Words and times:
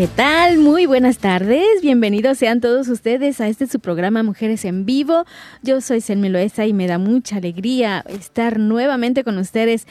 ¿Qué 0.00 0.08
tal? 0.08 0.56
Muy 0.56 0.86
buenas 0.86 1.18
tardes. 1.18 1.82
Bienvenidos 1.82 2.38
sean 2.38 2.62
todos 2.62 2.88
ustedes 2.88 3.38
a 3.42 3.48
este 3.48 3.66
su 3.66 3.80
programa 3.80 4.22
Mujeres 4.22 4.64
en 4.64 4.86
Vivo. 4.86 5.26
Yo 5.62 5.82
soy 5.82 6.00
Selmi 6.00 6.30
Loesa 6.30 6.64
y 6.64 6.72
me 6.72 6.86
da 6.86 6.96
mucha 6.96 7.36
alegría 7.36 8.02
estar 8.08 8.58
nuevamente 8.58 9.24
con 9.24 9.36
ustedes, 9.36 9.86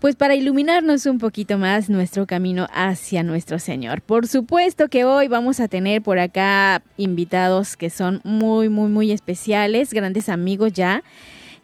pues 0.00 0.16
para 0.16 0.34
iluminarnos 0.34 1.06
un 1.06 1.18
poquito 1.18 1.58
más 1.58 1.88
nuestro 1.88 2.26
camino 2.26 2.66
hacia 2.74 3.22
nuestro 3.22 3.60
Señor. 3.60 4.02
Por 4.02 4.26
supuesto 4.26 4.88
que 4.88 5.04
hoy 5.04 5.28
vamos 5.28 5.60
a 5.60 5.68
tener 5.68 6.02
por 6.02 6.18
acá 6.18 6.82
invitados 6.96 7.76
que 7.76 7.88
son 7.88 8.20
muy, 8.24 8.68
muy, 8.68 8.90
muy 8.90 9.12
especiales, 9.12 9.94
grandes 9.94 10.28
amigos 10.28 10.72
ya. 10.72 11.04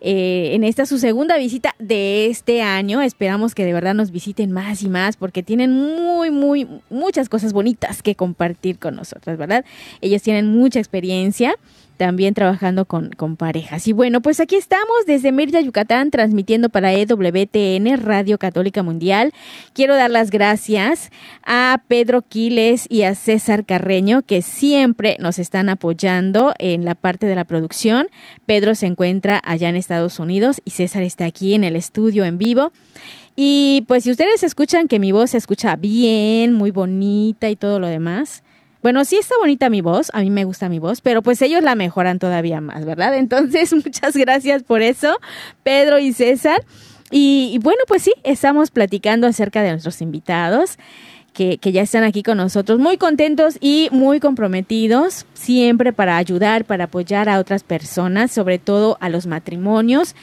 Eh, 0.00 0.50
en 0.54 0.62
esta 0.62 0.86
su 0.86 0.98
segunda 0.98 1.36
visita 1.36 1.74
de 1.78 2.26
este 2.26 2.62
año. 2.62 3.02
Esperamos 3.02 3.54
que 3.54 3.64
de 3.64 3.72
verdad 3.72 3.94
nos 3.94 4.10
visiten 4.10 4.52
más 4.52 4.82
y 4.82 4.88
más 4.88 5.16
porque 5.16 5.42
tienen 5.42 5.72
muy, 5.72 6.30
muy, 6.30 6.68
muchas 6.88 7.28
cosas 7.28 7.52
bonitas 7.52 8.02
que 8.02 8.14
compartir 8.14 8.78
con 8.78 8.94
nosotros, 8.94 9.36
¿verdad? 9.36 9.64
Ellos 10.00 10.22
tienen 10.22 10.46
mucha 10.46 10.78
experiencia 10.78 11.56
también 11.98 12.32
trabajando 12.32 12.86
con, 12.86 13.10
con 13.10 13.36
parejas. 13.36 13.86
Y 13.88 13.92
bueno, 13.92 14.22
pues 14.22 14.40
aquí 14.40 14.56
estamos 14.56 15.04
desde 15.06 15.32
Mérida, 15.32 15.60
Yucatán, 15.60 16.10
transmitiendo 16.10 16.70
para 16.70 16.94
EWTN, 16.94 17.98
Radio 18.00 18.38
Católica 18.38 18.82
Mundial. 18.82 19.34
Quiero 19.74 19.96
dar 19.96 20.10
las 20.10 20.30
gracias 20.30 21.10
a 21.44 21.82
Pedro 21.88 22.22
Quiles 22.22 22.86
y 22.88 23.02
a 23.02 23.14
César 23.14 23.66
Carreño, 23.66 24.22
que 24.22 24.40
siempre 24.40 25.16
nos 25.20 25.38
están 25.38 25.68
apoyando 25.68 26.54
en 26.58 26.84
la 26.84 26.94
parte 26.94 27.26
de 27.26 27.34
la 27.34 27.44
producción. 27.44 28.08
Pedro 28.46 28.74
se 28.74 28.86
encuentra 28.86 29.42
allá 29.44 29.68
en 29.68 29.76
Estados 29.76 30.18
Unidos 30.20 30.62
y 30.64 30.70
César 30.70 31.02
está 31.02 31.26
aquí 31.26 31.54
en 31.54 31.64
el 31.64 31.76
estudio 31.76 32.24
en 32.24 32.38
vivo. 32.38 32.72
Y 33.34 33.84
pues 33.88 34.04
si 34.04 34.10
ustedes 34.12 34.42
escuchan 34.42 34.88
que 34.88 34.98
mi 34.98 35.12
voz 35.12 35.30
se 35.30 35.38
escucha 35.38 35.76
bien, 35.76 36.54
muy 36.54 36.70
bonita 36.70 37.50
y 37.50 37.56
todo 37.56 37.80
lo 37.80 37.88
demás, 37.88 38.42
bueno, 38.88 39.04
sí 39.04 39.16
está 39.16 39.34
bonita 39.38 39.68
mi 39.68 39.82
voz, 39.82 40.10
a 40.14 40.22
mí 40.22 40.30
me 40.30 40.44
gusta 40.44 40.70
mi 40.70 40.78
voz, 40.78 41.02
pero 41.02 41.20
pues 41.20 41.42
ellos 41.42 41.62
la 41.62 41.74
mejoran 41.74 42.18
todavía 42.18 42.62
más, 42.62 42.86
¿verdad? 42.86 43.18
Entonces, 43.18 43.70
muchas 43.84 44.16
gracias 44.16 44.62
por 44.62 44.80
eso, 44.80 45.18
Pedro 45.62 45.98
y 45.98 46.14
César. 46.14 46.64
Y, 47.10 47.58
bueno, 47.62 47.80
pues 47.86 48.04
sí, 48.04 48.14
estamos 48.24 48.70
platicando 48.70 49.26
acerca 49.26 49.60
de 49.60 49.72
nuestros 49.72 50.00
invitados. 50.00 50.78
Que, 51.34 51.58
que, 51.58 51.70
ya 51.70 51.82
están 51.82 52.02
aquí 52.02 52.22
con 52.22 52.38
nosotros, 52.38 52.80
muy 52.80 52.96
contentos 52.96 53.58
y 53.60 53.88
muy 53.92 54.18
comprometidos, 54.20 55.24
siempre 55.34 55.92
para 55.92 56.16
ayudar, 56.16 56.64
para 56.64 56.84
apoyar 56.84 57.28
a 57.28 57.38
otras 57.38 57.62
personas, 57.62 58.32
sobre 58.32 58.58
todo 58.58 58.96
a 59.00 59.08
los 59.10 59.26
matrimonios, 59.26 60.16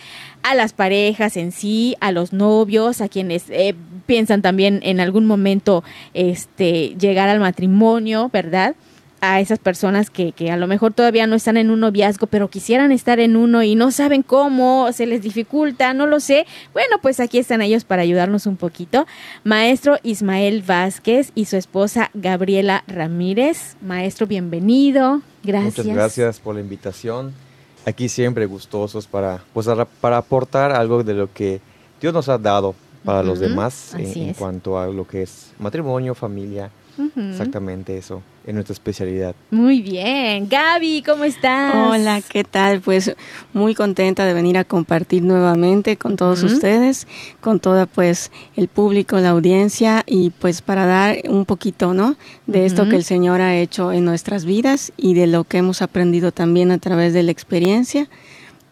a 0.45 0.53
las 0.53 0.73
parejas 0.73 1.37
en 1.37 1.51
sí, 1.51 1.97
a 2.01 2.11
los 2.11 2.31
novios, 2.31 3.01
a 3.01 3.09
quienes 3.09 3.49
eh, 3.49 3.73
piensan 4.05 4.43
también 4.43 4.79
en 4.83 4.99
algún 4.99 5.25
momento 5.25 5.83
este, 6.13 6.89
llegar 6.99 7.29
al 7.29 7.39
matrimonio, 7.39 8.29
¿verdad? 8.31 8.75
a 9.21 9.39
esas 9.39 9.57
personas 9.57 10.11
que, 10.11 10.33
que, 10.33 10.51
a 10.51 10.57
lo 10.57 10.67
mejor 10.67 10.93
todavía 10.93 11.25
no 11.25 11.35
están 11.35 11.57
en 11.57 11.71
un 11.71 11.79
noviazgo, 11.79 12.27
pero 12.27 12.49
quisieran 12.49 12.91
estar 12.91 13.19
en 13.19 13.35
uno 13.35 13.63
y 13.63 13.73
no 13.73 13.89
saben 13.89 14.21
cómo, 14.21 14.91
se 14.91 15.07
les 15.07 15.23
dificulta, 15.23 15.95
no 15.95 16.05
lo 16.05 16.19
sé. 16.19 16.45
Bueno, 16.73 16.97
pues 17.01 17.19
aquí 17.19 17.39
están 17.39 17.63
ellos 17.63 17.85
para 17.85 18.03
ayudarnos 18.03 18.45
un 18.45 18.55
poquito. 18.55 19.07
Maestro 19.43 19.97
Ismael 20.03 20.61
Vázquez 20.61 21.31
y 21.33 21.45
su 21.45 21.57
esposa 21.57 22.11
Gabriela 22.13 22.83
Ramírez. 22.85 23.77
Maestro, 23.81 24.27
bienvenido. 24.27 25.21
Gracias. 25.43 25.77
Muchas 25.79 25.95
gracias 25.95 26.39
por 26.39 26.53
la 26.53 26.61
invitación. 26.61 27.33
Aquí 27.85 28.09
siempre 28.09 28.45
gustosos 28.47 29.05
para, 29.05 29.43
pues, 29.53 29.67
para 30.01 30.17
aportar 30.17 30.71
algo 30.71 31.03
de 31.03 31.13
lo 31.13 31.31
que 31.31 31.61
Dios 32.01 32.13
nos 32.13 32.29
ha 32.29 32.37
dado 32.37 32.73
para 33.03 33.19
uh 33.19 33.23
-huh. 33.23 33.27
los 33.27 33.39
demás 33.39 33.93
en, 33.93 34.29
en 34.29 34.33
cuanto 34.33 34.79
a 34.79 34.87
lo 34.87 35.07
que 35.07 35.21
es 35.21 35.53
matrimonio, 35.59 36.15
familia. 36.15 36.71
Uh 36.97 37.09
-huh. 37.15 37.31
Exactamente 37.31 37.97
eso 37.97 38.21
en 38.47 38.55
nuestra 38.55 38.73
especialidad. 38.73 39.35
Muy 39.51 39.81
bien. 39.81 40.47
Gaby, 40.47 41.03
¿cómo 41.03 41.23
estás? 41.23 41.73
Hola, 41.75 42.21
¿qué 42.21 42.43
tal? 42.43 42.79
Pues 42.79 43.15
muy 43.53 43.73
contenta 43.73 44.25
de 44.25 44.33
venir 44.33 44.57
a 44.57 44.63
compartir 44.63 45.23
nuevamente 45.23 45.97
con 45.97 46.15
todos 46.15 46.43
uh 46.43 46.47
-huh. 46.47 46.53
ustedes, 46.53 47.07
con 47.41 47.59
toda 47.59 47.85
pues 47.85 48.31
el 48.55 48.67
público, 48.67 49.17
la 49.19 49.29
audiencia 49.29 50.03
y 50.05 50.29
pues 50.29 50.61
para 50.61 50.85
dar 50.85 51.17
un 51.27 51.45
poquito, 51.45 51.93
¿no? 51.93 52.15
De 52.45 52.59
uh 52.59 52.61
-huh. 52.61 52.65
esto 52.65 52.87
que 52.87 52.95
el 52.95 53.03
Señor 53.03 53.41
ha 53.41 53.55
hecho 53.55 53.91
en 53.91 54.05
nuestras 54.05 54.45
vidas 54.45 54.93
y 54.95 55.15
de 55.15 55.27
lo 55.27 55.43
que 55.43 55.57
hemos 55.57 55.81
aprendido 55.81 56.31
también 56.31 56.71
a 56.71 56.77
través 56.77 57.13
de 57.13 57.23
la 57.23 57.31
experiencia 57.31 58.07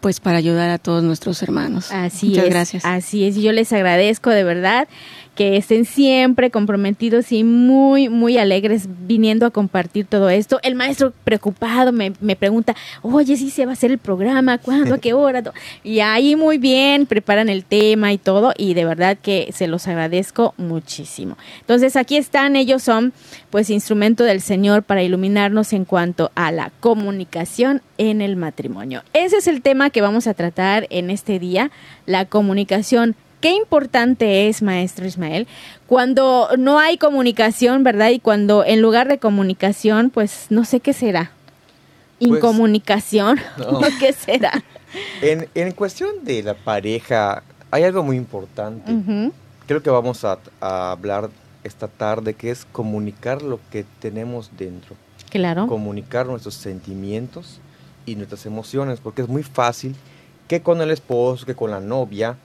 pues 0.04 0.20
para 0.20 0.38
ayudar 0.38 0.70
a 0.70 0.80
todos 0.80 1.02
nuestros 1.02 1.42
hermanos. 1.44 1.90
Así 1.94 2.28
Muchas 2.28 2.44
es, 2.44 2.50
gracias. 2.50 2.86
Así 2.86 3.24
es, 3.24 3.38
yo 3.38 3.54
les 3.54 3.72
agradezco 3.72 4.32
de 4.32 4.44
verdad 4.44 4.90
que 5.36 5.58
estén 5.58 5.86
siempre 5.86 6.52
comprometidos 6.52 7.32
y 7.32 7.44
muy, 7.44 8.10
muy 8.10 8.38
alegres 8.38 8.88
viniendo 9.08 9.46
a 9.46 9.52
compartir 9.52 10.06
todo 10.06 10.30
esto. 10.30 10.60
El 10.62 10.76
maestro 10.76 11.12
preocupado 11.24 11.92
me, 11.92 12.14
me 12.20 12.36
pregunta, 12.36 12.76
oye, 13.02 13.36
¿sí 13.36 13.50
se 13.50 13.66
va 13.66 13.72
a 13.72 13.74
hacer 13.74 13.92
el 13.92 13.98
programa? 13.98 14.60
¿Cuándo? 14.60 14.96
¿A 14.96 14.98
qué 15.00 15.14
hora? 15.14 15.44
Y 15.84 16.00
ahí 16.02 16.36
muy 16.36 16.58
bien, 16.58 17.06
preparan 17.08 17.50
el 17.50 17.66
tema 17.66 18.14
y 18.14 18.18
todo, 18.18 18.54
y 18.58 18.76
de 18.76 18.86
verdad 18.86 19.18
que 19.20 19.50
se 19.54 19.68
los 19.68 19.88
agradezco 19.88 20.54
muchísimo. 20.58 21.38
Entonces 21.62 21.96
aquí 21.96 22.18
están, 22.18 22.56
ellos 22.56 22.84
son 22.84 23.14
pues 23.50 23.70
instrumento 23.70 24.24
del 24.24 24.42
Señor 24.42 24.84
para 24.84 25.04
iluminarnos 25.04 25.74
en 25.74 25.86
cuanto 25.86 26.32
a 26.36 26.52
la 26.52 26.72
comunicación 26.80 27.82
en 27.98 28.22
el 28.22 28.36
matrimonio. 28.36 29.04
Ese 29.14 29.38
es 29.38 29.48
el 29.48 29.62
tema 29.62 29.90
que 29.90 30.02
vamos 30.02 30.28
a 30.28 30.34
tratar 30.34 30.86
en 30.90 31.10
este 31.10 31.40
día, 31.40 31.72
la 32.06 32.26
comunicación 32.26 33.16
qué 33.44 33.50
importante 33.50 34.48
es, 34.48 34.62
maestro 34.62 35.06
Ismael, 35.06 35.48
cuando 35.86 36.48
no 36.58 36.80
hay 36.80 36.98
comunicación, 36.98 37.84
¿verdad? 37.84 38.12
Y 38.12 38.20
cuando 38.20 38.64
en 38.64 38.82
lugar 38.82 39.10
de 39.10 39.18
comunicación, 39.18 40.12
pues 40.12 40.46
no 40.50 40.64
sé 40.64 40.80
qué 40.80 40.94
será. 40.94 41.32
Incomunicación, 42.20 43.38
pues, 43.58 43.68
no. 43.72 43.82
¿qué 44.00 44.14
será? 44.14 44.64
En, 45.24 45.50
en, 45.56 45.72
cuestión 45.72 46.24
de 46.24 46.44
la 46.44 46.54
pareja, 46.54 47.42
hay 47.72 47.84
algo 47.84 48.04
muy 48.04 48.16
importante. 48.16 48.92
Uh 48.92 49.04
-huh. 49.04 49.32
Creo 49.66 49.82
que 49.82 49.90
vamos 49.90 50.24
a, 50.24 50.38
a, 50.62 50.92
hablar 50.92 51.32
esta 51.64 51.88
tarde, 51.88 52.36
que 52.36 52.52
es 52.52 52.64
comunicar 52.72 53.42
lo 53.42 53.60
que 53.72 53.86
tenemos 54.00 54.52
dentro. 54.56 54.96
Claro. 55.32 55.66
Comunicar 55.66 56.28
nuestros 56.28 56.54
sentimientos 56.54 57.60
y 58.06 58.16
nuestras 58.16 58.46
emociones, 58.46 59.00
porque 59.00 59.24
es 59.24 59.28
muy 59.28 59.42
fácil 59.42 59.96
que 60.48 60.62
con 60.62 60.80
el 60.80 60.92
esposo, 60.92 61.44
que 61.48 61.56
con 61.56 61.72
la 61.72 61.80
novia, 61.80 62.38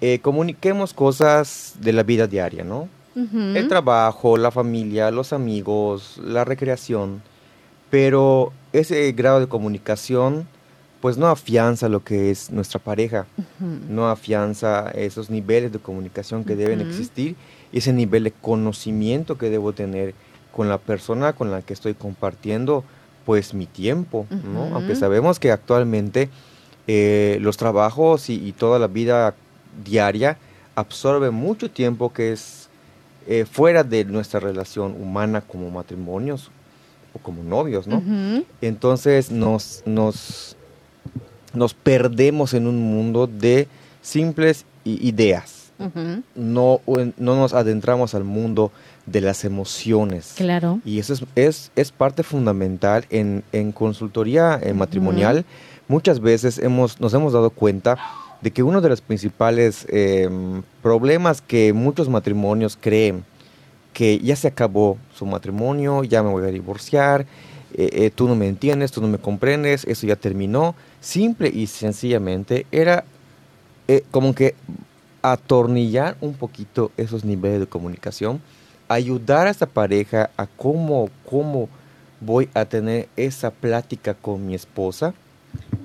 eh, 0.00 0.20
comuniquemos 0.20 0.94
cosas 0.94 1.74
de 1.80 1.92
la 1.92 2.02
vida 2.02 2.26
diaria, 2.26 2.64
¿no? 2.64 2.88
Uh 3.16 3.20
-huh. 3.22 3.56
El 3.56 3.68
trabajo, 3.68 4.36
la 4.36 4.50
familia, 4.50 5.10
los 5.10 5.32
amigos, 5.32 6.20
la 6.22 6.44
recreación, 6.44 7.22
pero 7.90 8.52
ese 8.72 9.10
grado 9.12 9.40
de 9.40 9.48
comunicación 9.48 10.46
pues 11.00 11.16
no 11.16 11.28
afianza 11.28 11.88
lo 11.88 12.02
que 12.02 12.30
es 12.30 12.50
nuestra 12.50 12.80
pareja, 12.80 13.26
uh 13.36 13.42
-huh. 13.42 13.80
no 13.88 14.08
afianza 14.08 14.90
esos 14.90 15.30
niveles 15.30 15.72
de 15.72 15.78
comunicación 15.78 16.44
que 16.44 16.54
uh 16.54 16.56
-huh. 16.56 16.58
deben 16.58 16.80
existir, 16.80 17.36
ese 17.72 17.92
nivel 17.92 18.24
de 18.24 18.32
conocimiento 18.32 19.38
que 19.38 19.50
debo 19.50 19.72
tener 19.72 20.14
con 20.52 20.68
la 20.68 20.78
persona 20.78 21.32
con 21.32 21.50
la 21.50 21.62
que 21.62 21.72
estoy 21.72 21.94
compartiendo 21.94 22.82
pues 23.24 23.52
mi 23.52 23.66
tiempo, 23.66 24.26
¿no? 24.30 24.74
Aunque 24.74 24.96
sabemos 24.96 25.38
que 25.38 25.52
actualmente 25.52 26.30
eh, 26.86 27.36
los 27.42 27.58
trabajos 27.58 28.30
y, 28.30 28.34
y 28.48 28.52
toda 28.52 28.78
la 28.78 28.86
vida 28.86 29.34
diaria 29.84 30.38
absorbe 30.74 31.30
mucho 31.30 31.70
tiempo 31.70 32.12
que 32.12 32.32
es 32.32 32.68
eh, 33.26 33.44
fuera 33.50 33.84
de 33.84 34.04
nuestra 34.04 34.40
relación 34.40 34.92
humana 34.92 35.40
como 35.40 35.70
matrimonios 35.70 36.50
o 37.12 37.18
como 37.18 37.42
novios, 37.42 37.86
¿no? 37.86 38.02
Entonces 38.60 39.30
nos, 39.30 39.82
nos, 39.86 40.56
nos 41.52 41.74
perdemos 41.74 42.54
en 42.54 42.66
un 42.66 42.80
mundo 42.80 43.26
de 43.26 43.66
simples 44.02 44.64
ideas. 44.84 45.72
no, 46.34 46.80
no 46.86 47.36
nos 47.36 47.52
adentramos 47.54 48.14
al 48.14 48.24
mundo 48.24 48.72
de 49.06 49.20
las 49.20 49.44
emociones. 49.44 50.34
Claro. 50.36 50.80
Y 50.84 50.98
eso 50.98 51.12
es, 51.14 51.24
es, 51.34 51.72
es 51.76 51.92
parte 51.92 52.22
fundamental 52.22 53.04
en, 53.10 53.42
en 53.52 53.72
consultoría 53.72 54.58
eh, 54.62 54.72
matrimonial. 54.74 55.44
Muchas 55.88 56.20
veces 56.20 56.58
hemos, 56.58 57.00
nos 57.00 57.14
hemos 57.14 57.32
dado 57.32 57.50
cuenta 57.50 57.96
de 58.40 58.50
que 58.50 58.62
uno 58.62 58.80
de 58.80 58.88
los 58.88 59.00
principales 59.00 59.86
em, 59.88 60.62
problemas 60.82 61.40
que 61.40 61.72
muchos 61.72 62.08
matrimonios 62.08 62.78
creen 62.80 63.24
que 63.92 64.18
ya 64.18 64.36
se 64.36 64.48
acabó 64.48 64.96
su 65.14 65.26
matrimonio, 65.26 66.04
ya 66.04 66.22
me 66.22 66.30
voy 66.30 66.44
a 66.44 66.52
divorciar, 66.52 67.22
eh, 67.74 67.90
eh, 67.92 68.10
tú 68.14 68.28
no 68.28 68.36
me 68.36 68.46
entiendes, 68.46 68.92
tú 68.92 69.00
no 69.00 69.08
me 69.08 69.18
comprendes, 69.18 69.84
eso 69.84 70.06
ya 70.06 70.16
terminó, 70.16 70.74
simple 71.00 71.48
y 71.48 71.66
sencillamente 71.66 72.66
era 72.70 73.04
como 74.10 74.34
que 74.34 74.54
atornillar 75.22 76.18
un 76.20 76.34
poquito 76.34 76.92
esos 76.98 77.24
niveles 77.24 77.60
de 77.60 77.66
comunicación 77.66 78.42
ayudar 78.88 79.46
a 79.46 79.50
esta 79.50 79.66
pareja 79.66 80.30
a 80.36 80.46
cómo, 80.46 81.10
cómo 81.28 81.68
voy 82.20 82.48
a 82.54 82.64
tener 82.64 83.08
esa 83.16 83.50
plática 83.50 84.14
con 84.14 84.46
mi 84.46 84.54
esposa, 84.54 85.14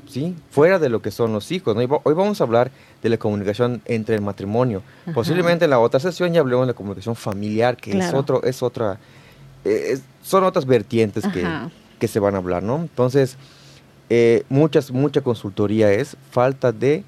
¿sí? 0.08 0.36
Fuera 0.52 0.80
de 0.80 0.90
lo 0.90 1.02
que 1.02 1.12
son 1.12 1.34
los 1.34 1.52
hijos, 1.52 1.75
Hoy 1.75 2.14
vamos 2.14 2.40
a 2.40 2.44
hablar 2.44 2.72
de 3.02 3.10
la 3.10 3.18
comunicación 3.18 3.81
entre 3.86 4.16
el 4.16 4.22
matrimonio. 4.22 4.84
Posiblemente 5.14 5.66
en 5.66 5.72
la 5.72 5.80
otra 5.80 6.00
sesión 6.00 6.31
ya 6.34 6.42
hablemos 6.42 6.68
de 6.68 6.74
la 6.74 6.78
comunicación 6.78 7.16
familiar, 7.16 7.78
que 7.78 7.98
es 7.98 8.14
otro, 8.14 8.44
es 8.44 8.62
otra, 8.62 9.00
eh, 9.66 10.00
son 10.22 10.44
otras 10.44 10.66
vertientes 10.66 11.25
que, 11.28 11.48
que, 12.00 12.08
se 12.08 12.20
van 12.20 12.36
a 12.36 12.38
hablar, 12.38 12.62
¿no? 12.64 12.78
Entonces, 12.78 13.38
eh, 14.10 14.44
muchas, 14.50 14.92
mucha 14.92 15.22
consultoría 15.22 15.92
es 15.92 16.16
falta 16.30 16.72
de 16.72 17.04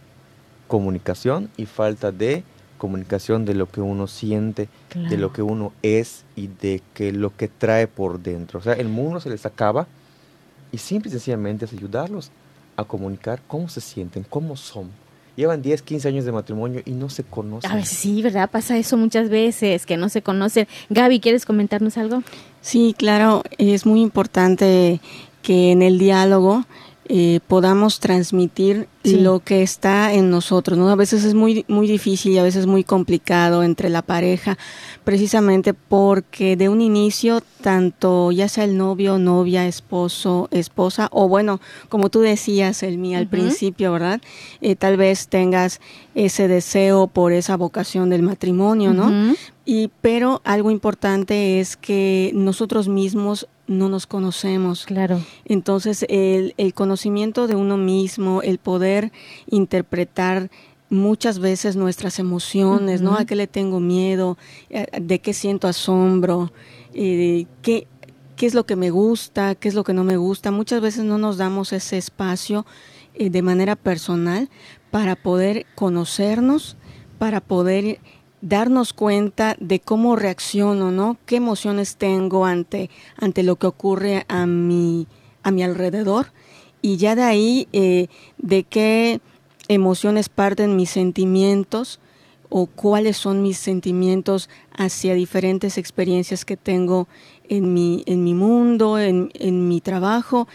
comunicación 0.68 1.50
y 1.58 1.68
falta 1.68 2.12
de 2.12 2.44
comunicación 2.78 3.46
de 3.46 3.54
lo 3.54 3.70
que 3.70 3.82
uno 3.82 4.08
siente, 4.08 4.68
de 4.94 5.18
lo 5.18 5.32
que 5.32 5.42
uno 5.42 5.74
es 5.82 6.26
y 6.36 6.48
de 6.48 6.82
que 6.94 7.12
lo 7.12 7.36
que 7.36 7.48
trae 7.48 7.88
por 7.88 8.20
dentro. 8.20 8.60
O 8.60 8.62
sea, 8.62 8.74
el 8.74 8.88
mundo 8.88 9.20
se 9.20 9.30
les 9.30 9.46
acaba 9.46 9.88
y 10.72 10.78
simple 10.80 11.10
y 11.10 11.12
sencillamente 11.12 11.66
es 11.66 11.74
ayudarlos 11.74 12.32
a 12.77 12.83
comunicar 12.83 13.42
cómo 13.48 13.69
se 13.69 13.81
sienten, 13.81 14.25
cómo 14.30 14.56
son. 14.56 14.89
Llevan 15.36 15.62
10, 15.62 15.81
15 15.81 16.07
años 16.07 16.25
de 16.25 16.31
matrimonio 16.31 16.81
y 16.86 16.92
no 16.92 17.10
se 17.10 17.24
conocen. 17.24 17.69
A 17.69 17.75
ver, 17.75 17.86
sí, 17.86 18.22
¿verdad? 18.22 18.50
Pasa 18.50 18.77
eso 18.77 18.95
muchas 18.95 19.30
veces, 19.30 19.86
que 19.86 19.98
no 19.98 20.07
se 20.07 20.22
conocen. 20.22 20.68
Gaby, 20.89 21.19
¿quieres 21.19 21.45
comentarnos 21.45 21.98
algo? 21.98 22.24
Sí, 22.62 22.95
claro, 22.98 23.44
es 23.57 23.86
muy 23.86 24.01
importante 24.01 25.01
que 25.42 25.72
en 25.72 25.81
el 25.81 26.00
diálogo 26.00 26.66
eh, 27.07 27.40
podamos 27.48 28.00
transmitir 28.00 28.88
lo 29.04 29.40
que 29.40 29.62
está 29.62 30.12
en 30.13 30.31
nosotros, 30.31 30.75
¿no? 30.75 30.90
A 30.90 30.96
veces 30.96 31.24
es 31.24 31.36
muy, 31.36 31.63
muy 31.68 31.88
difícil 31.88 32.31
y 32.31 32.40
a 32.40 32.44
veces 32.44 32.66
muy 32.66 32.84
complicado 32.84 33.62
entre 33.62 33.90
la 33.90 34.02
pareja, 34.02 34.57
precisamente 35.04 35.75
porque 35.75 36.56
de 36.56 36.68
un 36.68 36.81
inicio, 36.81 37.44
tanto 37.62 38.31
ya 38.31 38.50
sea 38.50 38.63
el 38.63 38.75
novio, 38.75 39.19
novia, 39.19 39.68
esposo, 39.68 40.48
esposa, 40.50 41.07
o 41.12 41.28
bueno, 41.30 41.62
como 41.90 42.10
tú 42.10 42.22
decías, 42.22 42.81
el 42.81 42.98
mío 42.98 43.19
al 43.19 43.28
principio, 43.28 43.92
¿verdad? 43.92 44.19
Eh, 44.62 44.75
tal 44.75 44.98
vez 44.98 45.28
tengas 45.28 45.81
ese 46.16 46.48
deseo 46.48 47.06
por 47.06 47.34
esa 47.34 47.56
vocación 47.56 48.10
del 48.10 48.24
matrimonio, 48.24 48.94
¿no? 48.94 49.36
Y, 49.63 49.92
pero 50.01 50.42
algo 50.44 50.72
importante 50.72 51.60
es 51.60 51.78
que 51.78 52.31
nosotros 52.34 52.88
mismos 52.88 53.48
no 53.68 53.90
nos 53.90 54.08
conocemos. 54.08 54.86
Claro. 54.86 55.22
Entonces, 55.46 56.06
el, 56.10 56.54
el 56.58 56.74
conocimiento 56.74 57.48
de 57.48 57.56
uno 57.56 57.78
mismo, 57.78 58.42
el 58.42 58.58
poder 58.58 59.12
interpretar 59.48 60.50
muchas 60.90 61.40
veces 61.40 61.76
nuestras 61.76 62.20
emociones, 62.20 63.02
¿no? 63.02 63.16
¿A 63.16 63.26
qué 63.26 63.36
le 63.36 63.48
tengo 63.48 63.80
miedo? 63.80 64.38
Eh, 64.70 64.86
¿De 65.02 65.20
qué 65.20 65.34
siento 65.34 65.68
asombro? 65.68 66.52
Eh, 66.94 67.48
¿qué, 67.62 67.88
¿Qué 68.36 68.46
es 68.46 68.54
lo 68.54 68.66
que 68.66 68.76
me 68.76 68.90
gusta? 68.90 69.56
¿Qué 69.56 69.68
es 69.68 69.74
lo 69.74 69.84
que 69.84 69.94
no 69.94 70.04
me 70.04 70.18
gusta? 70.18 70.52
Muchas 70.52 70.82
veces 70.82 71.04
no 71.04 71.18
nos 71.18 71.38
damos 71.38 71.74
ese 71.74 71.98
espacio 71.98 72.66
eh, 73.14 73.30
de 73.30 73.42
manera 73.42 73.76
personal 73.76 74.50
para 74.92 75.16
poder 75.16 75.66
conocernos, 75.76 76.78
para 77.18 77.42
poder 77.42 78.00
darnos 78.46 78.94
cuenta 78.94 79.58
de 79.60 79.80
cómo 79.80 80.16
reacciono, 80.16 80.92
¿no? 80.92 81.18
¿Qué 81.26 81.38
emociones 81.38 81.98
tengo 81.98 82.46
ante, 82.46 82.92
ante 83.18 83.42
lo 83.42 83.56
que 83.56 83.66
ocurre 83.66 84.24
a 84.28 84.46
mi, 84.46 85.08
a 85.42 85.50
mi 85.50 85.64
alrededor? 85.64 86.28
Y 86.80 86.98
ya 86.98 87.16
de 87.16 87.24
ahí, 87.24 87.68
eh, 87.74 88.08
de 88.38 88.62
qué 88.62 89.20
emociones 89.68 90.30
parten 90.30 90.76
mis 90.76 90.92
sentimientos 90.92 92.00
o 92.50 92.68
cuáles 92.68 93.18
son 93.18 93.42
mis 93.42 93.58
sentimientos 93.58 94.48
hacia 94.78 95.16
diferentes 95.16 95.80
experiencias 95.80 96.46
que 96.46 96.56
tengo 96.56 97.08
en 97.50 97.74
mi, 97.74 98.04
en 98.06 98.24
mi 98.24 98.36
mundo, 98.36 99.00
en, 99.00 99.32
en 99.34 99.68
mi 99.68 99.82
trabajo 99.82 100.48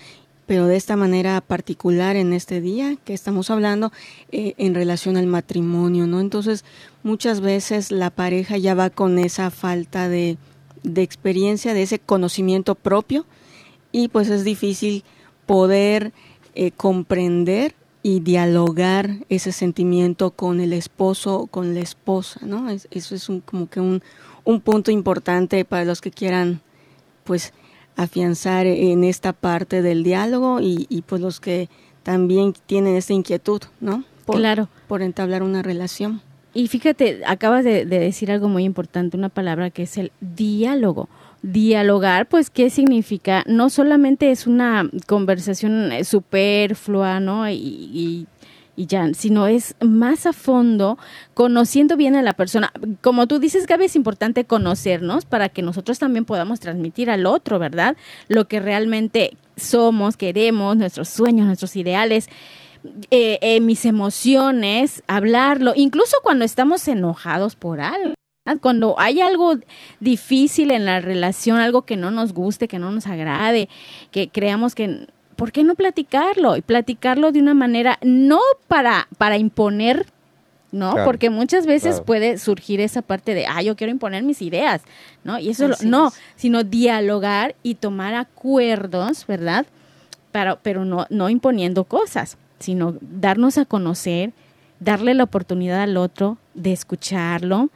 pero 0.50 0.67
de 0.67 0.75
esta 0.75 0.97
manera 0.97 1.41
particular 1.41 2.17
en 2.17 2.32
este 2.32 2.61
día 2.61 2.97
que 3.05 3.14
estamos 3.14 3.50
hablando 3.50 3.93
eh, 4.32 4.55
en 4.58 4.75
relación 4.75 5.17
al 5.17 5.29
matrimonio, 5.29 6.08
¿no? 6.08 6.19
Entonces, 6.19 6.64
muchas 7.05 7.41
veces 7.41 7.93
la 7.93 8.11
pareja 8.11 8.58
ya 8.58 8.75
va 8.75 8.91
con 8.91 9.20
esa 9.20 9.52
falta 9.52 10.08
de, 10.08 10.38
de 10.82 11.02
experiencia, 11.02 11.73
de 11.73 11.82
ese 11.82 12.00
conocimiento 12.00 12.75
propio, 12.75 13.26
y 13.93 14.08
pues 14.08 14.29
es 14.29 14.43
difícil 14.43 15.05
poder 15.47 16.12
eh, 16.56 16.73
comprender 16.73 17.76
y 18.03 18.19
dialogar 18.19 19.19
ese 19.29 19.53
sentimiento 19.53 20.32
con 20.32 20.61
el 20.61 20.73
esposo 20.73 21.43
o 21.43 21.46
con 21.46 21.75
la 21.75 21.81
esposa, 21.81 22.41
¿no? 22.44 22.69
eso 22.70 23.14
es 23.14 23.29
un, 23.29 23.41
como 23.41 23.70
que 23.70 23.79
un, 23.79 24.03
un 24.43 24.61
punto 24.61 24.91
importante 24.91 25.64
para 25.64 25.85
los 25.85 26.00
que 26.00 26.11
quieran, 26.11 26.61
pues, 27.23 27.53
afianzar 27.97 28.67
en 28.67 29.05
esta 29.05 29.32
parte 29.32 29.82
del 29.82 30.03
diálogo 30.03 30.61
y, 30.61 30.87
y 30.89 31.03
pues 31.03 31.20
los 31.20 31.41
que 31.41 31.69
también 32.03 32.55
tienen 32.67 32.97
esta 32.97 33.13
inquietud, 33.13 33.63
¿no? 33.81 34.05
Por, 34.25 34.37
claro. 34.37 34.69
Por 34.89 35.03
entablar 35.03 35.43
una 35.43 35.63
relación. 35.63 36.23
Y 36.53 36.67
fíjate, 36.69 37.20
acabas 37.27 37.65
de, 37.65 37.85
decir 37.85 38.31
algo 38.31 38.49
muy 38.49 38.65
importante, 38.65 39.17
una 39.17 39.29
palabra 39.29 39.70
que 39.70 39.82
es 39.82 39.97
el 39.99 40.13
diálogo. 40.20 41.09
Dialogar, 41.43 42.27
pues, 42.27 42.51
¿qué 42.51 42.69
significa? 42.70 43.44
No 43.47 43.70
solamente 43.70 44.31
es 44.31 44.47
una 44.47 44.91
conversación 45.06 45.91
superflua, 46.05 47.20
¿no? 47.20 47.49
y 47.49 47.55
y 47.55 48.27
ya, 48.77 49.12
sino 49.15 49.46
es 49.46 49.74
más 49.81 50.27
a 50.27 50.32
fondo, 50.32 50.98
conociendo 51.34 51.96
bien 51.96 52.17
a 52.17 52.22
la 52.22 52.32
persona. 52.32 52.72
Como 53.03 53.27
tú 53.27 53.39
dices, 53.39 53.67
Gaby, 53.67 53.86
es 53.86 53.96
importante 53.96 54.44
conocernos 54.44 55.24
para 55.24 55.48
que 55.48 55.62
nosotros 55.62 55.98
también 55.98 56.24
podamos 56.24 56.60
transmitir 56.60 57.10
al 57.10 57.27
otro, 57.27 57.58
¿verdad? 57.58 57.96
Lo 58.29 58.48
que 58.48 58.60
realmente 58.60 59.36
somos, 59.56 60.17
queremos, 60.17 60.77
nuestros 60.77 61.08
sueños, 61.08 61.46
nuestros 61.46 61.77
ideales. 61.77 62.29
Eh, 63.10 63.39
eh, 63.43 63.60
mis 63.60 63.84
emociones, 63.84 65.03
hablarlo, 65.06 65.74
incluso 65.77 66.17
cuando 66.22 66.46
estamos 66.46 66.89
enojados 66.89 67.55
por 67.55 67.81
algo. 67.81 68.15
Cuando 68.62 68.98
hay 68.98 69.20
algo 69.20 69.56
difícil 70.00 70.70
en 70.70 70.86
la 70.86 71.00
relación, 71.00 71.58
algo 71.58 71.82
que 71.82 71.96
no 71.96 72.10
nos 72.10 72.32
guste, 72.32 72.69
que 72.69 72.79
no 72.79 72.91
nos 72.91 73.06
agrade, 73.06 73.69
que 74.10 74.31
creamos 74.31 74.74
que 74.74 75.06
¿por 75.41 75.53
qué 75.53 75.65
no 75.65 75.75
platicarlo? 75.75 76.55
Y 76.59 76.61
platicarlo 76.61 77.32
de 77.32 77.41
una 77.41 77.55
manera, 77.55 77.99
no 78.03 78.41
para, 78.69 79.09
para 79.17 79.39
imponer, 79.39 80.05
¿no? 80.70 80.94
Porque 81.03 81.31
muchas 81.31 81.65
veces 81.65 82.03
puede 82.03 82.37
surgir 82.37 82.79
esa 82.79 83.01
parte 83.01 83.32
de, 83.32 83.47
ah, 83.47 83.63
yo 83.63 83.75
quiero 83.75 83.91
imponer 83.91 84.23
mis 84.23 84.43
ideas, 84.43 84.82
¿no? 85.25 85.39
Y 85.39 85.49
eso 85.49 85.70
no, 85.82 86.13
sino 86.37 86.63
dialogar 86.63 87.55
y 87.63 87.77
tomar 87.77 88.13
acuerdos, 88.17 89.27
¿verdad? 89.27 89.65
Pero, 90.31 90.59
pero 90.63 90.85
no, 90.85 91.06
no 91.09 91.31
imponiendo 91.31 91.85
cosas, 91.85 92.37
sino 92.59 92.97
darnos 93.01 93.56
a 93.56 93.65
conocer, 93.65 94.35
darle 94.79 95.15
la 95.15 95.25
oportunidad 95.25 95.81
al 95.81 95.97
otro 95.97 96.37
de 96.53 96.75
escucharlo, 96.75 97.70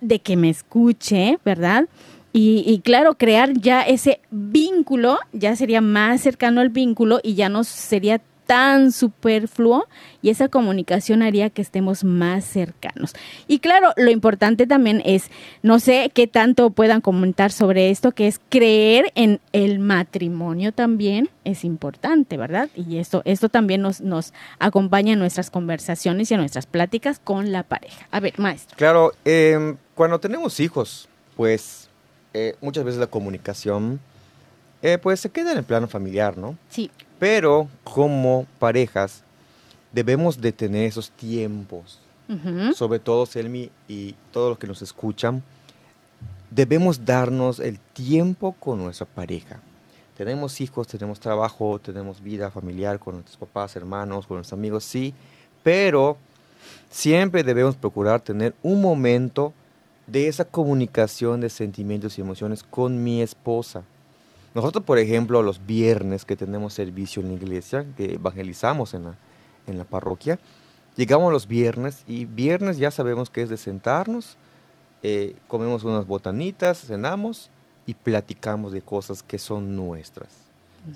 de 0.00 0.18
que 0.18 0.36
me 0.36 0.50
escuche, 0.50 1.38
¿verdad? 1.44 1.86
Y, 2.34 2.80
claro, 2.82 3.14
crear 3.14 3.52
ya 3.52 3.82
ese 3.82 4.20
vínculo, 4.30 5.18
ya 5.32 5.54
sería 5.54 5.82
más 5.82 6.22
cercano 6.22 6.62
al 6.62 6.70
vínculo 6.70 7.20
y 7.22 7.34
ya 7.34 7.50
no 7.50 7.62
sería 7.62 8.22
tan 8.46 8.90
superfluo 8.90 9.86
y 10.20 10.30
esa 10.30 10.48
comunicación 10.48 11.22
haría 11.22 11.50
que 11.50 11.62
estemos 11.62 12.04
más 12.04 12.44
cercanos. 12.44 13.14
Y 13.48 13.60
claro, 13.60 13.92
lo 13.96 14.10
importante 14.10 14.66
también 14.66 15.02
es, 15.04 15.30
no 15.62 15.78
sé 15.78 16.10
qué 16.12 16.26
tanto 16.26 16.70
puedan 16.70 17.00
comentar 17.00 17.52
sobre 17.52 17.90
esto, 17.90 18.12
que 18.12 18.28
es 18.28 18.40
creer 18.48 19.12
en 19.14 19.40
el 19.52 19.78
matrimonio 19.78 20.72
también 20.72 21.30
es 21.44 21.64
importante, 21.64 22.36
¿verdad? 22.36 22.68
Y 22.74 22.98
esto, 22.98 23.22
esto 23.24 23.48
también 23.48 23.80
nos, 23.82 24.00
nos 24.00 24.32
acompaña 24.58 25.12
en 25.12 25.18
nuestras 25.18 25.50
conversaciones 25.50 26.30
y 26.30 26.34
en 26.34 26.40
nuestras 26.40 26.66
pláticas 26.66 27.20
con 27.22 27.52
la 27.52 27.62
pareja. 27.62 28.06
A 28.10 28.20
ver, 28.20 28.38
maestro. 28.38 28.76
Claro, 28.76 29.12
em, 29.24 29.76
cuando 29.94 30.18
tenemos 30.18 30.60
hijos, 30.60 31.08
pues 31.36 31.81
eh, 32.34 32.56
muchas 32.60 32.84
veces 32.84 33.00
la 33.00 33.06
comunicación 33.06 34.00
eh, 34.82 34.98
pues 34.98 35.20
se 35.20 35.30
queda 35.30 35.52
en 35.52 35.58
el 35.58 35.64
plano 35.64 35.86
familiar, 35.86 36.36
¿no? 36.36 36.56
Sí. 36.68 36.90
Pero 37.18 37.68
como 37.84 38.46
parejas 38.58 39.22
debemos 39.92 40.40
de 40.40 40.52
tener 40.52 40.86
esos 40.86 41.10
tiempos, 41.10 42.00
sobre 42.74 42.98
todo 42.98 43.26
Selmi 43.26 43.70
y 43.88 44.14
todos 44.30 44.48
los 44.48 44.58
que 44.58 44.66
nos 44.66 44.80
escuchan, 44.80 45.42
debemos 46.50 47.04
darnos 47.04 47.60
el 47.60 47.78
tiempo 47.78 48.56
con 48.58 48.82
nuestra 48.82 49.06
pareja. 49.06 49.60
Tenemos 50.16 50.60
hijos, 50.60 50.86
tenemos 50.86 51.20
trabajo, 51.20 51.78
tenemos 51.78 52.22
vida 52.22 52.50
familiar 52.50 52.98
con 52.98 53.16
nuestros 53.16 53.36
papás, 53.36 53.76
hermanos, 53.76 54.26
con 54.26 54.38
nuestros 54.38 54.58
amigos, 54.58 54.82
sí, 54.84 55.14
pero 55.62 56.16
siempre 56.90 57.42
debemos 57.42 57.76
procurar 57.76 58.20
tener 58.20 58.54
un 58.62 58.80
momento 58.80 59.52
de 60.06 60.28
esa 60.28 60.44
comunicación 60.44 61.40
de 61.40 61.48
sentimientos 61.48 62.18
y 62.18 62.20
emociones 62.20 62.62
con 62.62 63.02
mi 63.02 63.22
esposa. 63.22 63.82
Nosotros, 64.54 64.84
por 64.84 64.98
ejemplo, 64.98 65.42
los 65.42 65.64
viernes 65.64 66.24
que 66.24 66.36
tenemos 66.36 66.74
servicio 66.74 67.22
en 67.22 67.28
la 67.28 67.34
iglesia, 67.34 67.86
que 67.96 68.14
evangelizamos 68.14 68.94
en 68.94 69.04
la, 69.04 69.14
en 69.66 69.78
la 69.78 69.84
parroquia, 69.84 70.38
llegamos 70.96 71.32
los 71.32 71.46
viernes 71.46 72.04
y 72.06 72.26
viernes 72.26 72.76
ya 72.76 72.90
sabemos 72.90 73.30
que 73.30 73.42
es 73.42 73.48
de 73.48 73.56
sentarnos, 73.56 74.36
eh, 75.02 75.34
comemos 75.48 75.84
unas 75.84 76.06
botanitas, 76.06 76.78
cenamos 76.78 77.50
y 77.86 77.94
platicamos 77.94 78.72
de 78.72 78.82
cosas 78.82 79.22
que 79.22 79.38
son 79.38 79.74
nuestras. 79.74 80.28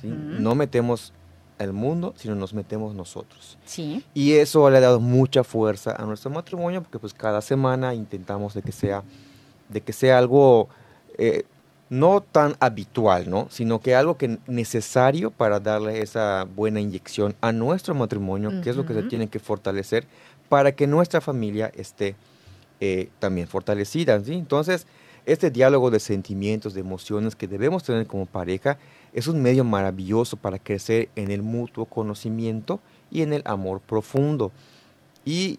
No 0.03 0.55
metemos 0.57 1.13
el 1.59 1.73
mundo, 1.73 2.15
sino 2.17 2.35
nos 2.35 2.55
metemos 2.55 2.95
nosotros. 2.95 3.59
Sí. 3.65 4.05
Y 4.15 4.33
eso 4.35 4.69
le 4.71 4.79
ha 4.79 4.81
dado 4.81 5.01
mucha 5.01 5.45
fuerza 5.45 5.95
a 5.97 6.05
nuestro 6.05 6.31
matrimonio 6.31 6.83
porque 6.83 6.99
pues 6.99 7.15
cada 7.15 7.41
semana 7.41 7.95
intentamos 7.95 8.55
de 8.55 8.63
que 8.63 8.73
sea, 8.73 9.03
de 9.69 9.81
que 9.81 9.93
sea 9.93 10.19
algo 10.19 10.69
eh, 11.19 11.45
no 11.89 12.21
tan 12.21 12.57
habitual, 12.61 13.31
¿no? 13.31 13.49
Sino 13.51 13.81
que 13.81 13.95
algo 13.95 14.17
que 14.17 14.39
necesario 14.47 15.31
para 15.31 15.61
darle 15.61 16.03
esa 16.03 16.45
buena 16.45 16.81
inyección 16.81 17.35
a 17.41 17.53
nuestro 17.53 17.95
matrimonio, 17.95 18.61
que 18.63 18.71
es 18.71 18.77
lo 18.77 18.85
que 18.85 18.95
se 18.95 19.05
tiene 19.05 19.29
que 19.29 19.39
fortalecer 19.39 20.07
para 20.49 20.73
que 20.73 20.87
nuestra 20.87 21.21
familia 21.21 21.71
esté 21.75 22.17
eh, 22.81 23.09
también 23.19 23.49
fortalecida, 23.49 24.23
¿sí? 24.23 24.35
Entonces, 24.35 24.87
este 25.25 25.51
diálogo 25.51 25.91
de 25.91 26.01
sentimientos, 26.01 26.75
de 26.75 26.81
emociones 26.81 27.35
que 27.35 27.49
debemos 27.49 27.83
tener 27.83 28.07
como 28.07 28.27
pareja 28.27 28.79
es 29.13 29.27
un 29.27 29.43
medio 29.43 29.65
maravilloso 29.65 30.37
para 30.37 30.59
crecer 30.59 31.09
en 31.17 31.31
el 31.31 31.43
mutuo 31.43 31.87
conocimiento 31.87 32.81
y 33.11 33.23
en 33.23 33.33
el 33.33 33.43
amor 33.45 33.81
profundo. 33.81 34.53
Y 35.25 35.59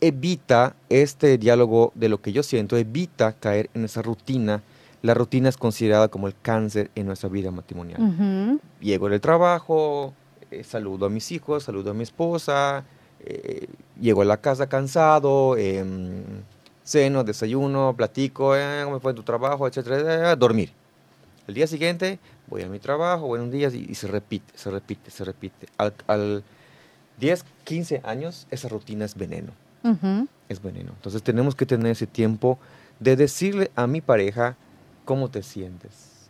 evita 0.00 0.76
este 0.88 1.38
diálogo 1.38 1.92
de 1.94 2.08
lo 2.08 2.20
que 2.20 2.32
yo 2.32 2.42
siento, 2.42 2.76
evita 2.76 3.32
caer 3.32 3.70
en 3.74 3.84
esa 3.84 4.02
rutina. 4.02 4.62
La 5.02 5.14
rutina 5.14 5.48
es 5.48 5.56
considerada 5.56 6.08
como 6.08 6.26
el 6.26 6.34
cáncer 6.40 6.90
en 6.94 7.06
nuestra 7.06 7.28
vida 7.28 7.50
matrimonial. 7.50 8.60
Llego 8.80 9.08
del 9.08 9.20
trabajo, 9.20 10.12
eh, 10.50 10.64
saludo 10.64 11.06
a 11.06 11.10
mis 11.10 11.30
hijos, 11.32 11.64
saludo 11.64 11.90
a 11.90 11.94
mi 11.94 12.02
esposa, 12.02 12.84
eh, 13.20 13.66
llego 14.00 14.22
a 14.22 14.24
la 14.24 14.40
casa 14.40 14.68
cansado, 14.68 15.56
em, 15.56 16.22
ceno, 16.84 17.22
desayuno, 17.22 17.94
platico, 17.96 18.56
eh, 18.56 18.80
cómo 18.84 19.00
fue 19.00 19.12
tu 19.12 19.22
trabajo, 19.22 19.66
etcétera, 19.66 20.32
eh, 20.32 20.36
dormir. 20.36 20.72
El 21.48 21.54
día 21.54 21.66
siguiente 21.66 22.18
voy 22.46 22.62
a 22.62 22.68
mi 22.68 22.78
trabajo, 22.78 23.26
buenos 23.26 23.50
días, 23.50 23.74
y, 23.74 23.86
y 23.88 23.94
se 23.94 24.06
repite, 24.06 24.52
se 24.54 24.70
repite, 24.70 25.10
se 25.10 25.24
repite. 25.24 25.66
Al, 25.78 25.94
al 26.06 26.44
10, 27.18 27.42
15 27.64 28.02
años, 28.04 28.46
esa 28.50 28.68
rutina 28.68 29.06
es 29.06 29.14
veneno, 29.14 29.52
Ujú. 29.82 30.28
es 30.50 30.60
veneno. 30.62 30.92
Entonces 30.94 31.22
tenemos 31.22 31.54
que 31.54 31.64
tener 31.64 31.90
ese 31.92 32.06
tiempo 32.06 32.58
de 33.00 33.16
decirle 33.16 33.70
a 33.76 33.86
mi 33.86 34.02
pareja 34.02 34.56
cómo 35.06 35.30
te 35.30 35.42
sientes. 35.42 36.28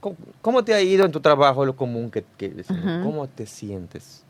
¿Cómo, 0.00 0.16
cómo 0.40 0.64
te 0.64 0.72
ha 0.72 0.80
ido 0.80 1.04
en 1.04 1.12
tu 1.12 1.20
trabajo? 1.20 1.66
Lo 1.66 1.76
común 1.76 2.10
que, 2.10 2.24
que 2.38 2.48
decimos. 2.48 2.82
Ajá. 2.82 3.02
¿Cómo 3.02 3.28
te 3.28 3.44
sientes 3.44 4.24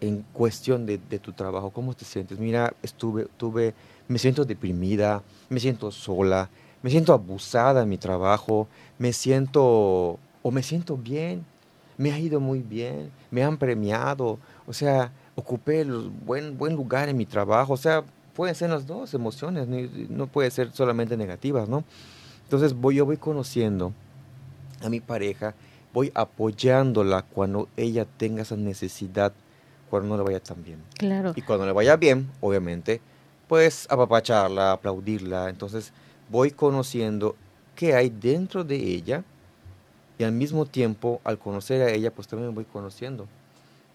en 0.00 0.24
cuestión 0.32 0.86
de, 0.86 0.96
de 0.96 1.18
tu 1.18 1.34
trabajo? 1.34 1.68
¿Cómo 1.70 1.92
te 1.92 2.06
sientes? 2.06 2.38
Mira, 2.38 2.72
estuve, 2.82 3.26
tuve, 3.36 3.74
me 4.08 4.18
siento 4.18 4.46
deprimida, 4.46 5.22
me 5.50 5.60
siento 5.60 5.90
sola, 5.90 6.48
me 6.82 6.90
siento 6.90 7.12
abusada 7.12 7.82
en 7.82 7.88
mi 7.88 7.98
trabajo, 7.98 8.68
me 8.98 9.12
siento, 9.12 10.18
o 10.42 10.50
me 10.50 10.62
siento 10.62 10.96
bien, 10.96 11.44
me 11.96 12.12
ha 12.12 12.18
ido 12.18 12.40
muy 12.40 12.60
bien, 12.60 13.10
me 13.30 13.42
han 13.42 13.56
premiado, 13.56 14.38
o 14.66 14.72
sea, 14.72 15.10
ocupé 15.34 15.80
el 15.80 16.10
buen, 16.24 16.56
buen 16.56 16.74
lugar 16.74 17.08
en 17.08 17.16
mi 17.16 17.26
trabajo, 17.26 17.72
o 17.72 17.76
sea, 17.76 18.04
pueden 18.34 18.54
ser 18.54 18.70
las 18.70 18.86
dos 18.86 19.14
emociones, 19.14 19.66
no 20.08 20.26
puede 20.28 20.50
ser 20.50 20.72
solamente 20.72 21.16
negativas, 21.16 21.68
¿no? 21.68 21.84
Entonces 22.44 22.72
voy, 22.72 22.94
yo 22.94 23.04
voy 23.04 23.16
conociendo 23.16 23.92
a 24.80 24.88
mi 24.88 25.00
pareja, 25.00 25.54
voy 25.92 26.12
apoyándola 26.14 27.22
cuando 27.22 27.68
ella 27.76 28.04
tenga 28.04 28.42
esa 28.42 28.56
necesidad, 28.56 29.32
cuando 29.90 30.08
no 30.08 30.16
le 30.16 30.22
vaya 30.22 30.40
tan 30.40 30.62
bien. 30.62 30.78
Claro. 30.96 31.32
Y 31.34 31.42
cuando 31.42 31.66
le 31.66 31.72
vaya 31.72 31.96
bien, 31.96 32.30
obviamente, 32.40 33.00
pues 33.48 33.86
apapacharla, 33.90 34.72
aplaudirla. 34.72 35.48
Entonces 35.48 35.92
voy 36.28 36.50
conociendo 36.50 37.36
qué 37.74 37.94
hay 37.94 38.10
dentro 38.10 38.64
de 38.64 38.76
ella 38.76 39.24
y 40.18 40.24
al 40.24 40.32
mismo 40.32 40.66
tiempo, 40.66 41.20
al 41.24 41.38
conocer 41.38 41.82
a 41.82 41.90
ella, 41.90 42.10
pues 42.10 42.26
también 42.26 42.54
voy 42.54 42.64
conociendo. 42.64 43.26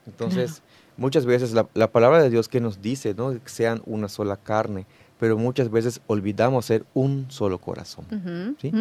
Entonces, 0.06 0.62
muchas 0.98 1.26
veces 1.26 1.54
la, 1.54 1.68
la 1.74 1.92
palabra 1.92 2.22
de 2.22 2.30
Dios 2.30 2.48
que 2.48 2.60
nos 2.60 2.82
dice, 2.82 3.14
¿no? 3.14 3.32
Que 3.32 3.50
sean 3.50 3.82
una 3.86 4.10
sola 4.10 4.38
carne, 4.38 4.86
pero 5.20 5.38
muchas 5.38 5.72
veces 5.72 6.02
olvidamos 6.08 6.66
ser 6.66 6.86
un 6.94 7.28
solo 7.30 7.58
corazón. 7.60 8.06
¿Sí? 8.60 8.72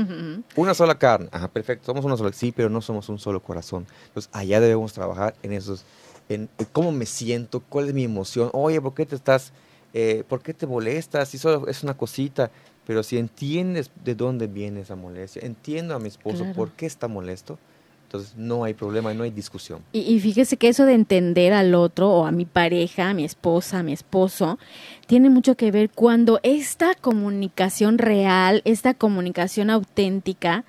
Una 0.57 0.75
sola 0.75 0.99
carne, 0.99 1.29
ajá, 1.31 1.49
perfecto, 1.49 1.87
somos 1.87 2.05
una 2.05 2.17
sola, 2.17 2.33
sí, 2.33 2.53
pero 2.53 2.69
no 2.69 2.81
somos 2.81 3.09
un 3.09 3.19
solo 3.19 3.41
corazón. 3.41 3.87
Entonces, 4.09 4.31
allá 4.33 4.61
debemos 4.61 4.93
trabajar 4.93 5.35
en 5.43 5.53
esos, 5.53 5.85
en, 6.29 6.49
en 6.59 6.67
cómo 6.73 6.91
me 6.91 7.07
siento, 7.07 7.61
cuál 7.61 7.89
es 7.89 7.95
mi 7.95 8.05
emoción. 8.05 8.51
Oye, 8.53 8.81
¿por 8.81 8.95
qué 8.95 9.07
te 9.07 9.15
estás, 9.15 9.53
eh, 9.95 10.25
por 10.29 10.43
qué 10.43 10.55
te 10.55 10.67
molestas? 10.67 11.29
Si 11.29 11.39
solo 11.39 11.69
es 11.69 11.85
una 11.85 11.97
cosita, 11.97 12.51
pero 12.87 13.03
si 13.03 13.19
entiendes 13.19 13.91
de 14.05 14.15
dónde 14.15 14.47
viene 14.47 14.81
esa 14.81 14.97
molestia, 14.97 15.43
entiendo 15.45 15.95
a 15.95 15.99
mi 15.99 16.09
esposo 16.09 16.39
Claro. 16.39 16.55
por 16.55 16.71
qué 16.73 16.87
está 16.87 17.09
molesto, 17.09 17.59
entonces 18.05 18.35
no 18.37 18.65
hay 18.65 18.75
problema, 18.75 19.15
no 19.15 19.23
hay 19.23 19.31
discusión. 19.31 19.81
Y, 19.93 20.01
y 20.01 20.21
fíjese 20.21 20.59
que 20.59 20.69
eso 20.69 20.85
de 20.85 20.93
entender 20.93 21.55
al 21.55 21.75
otro 21.75 22.11
o 22.11 22.27
a 22.27 22.31
mi 22.31 22.45
pareja, 22.45 23.09
a 23.09 23.15
mi 23.15 23.25
esposa, 23.25 23.79
a 23.79 23.83
mi 23.83 23.93
esposo, 23.95 24.59
tiene 25.07 25.31
mucho 25.31 25.55
que 25.57 25.71
ver 25.71 25.89
cuando 25.91 26.39
esta 26.43 26.95
comunicación 26.95 27.97
real, 27.97 28.61
esta 28.67 28.93
comunicación 28.93 29.71
auténtica, 29.71 30.65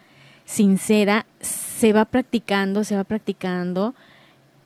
sincera, 0.46 1.25
se 1.41 1.91
va 1.93 2.05
practicando, 2.05 2.84
se 2.86 2.96
va 2.96 3.03
practicando 3.03 3.93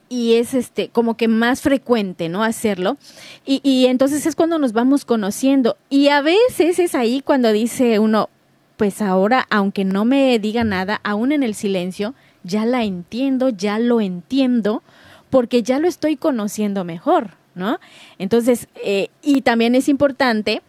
y 0.09 0.35
es 0.35 0.53
este 0.53 0.89
como 0.89 1.17
que 1.17 1.27
más 1.27 1.61
frecuente, 1.61 2.29
¿no? 2.29 2.43
Hacerlo. 2.43 2.97
Y, 3.45 3.61
y 3.63 3.87
entonces 3.87 4.25
es 4.25 4.35
cuando 4.35 4.59
nos 4.59 4.73
vamos 4.73 5.05
conociendo. 5.05 5.77
Y 5.89 6.09
a 6.09 6.21
veces 6.21 6.79
es 6.79 6.95
ahí 6.95 7.21
cuando 7.21 7.51
dice 7.51 7.99
uno, 7.99 8.29
pues 8.77 9.01
ahora, 9.01 9.47
aunque 9.49 9.83
no 9.83 10.05
me 10.05 10.37
diga 10.39 10.63
nada, 10.63 11.01
aún 11.03 11.31
en 11.31 11.43
el 11.43 11.55
silencio, 11.55 12.13
ya 12.43 12.65
la 12.65 12.83
entiendo, 12.83 13.49
ya 13.49 13.79
lo 13.79 13.99
entiendo, 13.99 14.83
porque 15.29 15.63
ya 15.63 15.79
lo 15.79 15.87
estoy 15.87 16.15
conociendo 16.15 16.83
mejor, 16.83 17.31
¿no? 17.55 17.79
Entonces, 18.19 18.67
eh, 18.83 19.09
y 19.21 19.41
también 19.41 19.75
es 19.75 19.89
importante 19.89 20.61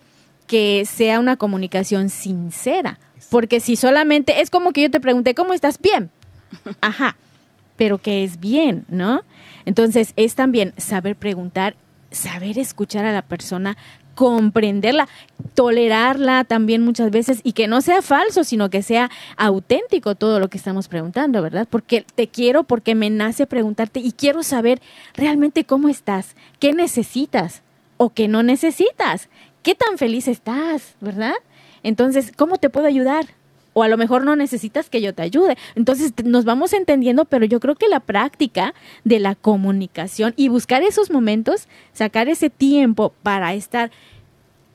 que 0.46 0.84
sea 0.86 1.20
una 1.20 1.36
comunicación 1.36 2.08
sincera, 2.08 2.98
porque 3.30 3.60
si 3.60 3.76
solamente 3.76 4.40
es 4.40 4.50
como 4.50 4.72
que 4.72 4.82
yo 4.82 4.90
te 4.90 5.00
pregunté, 5.00 5.34
¿cómo 5.34 5.52
estás? 5.52 5.78
Bien. 5.78 6.10
Ajá, 6.80 7.16
pero 7.78 7.96
que 7.96 8.24
es 8.24 8.38
bien, 8.40 8.84
¿no? 8.88 9.22
Entonces, 9.64 10.12
es 10.16 10.34
también 10.34 10.74
saber 10.76 11.16
preguntar, 11.16 11.76
saber 12.10 12.58
escuchar 12.58 13.06
a 13.06 13.12
la 13.12 13.22
persona, 13.22 13.78
comprenderla, 14.16 15.08
tolerarla 15.54 16.42
también 16.42 16.82
muchas 16.84 17.12
veces 17.12 17.40
y 17.44 17.52
que 17.52 17.68
no 17.68 17.80
sea 17.80 18.02
falso, 18.02 18.42
sino 18.42 18.68
que 18.68 18.82
sea 18.82 19.10
auténtico 19.36 20.16
todo 20.16 20.40
lo 20.40 20.48
que 20.48 20.58
estamos 20.58 20.88
preguntando, 20.88 21.40
¿verdad? 21.40 21.68
Porque 21.70 22.04
te 22.16 22.26
quiero, 22.26 22.64
porque 22.64 22.96
me 22.96 23.10
nace 23.10 23.46
preguntarte 23.46 24.00
y 24.00 24.10
quiero 24.10 24.42
saber 24.42 24.82
realmente 25.14 25.64
cómo 25.64 25.88
estás, 25.88 26.34
qué 26.58 26.72
necesitas 26.72 27.62
o 27.96 28.10
qué 28.10 28.26
no 28.26 28.42
necesitas, 28.42 29.28
qué 29.62 29.76
tan 29.76 29.98
feliz 29.98 30.26
estás, 30.26 30.96
¿verdad? 31.00 31.34
Entonces, 31.84 32.32
¿cómo 32.36 32.56
te 32.56 32.70
puedo 32.70 32.88
ayudar? 32.88 33.37
O 33.78 33.84
a 33.84 33.88
lo 33.88 33.96
mejor 33.96 34.24
no 34.24 34.34
necesitas 34.34 34.90
que 34.90 35.00
yo 35.00 35.14
te 35.14 35.22
ayude. 35.22 35.56
Entonces 35.76 36.12
nos 36.24 36.44
vamos 36.44 36.72
entendiendo, 36.72 37.26
pero 37.26 37.44
yo 37.44 37.60
creo 37.60 37.76
que 37.76 37.86
la 37.86 38.00
práctica 38.00 38.74
de 39.04 39.20
la 39.20 39.36
comunicación 39.36 40.34
y 40.36 40.48
buscar 40.48 40.82
esos 40.82 41.12
momentos, 41.12 41.68
sacar 41.92 42.28
ese 42.28 42.50
tiempo 42.50 43.12
para 43.22 43.54
estar 43.54 43.92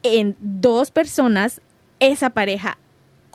en 0.03 0.38
dos 0.39 0.89
personas, 0.89 1.60
esa 2.00 2.29
pareja 2.29 2.77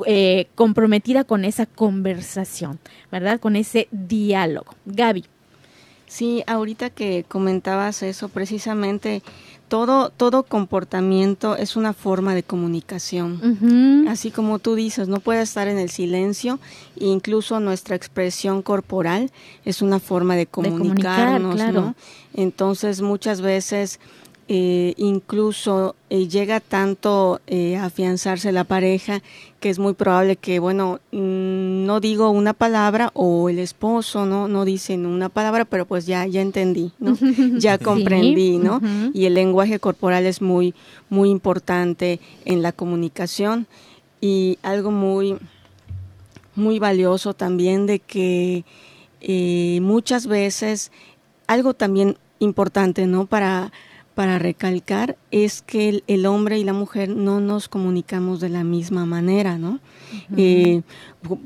eh, 0.07 0.47
comprometida 0.55 1.25
con 1.25 1.45
esa 1.45 1.67
conversación, 1.67 2.79
¿verdad? 3.13 3.39
Con 3.39 3.55
ese 3.55 3.89
diálogo. 3.91 4.75
Gaby. 4.87 5.27
Sí, 6.07 6.43
ahorita 6.47 6.89
que 6.89 7.27
comentabas 7.29 8.03
eso, 8.03 8.31
precisamente 8.31 9.23
todo, 9.69 10.11
todo 10.11 10.43
comportamiento 10.43 11.57
es 11.57 11.77
una 11.77 11.93
forma 11.93 12.35
de 12.35 12.43
comunicación. 12.43 14.07
Así 14.09 14.31
como 14.31 14.59
tú 14.59 14.75
dices, 14.75 15.09
no 15.09 15.21
puede 15.21 15.43
estar 15.43 15.69
en 15.69 15.79
el 15.79 15.91
silencio, 15.91 16.59
incluso 16.97 17.61
nuestra 17.61 17.95
expresión 17.95 18.63
corporal 18.63 19.31
es 19.65 19.83
una 19.83 20.01
forma 20.01 20.37
de 20.37 20.47
comunicarnos, 20.47 21.57
¿no? 21.73 21.95
Entonces, 22.35 23.03
muchas 23.03 23.41
veces 23.41 24.01
eh, 24.51 24.95
incluso 24.97 25.95
eh, 26.09 26.27
llega 26.27 26.61
tanto 26.61 27.43
eh, 27.47 27.77
a 27.77 27.85
afianzarse 27.85 28.51
la 28.51 28.65
pareja 28.65 29.21
que 29.61 29.69
es 29.69 29.79
muy 29.79 29.93
probable 29.93 30.37
que, 30.37 30.59
bueno, 30.59 31.01
mm, 31.13 31.85
no 31.85 32.01
digo 32.01 32.31
una 32.31 32.55
palabra 32.55 33.11
o 33.13 33.51
el 33.51 33.59
esposo 33.59 34.25
no 34.25 34.49
no 34.49 34.65
dicen 34.65 35.05
una 35.05 35.29
palabra, 35.29 35.67
pero 35.67 35.85
pues 35.85 36.07
ya 36.07 36.27
ya 36.27 36.41
entendí, 36.41 36.93
¿no? 36.99 37.15
Ya 37.61 37.77
comprendí, 37.77 38.57
¿no? 38.57 38.81
Y 39.13 39.27
el 39.27 39.35
lenguaje 39.35 39.79
corporal 39.81 40.25
es 40.25 40.41
muy 40.41 40.75
muy 41.11 41.29
importante 41.29 42.19
en 42.47 42.63
la 42.63 42.73
comunicación 42.73 43.67
y 44.19 44.59
algo 44.63 44.91
muy 44.91 45.37
muy 46.55 46.79
valioso 46.79 47.35
también 47.35 47.85
de 47.85 47.99
que 47.99 48.65
muchas 49.83 50.27
veces 50.27 50.91
algo 51.47 51.75
también 51.75 52.17
importante, 52.39 53.07
¿no? 53.07 53.27
Para 53.27 53.73
para 54.19 54.41
recalcar 54.41 55.17
es 55.31 55.63
que 55.63 56.03
el, 56.09 56.27
hombre 56.27 56.59
y 56.59 56.65
la 56.65 56.73
mujer 56.73 57.09
no 57.09 57.39
nos 57.39 57.69
comunicamos 57.69 58.41
de 58.41 58.49
la 58.49 58.65
misma 58.65 59.07
manera, 59.07 59.59
¿no? 59.59 59.79
Eh, 60.37 60.83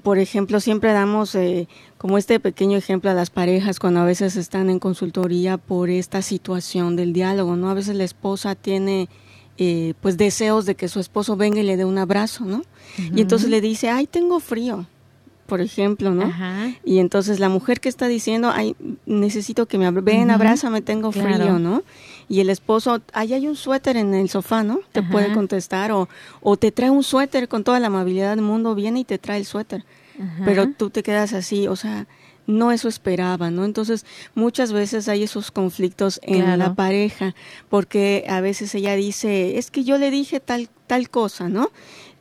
por 0.02 0.17
ejemplo, 0.17 0.59
siempre 0.59 0.95
damos 0.95 1.35
eh, 1.35 1.69
como 1.99 2.17
este 2.17 2.41
pequeño 2.41 2.79
ejemplo 2.79 3.11
a 3.11 3.12
las 3.12 3.29
parejas 3.29 3.79
cuando 3.79 4.00
a 4.00 4.07
veces 4.07 4.37
están 4.37 4.71
en 4.71 4.79
consultoría 4.79 5.59
por 5.59 5.91
esta 5.91 6.23
situación 6.23 6.97
del 6.97 7.12
diálogo, 7.12 7.57
¿no? 7.57 7.69
A 7.69 7.75
veces 7.75 7.95
la 7.95 8.05
esposa 8.05 8.55
tiene 8.55 9.11
eh, 9.59 9.93
pues 10.00 10.17
deseos 10.17 10.64
de 10.64 10.75
que 10.75 10.88
su 10.88 10.99
esposo 10.99 11.37
venga 11.37 11.61
y 11.61 11.64
le 11.64 11.76
dé 11.76 11.85
un 11.85 11.99
abrazo, 11.99 12.47
¿no? 12.47 12.62
Y 12.97 13.21
entonces 13.21 13.50
le 13.50 13.61
dice, 13.61 13.91
ay, 13.91 14.07
tengo 14.07 14.41
frío 14.41 14.87
por 15.52 15.61
ejemplo, 15.61 16.14
¿no? 16.14 16.33
Y 16.83 16.99
entonces 16.99 17.38
la 17.38 17.50
mujer 17.50 17.79
que 17.79 17.91
está 17.91 18.09
diciendo, 18.09 18.50
ay, 18.50 18.75
necesito 19.05 19.67
que 19.67 19.76
me 19.76 19.91
ven, 19.91 20.31
abrázame, 20.31 20.81
tengo 20.81 21.12
frío, 21.12 21.59
¿no? 21.59 21.83
Y 22.33 22.41
el 22.41 22.49
esposo, 22.49 23.03
ay, 23.12 23.35
hay 23.35 23.47
un 23.47 23.57
suéter 23.57 23.99
en 23.99 24.15
el 24.15 24.31
sofá, 24.31 24.62
¿no? 24.62 24.81
Te 24.93 25.03
puede 25.03 25.35
contestar, 25.35 25.93
o, 25.93 26.09
o 26.41 26.57
te 26.57 26.73
trae 26.73 26.89
un 26.89 27.03
suéter 27.03 27.47
con 27.47 27.62
toda 27.62 27.79
la 27.79 27.89
amabilidad 27.89 28.31
del 28.31 28.41
mundo, 28.41 28.75
viene 28.75 29.01
y 29.01 29.05
te 29.05 29.19
trae 29.19 29.37
el 29.37 29.45
suéter. 29.45 29.85
Pero 30.43 30.71
tú 30.71 30.89
te 30.89 31.03
quedas 31.03 31.35
así, 31.35 31.69
o 31.69 31.77
sea, 31.77 32.07
no 32.47 32.73
eso 32.73 32.89
esperaba, 32.89 33.51
¿no? 33.51 33.67
Entonces, 33.67 34.07
muchas 34.35 34.73
veces 34.73 35.09
hay 35.09 35.25
esos 35.25 35.51
conflictos 35.51 36.21
en 36.23 36.59
la 36.59 36.75
pareja, 36.75 37.35
porque 37.69 38.25
a 38.27 38.41
veces 38.41 38.75
ella 38.75 38.97
dice, 38.97 39.59
es 39.59 39.71
que 39.71 39.85
yo 39.85 39.99
le 39.99 40.11
dije 40.11 40.41
tal, 40.41 40.71
tal 40.87 41.11
cosa, 41.11 41.51
¿no? 41.51 41.71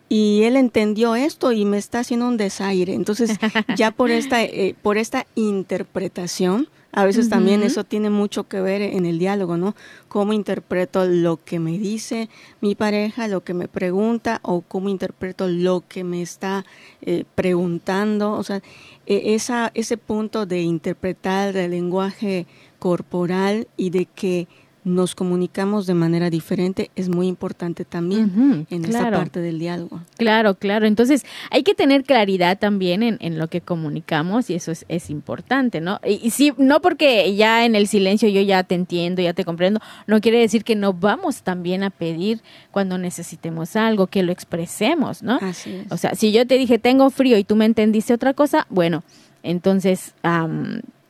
y 0.10 0.44
él 0.44 0.58
entendió 0.58 1.15
esto 1.15 1.53
y 1.53 1.63
me 1.63 1.77
está 1.77 2.00
haciendo 2.00 2.27
un 2.27 2.36
desaire. 2.36 2.94
Entonces, 2.96 3.38
ya 3.77 3.91
por 3.91 4.12
esta, 4.12 4.44
eh, 4.44 4.75
por 4.82 4.98
esta 4.98 5.25
interpretación, 5.36 6.68
a 6.93 7.05
veces 7.05 7.29
también 7.29 7.63
eso 7.63 7.83
tiene 7.83 8.10
mucho 8.10 8.48
que 8.48 8.60
ver 8.60 8.81
en 8.81 9.05
el 9.05 9.17
diálogo, 9.17 9.55
¿no? 9.55 9.75
Cómo 10.10 10.33
interpreto 10.33 11.05
lo 11.05 11.38
que 11.38 11.60
me 11.60 11.79
dice 11.79 12.29
mi 12.60 12.75
pareja, 12.75 13.27
lo 13.27 13.43
que 13.43 13.53
me 13.53 13.67
pregunta, 13.67 14.39
o 14.43 14.62
cómo 14.62 14.89
interpreto 14.89 15.48
lo 15.48 15.83
que 15.88 16.03
me 16.03 16.21
está 16.21 16.65
eh, 17.01 17.24
preguntando. 17.36 18.33
O 18.33 18.43
sea, 18.43 18.62
e, 19.05 19.36
esa, 19.36 19.71
ese 19.74 19.98
punto 19.98 20.45
de 20.45 20.61
interpretar 20.61 21.55
el 21.55 21.72
lenguaje 21.72 22.46
corporal 22.79 23.68
y 23.77 23.92
de 23.92 24.05
que 24.05 24.48
nos 24.83 25.13
comunicamos 25.13 25.85
de 25.85 25.94
manera 25.94 26.29
diferente 26.29 26.89
es 26.96 27.07
muy 27.07 27.27
importante 27.27 27.85
también 27.85 28.65
en 28.70 28.85
esa 28.85 29.11
parte 29.11 29.39
del 29.39 29.59
diálogo. 29.59 30.01
Claro, 30.17 30.55
claro. 30.55 30.87
Entonces 30.87 31.24
hay 31.51 31.63
que 31.63 31.75
tener 31.75 32.03
claridad 32.03 32.57
también 32.57 33.03
en, 33.03 33.17
en 33.22 33.37
lo 33.37 33.48
que 33.48 33.61
comunicamos 33.61 34.50
y 34.50 34.55
eso 34.55 34.72
es, 34.72 34.85
es 34.87 35.09
importante, 35.09 35.81
¿no? 35.81 36.00
Y, 36.03 36.20
y, 36.24 36.31
sí, 36.31 36.53
no 36.57 36.81
porque 36.81 37.35
ya 37.35 37.65
en 37.65 37.75
el 37.75 37.87
silencio 37.87 38.27
yo 38.29 38.41
ya 38.41 38.63
te 38.63 38.75
entiendo, 38.75 39.22
ya 39.22 39.33
te 39.33 39.46
comprendo, 39.46 39.79
no 40.07 40.20
quiere 40.20 40.39
decir 40.39 40.63
que 40.63 40.75
no 40.75 40.94
vamos 40.94 41.44
también 41.44 41.83
a 41.83 41.91
pedir 41.91 42.41
cuando 42.72 42.98
necesitemos 42.98 43.75
algo, 43.75 44.07
que 44.07 44.24
lo 44.24 44.31
expresemos, 44.31 45.22
¿no? 45.22 45.37
Así 45.41 45.74
es. 45.75 45.91
O 45.91 45.98
sea, 45.98 46.15
si 46.15 46.31
yo 46.31 46.48
te 46.48 46.57
dije 46.57 46.79
tengo 46.79 47.09
frío 47.11 47.37
y 47.37 47.44
tú 47.44 47.55
me 47.55 47.65
entendiste 47.65 48.13
otra 48.13 48.33
cosa, 48.33 48.65
bueno, 48.70 49.03
entonces 49.44 50.15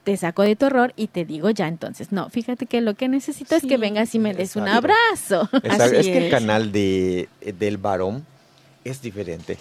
te 0.03 0.17
saco 0.17 0.41
de 0.43 0.55
tu 0.55 0.65
error 0.65 0.93
y 0.95 1.07
te 1.07 1.25
digo 1.25 1.49
ya 1.49 1.67
entonces, 1.67 2.11
no, 2.11 2.29
fíjate 2.29 2.65
que 2.65 2.81
lo 2.81 2.95
que 2.95 3.07
necesito 3.07 3.55
es 3.55 3.63
que 3.63 3.77
vengas 3.77 4.15
y 4.15 4.19
me 4.19 4.33
des 4.33 4.55
un 4.55 4.67
abrazo. 4.67 5.49
es, 5.63 6.05
que 6.05 6.25
el 6.25 6.31
canal 6.31 6.71
de, 6.71 7.29
del 7.59 7.77
varón 7.77 8.25
es 8.83 9.01
diferente, 9.01 9.57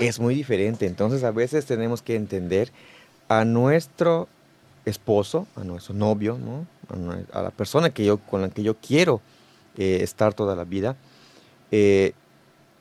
es 0.00 0.20
muy 0.20 0.34
diferente, 0.34 0.86
entonces 0.86 1.22
a 1.24 1.30
veces 1.30 1.66
tenemos 1.66 2.00
que 2.00 2.14
entender 2.16 2.72
a 3.28 3.44
nuestro 3.44 4.28
esposo, 4.86 5.46
a 5.54 5.64
nuestro 5.64 5.94
novio, 5.94 6.38
¿no? 6.38 6.66
a, 7.32 7.42
la 7.42 7.50
persona 7.50 7.90
que 7.90 8.04
yo, 8.04 8.18
con 8.18 8.42
la 8.42 8.48
que 8.48 8.62
yo 8.62 8.74
quiero 8.76 9.20
eh, 9.76 9.98
estar 10.02 10.34
toda 10.34 10.56
la 10.56 10.64
vida. 10.64 10.96
Eh, 11.70 12.12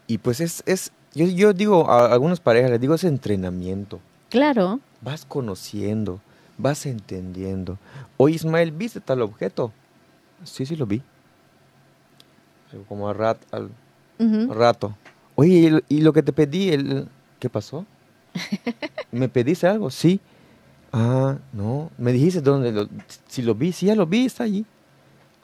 y 0.07 0.17
pues 0.19 0.39
es, 0.39 0.63
es 0.65 0.91
yo, 1.13 1.25
yo 1.25 1.53
digo 1.53 1.89
a 1.89 2.11
algunas 2.13 2.39
parejas, 2.39 2.71
les 2.71 2.79
digo, 2.79 2.95
es 2.95 3.03
entrenamiento. 3.03 3.99
Claro. 4.29 4.79
Vas 5.01 5.25
conociendo, 5.25 6.21
vas 6.57 6.85
entendiendo. 6.85 7.77
Oye, 8.17 8.35
Ismael, 8.35 8.71
¿viste 8.71 8.99
tal 8.99 9.21
objeto? 9.21 9.71
Sí, 10.43 10.65
sí 10.65 10.75
lo 10.75 10.85
vi. 10.85 11.01
Como 12.87 13.09
al, 13.09 13.15
rat, 13.15 13.37
al 13.51 13.69
rato. 14.49 14.95
Oye, 15.35 15.81
¿y 15.87 16.01
lo 16.01 16.13
que 16.13 16.23
te 16.23 16.33
pedí? 16.33 16.69
El, 16.69 17.07
¿Qué 17.39 17.49
pasó? 17.49 17.85
¿Me 19.11 19.29
pediste 19.29 19.67
algo? 19.67 19.89
Sí. 19.89 20.19
Ah, 20.91 21.37
no. 21.53 21.91
Me 21.97 22.11
dijiste 22.11 22.41
dónde 22.41 22.71
lo, 22.71 22.87
si 23.27 23.41
lo 23.41 23.55
vi. 23.55 23.71
Sí, 23.71 23.85
ya 23.85 23.95
lo 23.95 24.05
vi, 24.05 24.25
está 24.25 24.43
allí. 24.43 24.65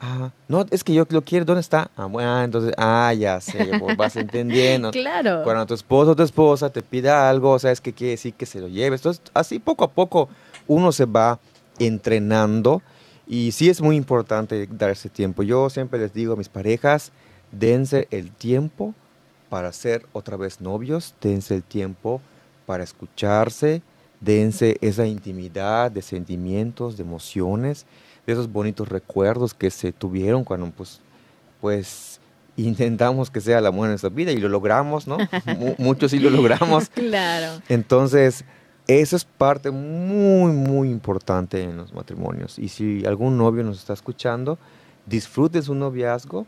Ah, 0.00 0.30
no, 0.48 0.66
es 0.70 0.84
que 0.84 0.92
yo 0.92 1.06
lo 1.08 1.22
quiero, 1.22 1.44
¿dónde 1.44 1.60
está? 1.60 1.90
Ah, 1.96 2.06
bueno, 2.06 2.42
entonces, 2.42 2.74
ah, 2.76 3.14
ya 3.14 3.40
sé, 3.40 3.70
vas 3.96 4.16
entendiendo. 4.16 4.90
claro. 4.92 5.42
Cuando 5.44 5.64
tu 5.64 5.74
esposo 5.74 6.10
o 6.10 6.16
tu 6.16 6.22
esposa 6.22 6.68
te 6.68 6.82
pida 6.82 7.30
algo, 7.30 7.58
¿sabes 7.58 7.80
qué 7.80 7.92
quiere 7.92 8.10
decir? 8.12 8.34
Que 8.34 8.44
se 8.44 8.60
lo 8.60 8.68
lleves. 8.68 9.00
Entonces, 9.00 9.22
así 9.32 9.58
poco 9.58 9.84
a 9.84 9.90
poco 9.90 10.28
uno 10.66 10.92
se 10.92 11.04
va 11.04 11.38
entrenando 11.78 12.82
y 13.26 13.52
sí 13.52 13.68
es 13.68 13.80
muy 13.80 13.96
importante 13.96 14.68
darse 14.70 15.08
tiempo. 15.08 15.42
Yo 15.42 15.70
siempre 15.70 15.98
les 15.98 16.12
digo 16.12 16.34
a 16.34 16.36
mis 16.36 16.48
parejas, 16.48 17.12
dense 17.52 18.08
el 18.10 18.30
tiempo 18.30 18.94
para 19.48 19.72
ser 19.72 20.06
otra 20.12 20.36
vez 20.36 20.60
novios, 20.60 21.14
dense 21.20 21.54
el 21.54 21.62
tiempo 21.62 22.20
para 22.66 22.84
escucharse, 22.84 23.82
dense 24.20 24.76
esa 24.80 25.06
intimidad 25.06 25.90
de 25.90 26.02
sentimientos, 26.02 26.96
de 26.96 27.02
emociones, 27.02 27.86
de 28.26 28.32
esos 28.32 28.50
bonitos 28.50 28.88
recuerdos 28.88 29.54
que 29.54 29.70
se 29.70 29.92
tuvieron 29.92 30.44
cuando 30.44 30.70
pues, 30.70 31.00
pues 31.60 32.20
intentamos 32.56 33.30
que 33.30 33.40
sea 33.40 33.60
la 33.60 33.68
amor 33.68 33.84
de 33.84 33.90
nuestra 33.90 34.10
vida 34.10 34.32
y 34.32 34.38
lo 34.38 34.48
logramos, 34.48 35.06
¿no? 35.06 35.18
Muchos 35.78 36.10
sí 36.10 36.18
lo 36.18 36.30
logramos. 36.30 36.88
Claro. 36.88 37.60
Entonces, 37.68 38.44
eso 38.86 39.16
es 39.16 39.24
parte 39.24 39.70
muy, 39.70 40.52
muy 40.52 40.90
importante 40.90 41.62
en 41.62 41.76
los 41.76 41.92
matrimonios. 41.94 42.58
Y 42.58 42.68
si 42.68 43.04
algún 43.06 43.38
novio 43.38 43.64
nos 43.64 43.78
está 43.78 43.94
escuchando, 43.94 44.58
disfruten 45.06 45.62
su 45.62 45.74
noviazgo 45.74 46.46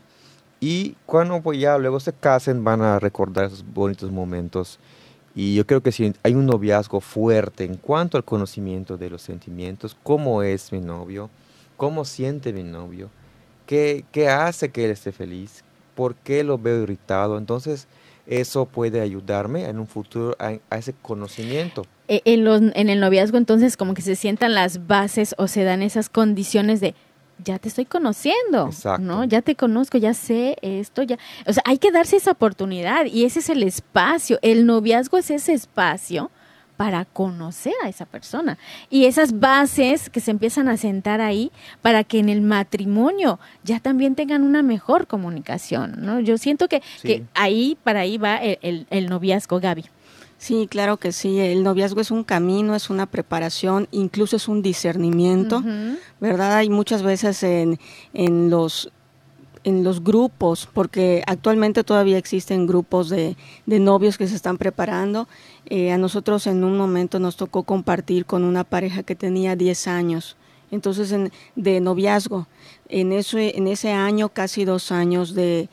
y 0.59 0.95
cuando 1.05 1.41
pues 1.41 1.59
ya 1.59 1.77
luego 1.77 1.99
se 1.99 2.13
casen 2.13 2.63
van 2.63 2.81
a 2.81 2.99
recordar 2.99 3.45
esos 3.45 3.65
bonitos 3.65 4.11
momentos. 4.11 4.79
Y 5.35 5.55
yo 5.55 5.67
creo 5.67 5.81
que 5.81 5.91
si 5.91 6.13
hay 6.23 6.33
un 6.33 6.47
noviazgo 6.47 6.99
fuerte 6.99 7.63
en 7.63 7.75
cuanto 7.75 8.17
al 8.17 8.23
conocimiento 8.23 8.97
de 8.97 9.09
los 9.09 9.21
sentimientos, 9.21 9.95
cómo 10.03 10.41
es 10.41 10.71
mi 10.71 10.79
novio, 10.79 11.29
cómo 11.75 12.05
siente 12.05 12.53
mi 12.53 12.63
novio, 12.63 13.09
qué, 13.67 14.03
qué 14.11 14.29
hace 14.29 14.69
que 14.69 14.85
él 14.85 14.91
esté 14.91 15.11
feliz, 15.11 15.63
por 15.95 16.15
qué 16.15 16.43
lo 16.43 16.57
veo 16.57 16.83
irritado, 16.83 17.37
entonces 17.37 17.87
eso 18.27 18.65
puede 18.65 19.01
ayudarme 19.01 19.65
en 19.65 19.79
un 19.79 19.87
futuro 19.87 20.35
a, 20.39 20.75
ese 20.75 20.93
conocimiento. 20.93 21.85
E, 22.07 22.21
en, 22.25 22.43
los, 22.43 22.61
en 22.61 22.89
el 22.89 22.99
noviazgo 22.99 23.37
entonces 23.37 23.77
como 23.77 23.93
que 23.93 24.01
se 24.01 24.15
sientan 24.15 24.53
las 24.53 24.87
bases 24.87 25.33
o 25.37 25.47
se 25.47 25.63
dan 25.63 25.81
esas 25.81 26.09
condiciones 26.09 26.79
de 26.79 26.93
ya 27.43 27.59
te 27.59 27.69
estoy 27.69 27.85
conociendo, 27.85 28.71
¿no? 28.99 29.23
Ya 29.23 29.43
te 29.43 29.55
conozco, 29.55 29.99
ya 29.99 30.15
sé 30.15 30.57
esto, 30.63 31.03
ya, 31.03 31.19
o 31.45 31.53
sea, 31.53 31.61
hay 31.65 31.77
que 31.77 31.91
darse 31.91 32.15
esa 32.15 32.31
oportunidad 32.31 33.05
y 33.05 33.25
ese 33.25 33.39
es 33.39 33.49
el 33.49 33.61
espacio, 33.61 34.39
el 34.41 34.65
noviazgo 34.65 35.19
es 35.19 35.29
ese 35.29 35.53
espacio 35.53 36.31
para 36.77 37.05
conocer 37.05 37.73
a 37.83 37.89
esa 37.89 38.05
persona. 38.05 38.57
Y 38.89 39.05
esas 39.05 39.39
bases 39.39 40.09
que 40.09 40.19
se 40.19 40.31
empiezan 40.31 40.69
a 40.69 40.77
sentar 40.77 41.19
ahí 41.19 41.51
para 41.81 42.03
que 42.03 42.19
en 42.19 42.29
el 42.29 42.41
matrimonio 42.41 43.39
ya 43.63 43.79
también 43.79 44.15
tengan 44.15 44.43
una 44.43 44.61
mejor 44.61 45.07
comunicación, 45.07 45.95
¿no? 45.97 46.19
Yo 46.19 46.37
siento 46.37 46.67
que, 46.67 46.81
que 47.01 47.25
ahí, 47.33 47.77
para 47.83 48.01
ahí 48.01 48.17
va 48.17 48.37
el, 48.37 48.85
el, 48.89 49.09
noviazgo, 49.09 49.59
Gaby. 49.59 49.85
Sí, 50.37 50.67
claro 50.69 50.97
que 50.97 51.11
sí. 51.11 51.39
El 51.39 51.63
noviazgo 51.63 51.99
es 51.99 52.11
un 52.11 52.23
camino, 52.23 52.75
es 52.75 52.91
una 52.91 53.07
preparación, 53.07 53.87
incluso 53.91 54.35
es 54.35 54.47
un 54.47 54.61
discernimiento, 54.61 55.63
¿verdad? 56.19 56.57
Hay 56.57 56.69
muchas 56.69 57.01
veces 57.01 57.41
en, 57.41 57.79
en 58.13 58.51
los 58.51 58.91
en 59.63 59.83
los 59.83 60.03
grupos, 60.03 60.67
porque 60.73 61.23
actualmente 61.27 61.83
todavía 61.83 62.17
existen 62.17 62.67
grupos 62.67 63.09
de, 63.09 63.35
novios 63.65 64.17
que 64.17 64.27
se 64.27 64.35
están 64.35 64.57
preparando. 64.57 65.27
Eh, 65.65 65.91
a 65.91 65.97
nosotros 65.97 66.47
en 66.47 66.63
un 66.63 66.77
momento 66.77 67.19
nos 67.19 67.35
tocó 67.35 67.63
compartir 67.63 68.25
con 68.25 68.43
una 68.43 68.63
pareja 68.63 69.03
que 69.03 69.15
tenía 69.15 69.55
10 69.55 69.87
años, 69.87 70.37
entonces 70.71 71.13
de 71.55 71.79
noviazgo. 71.79 72.47
En, 72.89 73.11
eso, 73.11 73.37
en 73.37 73.67
ese 73.67 73.91
año, 73.91 74.29
casi 74.29 74.65
dos 74.65 74.91
años 74.91 75.33
de, 75.33 75.69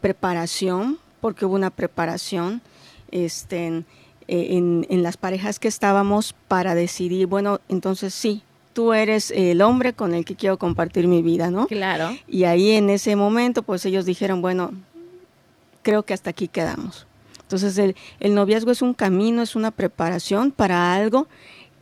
preparación, 0.00 0.98
porque 1.20 1.44
hubo 1.46 1.54
una 1.54 1.70
preparación 1.70 2.60
este, 3.12 3.84
en, 4.26 4.86
en 4.88 5.02
las 5.02 5.16
parejas 5.16 5.60
que 5.60 5.68
estábamos 5.68 6.34
para 6.48 6.74
decidir, 6.74 7.28
bueno, 7.28 7.60
entonces 7.68 8.12
sí, 8.12 8.42
tú 8.76 8.92
eres 8.92 9.30
el 9.30 9.62
hombre 9.62 9.94
con 9.94 10.12
el 10.12 10.26
que 10.26 10.34
quiero 10.36 10.58
compartir 10.58 11.08
mi 11.08 11.22
vida, 11.22 11.50
¿no? 11.50 11.66
Claro. 11.66 12.14
Y 12.28 12.44
ahí 12.44 12.72
en 12.72 12.90
ese 12.90 13.16
momento, 13.16 13.62
pues 13.62 13.86
ellos 13.86 14.04
dijeron, 14.04 14.42
bueno, 14.42 14.70
creo 15.80 16.02
que 16.02 16.12
hasta 16.12 16.28
aquí 16.28 16.46
quedamos. 16.46 17.06
Entonces 17.40 17.78
el, 17.78 17.96
el 18.20 18.34
noviazgo 18.34 18.70
es 18.70 18.82
un 18.82 18.92
camino, 18.92 19.40
es 19.40 19.56
una 19.56 19.70
preparación 19.70 20.50
para 20.50 20.92
algo 20.92 21.26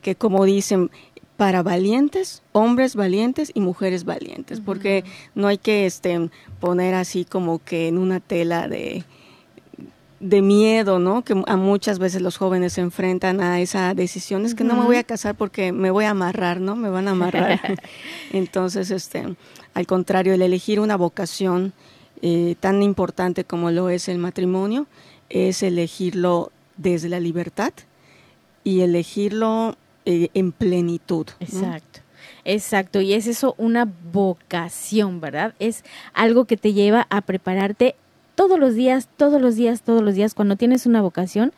que, 0.03 0.15
como 0.15 0.45
dicen, 0.45 0.89
para 1.37 1.65
valientes, 1.65 2.45
hombres 2.53 2.95
valientes 2.95 3.51
y 3.53 3.59
mujeres 3.59 4.05
valientes, 4.05 4.61
porque 4.61 5.03
no 5.35 5.49
hay 5.49 5.59
que 5.59 5.87
este, 5.87 6.31
poner 6.61 6.95
así 6.95 7.25
como 7.25 7.59
que 7.59 7.89
en 7.89 7.99
una 7.99 8.21
tela 8.21 8.69
de, 8.69 9.03
de 10.25 10.41
miedo, 10.41 10.99
¿no? 10.99 11.23
Que 11.23 11.35
a 11.47 11.57
muchas 11.57 11.99
veces 11.99 12.23
los 12.23 12.39
jóvenes 12.39 12.73
se 12.73 12.81
enfrentan 12.81 13.43
a 13.43 13.61
esa 13.61 13.93
decisión, 13.93 14.47
es 14.47 14.55
que 14.55 14.65
no 14.65 14.75
me 14.75 14.85
voy 14.85 14.97
a 14.97 15.05
casar 15.05 15.35
porque 15.35 15.71
me 15.71 15.91
voy 15.91 16.07
a 16.07 16.11
amarrar, 16.11 16.61
¿no? 16.61 16.77
Me 16.77 16.89
van 16.89 17.09
a 17.09 17.11
amarrar. 17.11 17.61
Entonces, 18.33 18.91
este, 18.91 19.37
al 19.75 19.87
contrario, 19.87 20.33
el 20.33 20.41
elegir 20.41 20.81
una 20.81 20.97
vocación 20.97 21.75
eh, 22.23 22.57
tan 22.59 22.83
importante 22.83 23.45
como 23.45 23.71
lo 23.71 23.91
es 23.91 24.09
el 24.09 24.17
matrimonio, 24.17 24.87
es 25.29 25.63
elegirlo 25.63 26.51
desde 26.79 27.11
la 27.11 27.21
libertad 27.21 27.75
y 28.65 28.81
elegirlo 28.81 29.77
eh, 30.07 30.29
en 30.33 30.53
plenitud. 30.53 31.27
Exacto. 31.39 32.01
Exacto, 32.47 33.01
y 33.01 33.15
es 33.15 33.27
eso 33.27 33.55
una 33.57 33.91
vocación, 34.13 35.21
¿verdad? 35.21 35.55
Es 35.59 35.83
algo 36.13 36.45
que 36.45 36.59
te 36.59 36.75
lleva 36.75 37.07
a 37.09 37.23
prepararte 37.23 37.95
todos 38.35 38.59
los 38.59 38.75
días, 38.75 39.09
todos 39.17 39.41
los 39.41 39.57
días, 39.57 39.83
todos 39.83 40.03
los 40.03 40.15
días, 40.15 40.35
cuando 40.35 40.57
tienes 40.57 40.87
una 40.87 41.03
vocación, 41.03 41.53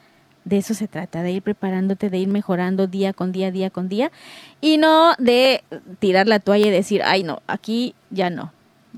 de 0.45 0.59
eso 0.59 0.75
se 0.75 0.87
trata, 0.87 1.23
de 1.23 1.33
ir 1.33 1.43
preparándote, 1.43 2.09
de 2.09 2.19
ir 2.19 2.29
mejorando 2.29 2.87
día 2.87 3.13
con 3.13 3.33
día, 3.33 3.51
día 3.51 3.69
con 3.71 3.89
día, 3.89 4.13
y 4.61 4.79
no 4.79 5.15
de 5.19 5.65
tirar 5.99 6.29
la 6.29 6.39
toalla 6.39 6.69
y 6.69 6.71
decir, 6.71 7.03
ay 7.05 7.25
no, 7.25 7.43
aquí 7.49 7.95
ya 8.11 8.31
no. 8.31 8.53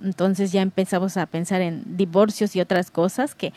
Entonces 0.05 0.53
ya 0.53 0.62
empezamos 0.62 1.17
a 1.17 1.27
pensar 1.27 1.61
en 1.61 1.97
divorcios 1.97 2.55
y 2.55 2.61
otras 2.61 2.91
cosas 2.91 3.35
que, 3.35 3.53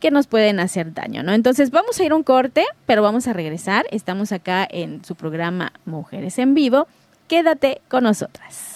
que 0.00 0.10
nos 0.10 0.26
pueden 0.26 0.60
hacer 0.60 0.92
daño, 0.92 1.22
¿no? 1.22 1.32
Entonces 1.32 1.70
vamos 1.70 1.98
a 1.98 2.04
ir 2.04 2.12
a 2.12 2.16
un 2.16 2.22
corte, 2.22 2.64
pero 2.84 3.00
vamos 3.00 3.28
a 3.28 3.32
regresar. 3.32 3.86
Estamos 3.90 4.32
acá 4.32 4.66
en 4.68 5.04
su 5.04 5.14
programa 5.14 5.72
Mujeres 5.86 6.38
en 6.38 6.54
Vivo. 6.54 6.86
Quédate 7.28 7.80
con 7.88 8.04
nosotras. 8.04 8.75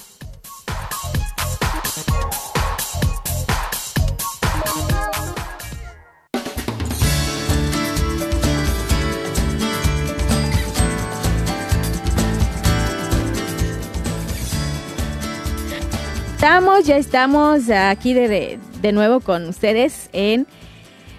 Estamos, 16.41 16.87
ya 16.87 16.97
estamos 16.97 17.69
aquí 17.69 18.15
de, 18.15 18.57
de, 18.81 18.91
nuevo 18.93 19.19
con 19.19 19.47
ustedes 19.47 20.09
en 20.11 20.47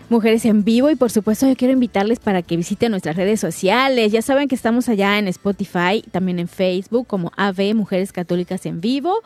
Mujeres 0.08 0.44
en 0.44 0.64
Vivo 0.64 0.90
y 0.90 0.96
por 0.96 1.12
supuesto 1.12 1.46
yo 1.46 1.54
quiero 1.54 1.72
invitarles 1.72 2.18
para 2.18 2.42
que 2.42 2.56
visiten 2.56 2.90
nuestras 2.90 3.14
redes 3.14 3.38
sociales. 3.38 4.10
Ya 4.10 4.20
saben 4.20 4.48
que 4.48 4.56
estamos 4.56 4.88
allá 4.88 5.20
en 5.20 5.28
Spotify, 5.28 6.02
también 6.10 6.40
en 6.40 6.48
Facebook 6.48 7.06
como 7.06 7.30
AV 7.36 7.72
Mujeres 7.76 8.12
Católicas 8.12 8.66
en 8.66 8.80
Vivo. 8.80 9.22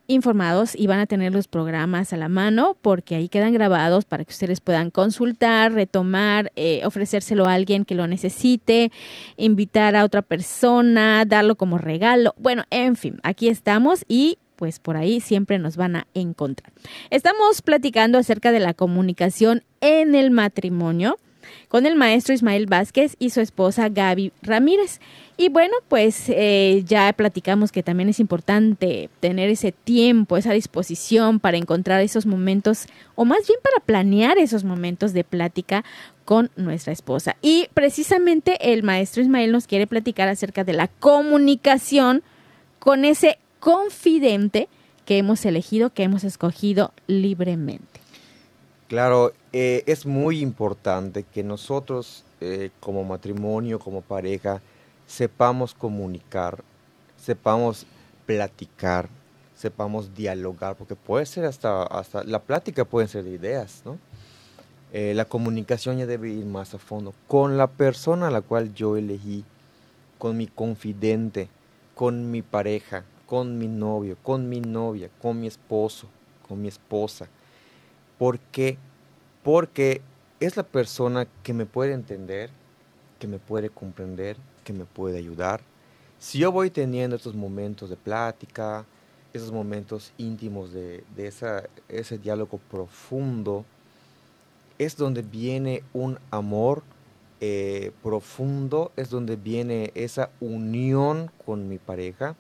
informados 0.09 0.75
y 0.75 0.87
van 0.87 0.99
a 0.99 1.05
tener 1.05 1.31
los 1.31 1.47
programas 1.47 2.11
a 2.13 2.17
la 2.17 2.27
mano 2.29 2.75
porque 2.81 3.15
ahí 3.15 3.29
quedan 3.29 3.53
grabados 3.53 4.05
para 4.05 4.25
que 4.25 4.31
ustedes 4.31 4.59
puedan 4.59 4.89
consultar, 4.89 5.71
retomar, 5.71 6.51
eh, 6.55 6.81
ofrecérselo 6.83 7.45
a 7.45 7.53
alguien 7.53 7.85
que 7.85 7.95
lo 7.95 8.07
necesite, 8.07 8.91
invitar 9.37 9.95
a 9.95 10.03
otra 10.03 10.23
persona, 10.23 11.23
darlo 11.25 11.55
como 11.55 11.77
regalo. 11.77 12.33
Bueno, 12.37 12.63
en 12.71 12.95
fin, 12.95 13.19
aquí 13.21 13.49
estamos 13.49 14.03
y 14.07 14.39
pues 14.55 14.79
por 14.79 14.97
ahí 14.97 15.21
siempre 15.21 15.59
nos 15.59 15.77
van 15.77 15.95
a 15.95 16.07
encontrar. 16.15 16.73
Estamos 17.11 17.61
platicando 17.61 18.17
acerca 18.17 18.51
de 18.51 18.59
la 18.59 18.73
comunicación 18.73 19.63
en 19.79 20.15
el 20.15 20.31
matrimonio 20.31 21.17
con 21.67 21.85
el 21.85 21.95
maestro 21.95 22.33
Ismael 22.33 22.65
Vázquez 22.65 23.15
y 23.19 23.29
su 23.29 23.41
esposa 23.41 23.89
Gaby 23.89 24.33
Ramírez. 24.41 24.99
Y 25.41 25.47
bueno, 25.47 25.73
pues 25.87 26.25
eh, 26.27 26.83
ya 26.85 27.13
platicamos 27.13 27.71
que 27.71 27.81
también 27.81 28.09
es 28.09 28.19
importante 28.19 29.09
tener 29.21 29.49
ese 29.49 29.71
tiempo, 29.71 30.35
esa 30.35 30.51
disposición 30.51 31.39
para 31.39 31.55
encontrar 31.55 32.01
esos 32.01 32.25
momentos, 32.25 32.87
o 33.15 33.23
más 33.23 33.47
bien 33.47 33.57
para 33.63 33.79
planear 33.79 34.37
esos 34.37 34.65
momentos 34.65 35.13
de 35.13 35.23
plática 35.23 35.85
con 36.25 36.51
nuestra 36.57 36.91
esposa. 36.91 37.37
Y 37.41 37.69
precisamente 37.73 38.73
el 38.73 38.83
maestro 38.83 39.21
Ismael 39.21 39.53
nos 39.53 39.65
quiere 39.65 39.87
platicar 39.87 40.27
acerca 40.27 40.65
de 40.65 40.73
la 40.73 40.89
comunicación 40.89 42.21
con 42.79 43.05
ese 43.05 43.39
confidente 43.61 44.67
que 45.05 45.19
hemos 45.19 45.45
elegido, 45.45 45.93
que 45.93 46.03
hemos 46.03 46.25
escogido 46.25 46.91
libremente. 47.07 48.01
Claro, 48.89 49.31
eh, 49.53 49.83
es 49.85 50.05
muy 50.05 50.41
importante 50.41 51.23
que 51.23 51.43
nosotros 51.43 52.25
eh, 52.41 52.71
como 52.81 53.05
matrimonio, 53.05 53.79
como 53.79 54.01
pareja, 54.01 54.61
sepamos 55.09 55.73
comunicar, 55.73 56.63
sepamos 57.17 57.87
platicar, 58.27 59.09
sepamos 59.55 60.13
dialogar, 60.13 60.75
porque 60.75 60.95
puede 60.95 61.25
ser 61.25 61.45
hasta, 61.45 61.83
hasta 61.83 62.23
la 62.23 62.39
plática 62.39 62.85
puede 62.85 63.07
ser 63.07 63.23
de 63.23 63.31
ideas, 63.31 63.81
¿no? 63.85 63.97
Eh, 64.93 65.13
la 65.15 65.25
comunicación 65.25 65.97
ya 65.97 66.05
debe 66.05 66.29
ir 66.29 66.45
más 66.45 66.73
a 66.73 66.79
fondo 66.79 67.13
con 67.27 67.57
la 67.57 67.67
persona 67.67 68.27
a 68.27 68.31
la 68.31 68.41
cual 68.41 68.73
yo 68.73 68.97
elegí, 68.97 69.43
con 70.19 70.37
mi 70.37 70.45
confidente, 70.45 71.49
con 71.95 72.29
mi 72.29 72.43
pareja, 72.43 73.03
con 73.25 73.57
mi 73.57 73.67
novio, 73.67 74.15
con 74.21 74.47
mi 74.47 74.61
novia, 74.61 75.09
con 75.21 75.39
mi 75.39 75.47
esposo, 75.47 76.07
con 76.47 76.61
mi 76.61 76.67
esposa. 76.67 77.27
¿Por 78.19 78.39
qué? 78.39 78.77
Porque 79.43 80.01
es 80.39 80.55
la 80.55 80.63
persona 80.63 81.27
que 81.41 81.53
me 81.53 81.65
puede 81.65 81.93
entender, 81.93 82.51
que 83.17 83.27
me 83.27 83.39
puede 83.39 83.69
comprender, 83.69 84.37
me 84.73 84.85
puede 84.85 85.17
ayudar. 85.17 85.61
Si 86.19 86.39
yo 86.39 86.51
voy 86.51 86.69
teniendo 86.69 87.15
estos 87.15 87.35
momentos 87.35 87.89
de 87.89 87.95
plática, 87.95 88.85
esos 89.33 89.51
momentos 89.51 90.11
íntimos 90.17 90.73
de, 90.73 91.03
ese 91.87 92.17
diálogo 92.17 92.59
profundo, 92.69 93.65
es 94.77 94.95
donde 94.95 95.21
viene 95.21 95.83
un 95.93 96.17
amor 96.31 96.83
eh, 97.41 97.91
profundo, 98.01 98.91
es 98.95 99.09
donde 99.09 99.35
viene 99.35 99.91
esa 99.95 100.29
unión 100.39 101.31
con 101.45 101.69
mi 101.69 101.77
pareja, 101.77 102.35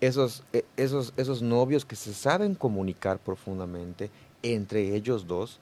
esos, 0.00 0.42
eh, 0.52 0.64
esos, 0.76 1.12
esos 1.16 1.42
novios 1.42 1.84
que 1.84 1.96
se 1.96 2.14
saben 2.14 2.54
comunicar 2.54 3.18
profundamente 3.18 4.10
entre 4.42 4.94
ellos 4.94 5.26
dos, 5.26 5.58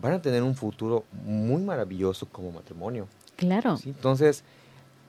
van 0.00 0.14
a 0.14 0.22
tener 0.22 0.42
un 0.42 0.54
futuro 0.54 1.04
muy 1.24 1.62
maravilloso 1.62 2.26
como 2.26 2.52
matrimonio. 2.52 3.08
Claro. 3.36 3.76
Entonces, 3.84 4.44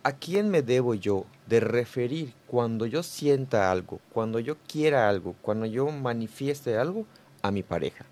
¿a 0.04 0.14
quién 0.14 0.50
me 0.50 0.62
debo 0.62 0.94
yo 0.94 1.26
de 1.48 1.60
referir 1.60 2.34
cuando 2.48 2.86
yo 2.86 3.04
sienta 3.04 3.72
algo, 3.72 4.00
cuando 4.14 4.40
yo 4.40 4.58
quiera 4.68 5.10
algo, 5.10 5.36
cuando 5.42 5.66
yo 5.66 5.90
manifieste 5.92 6.78
algo? 6.78 7.06
A 7.42 7.52
mi 7.52 7.64
pareja. 7.64 8.06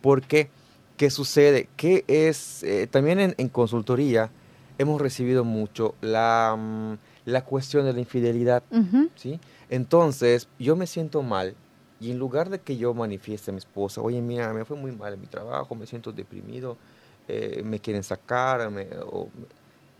¿Por 0.00 0.22
qué? 0.22 0.48
¿Qué 0.96 1.10
sucede? 1.10 1.68
¿Qué 1.76 2.04
es? 2.08 2.62
Eh, 2.62 2.86
también 2.86 3.34
en, 3.36 3.48
consultoría 3.50 4.30
hemos 4.78 5.00
recibido 5.00 5.44
mucho 5.44 5.94
la, 6.00 6.56
mm, 6.58 6.94
la 7.26 7.44
cuestión 7.44 7.84
de 7.84 7.92
la 7.92 8.00
infidelidad. 8.00 8.62
¿sí? 9.14 9.38
Entonces, 9.68 10.48
yo 10.58 10.74
me 10.74 10.86
siento 10.86 11.22
mal 11.22 11.54
y 12.00 12.10
en 12.10 12.18
lugar 12.18 12.50
de 12.50 12.60
que 12.60 12.76
yo 12.76 12.92
manifieste 12.94 13.50
a 13.50 13.54
mi 13.54 13.58
esposa, 13.58 14.00
oye, 14.00 14.20
mira, 14.20 14.52
me 14.52 14.64
fue 14.64 14.76
muy 14.76 14.92
mal 14.92 15.14
en 15.14 15.20
mi 15.20 15.26
trabajo, 15.26 15.74
me 15.74 15.86
siento 15.86 16.12
deprimido, 16.12 16.76
eh, 17.26 17.62
me 17.64 17.80
quieren 17.80 18.02
sacar, 18.02 18.70
me, 18.70 18.86
o, 19.06 19.28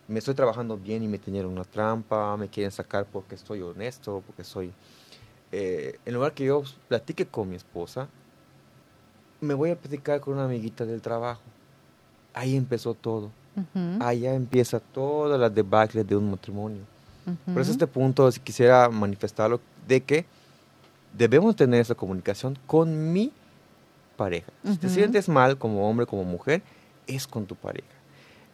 me 0.09 0.19
estoy 0.19 0.35
trabajando 0.35 0.77
bien 0.77 1.03
y 1.03 1.09
me 1.09 1.19
tenieron 1.19 1.53
una 1.53 1.65
trampa, 1.65 2.37
me 2.37 2.49
quieren 2.49 2.71
sacar 2.71 3.07
porque 3.07 3.35
estoy 3.35 3.63
honesto, 3.63 4.23
porque 4.27 4.45
soy... 4.45 4.73
Eh, 5.53 5.99
en 6.05 6.15
lugar 6.15 6.33
que 6.33 6.45
yo 6.45 6.63
platique 6.89 7.27
con 7.27 7.49
mi 7.49 7.57
esposa, 7.57 8.09
me 9.41 9.55
voy 9.55 9.71
a 9.71 9.77
platicar 9.77 10.21
con 10.21 10.35
una 10.35 10.45
amiguita 10.45 10.85
del 10.85 11.01
trabajo. 11.01 11.43
Ahí 12.35 12.57
empezó 12.57 12.95
todo. 12.95 13.31
Allá 14.01 14.35
empieza 14.35 14.81
toda 14.81 15.39
la 15.39 15.49
debacle 15.49 16.05
de 16.05 16.15
un 16.15 16.31
matrimonio. 16.31 16.83
Por 17.47 17.63
eso 17.63 17.73
este 17.73 17.87
punto 17.87 18.31
si 18.31 18.39
quisiera 18.39 18.89
manifestarlo 18.91 19.61
de 19.89 20.03
que 20.03 20.27
debemos 21.17 21.57
tener 21.57 21.81
esa 21.81 21.95
comunicación 21.95 22.59
con 22.67 23.13
mi 23.13 23.33
pareja. 24.17 24.53
Si 24.65 24.77
te 24.77 24.89
sientes 24.91 25.29
mal 25.29 25.57
como 25.57 25.89
hombre, 25.89 26.05
como 26.05 26.23
mujer, 26.25 26.63
es 27.07 27.27
con 27.27 27.47
tu 27.47 27.55
pareja 27.55 27.97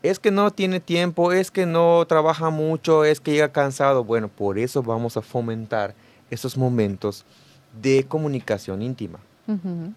es 0.02 0.18
que 0.18 0.30
no 0.30 0.50
tiene 0.50 0.80
tiempo, 0.80 1.32
es 1.32 1.50
que 1.50 1.64
no 1.66 2.04
trabaja 2.06 2.50
mucho, 2.50 3.04
es 3.04 3.20
que 3.20 3.32
llega 3.32 3.52
cansado. 3.52 4.04
Bueno, 4.04 4.28
por 4.28 4.58
eso 4.58 4.82
vamos 4.82 5.16
a 5.16 5.22
fomentar 5.22 5.94
esos 6.30 6.56
momentos 6.56 7.24
de 7.80 8.04
comunicación 8.04 8.82
íntima. 8.82 9.20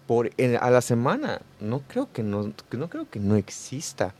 por, 0.06 0.30
a 0.60 0.70
la 0.70 0.80
semana, 0.80 1.40
no 1.60 1.80
creo 1.86 2.12
que 2.12 2.22
no, 2.22 2.52
no 2.72 2.88
creo 2.90 3.08
que 3.08 3.20
no 3.20 3.36
exista 3.36 4.14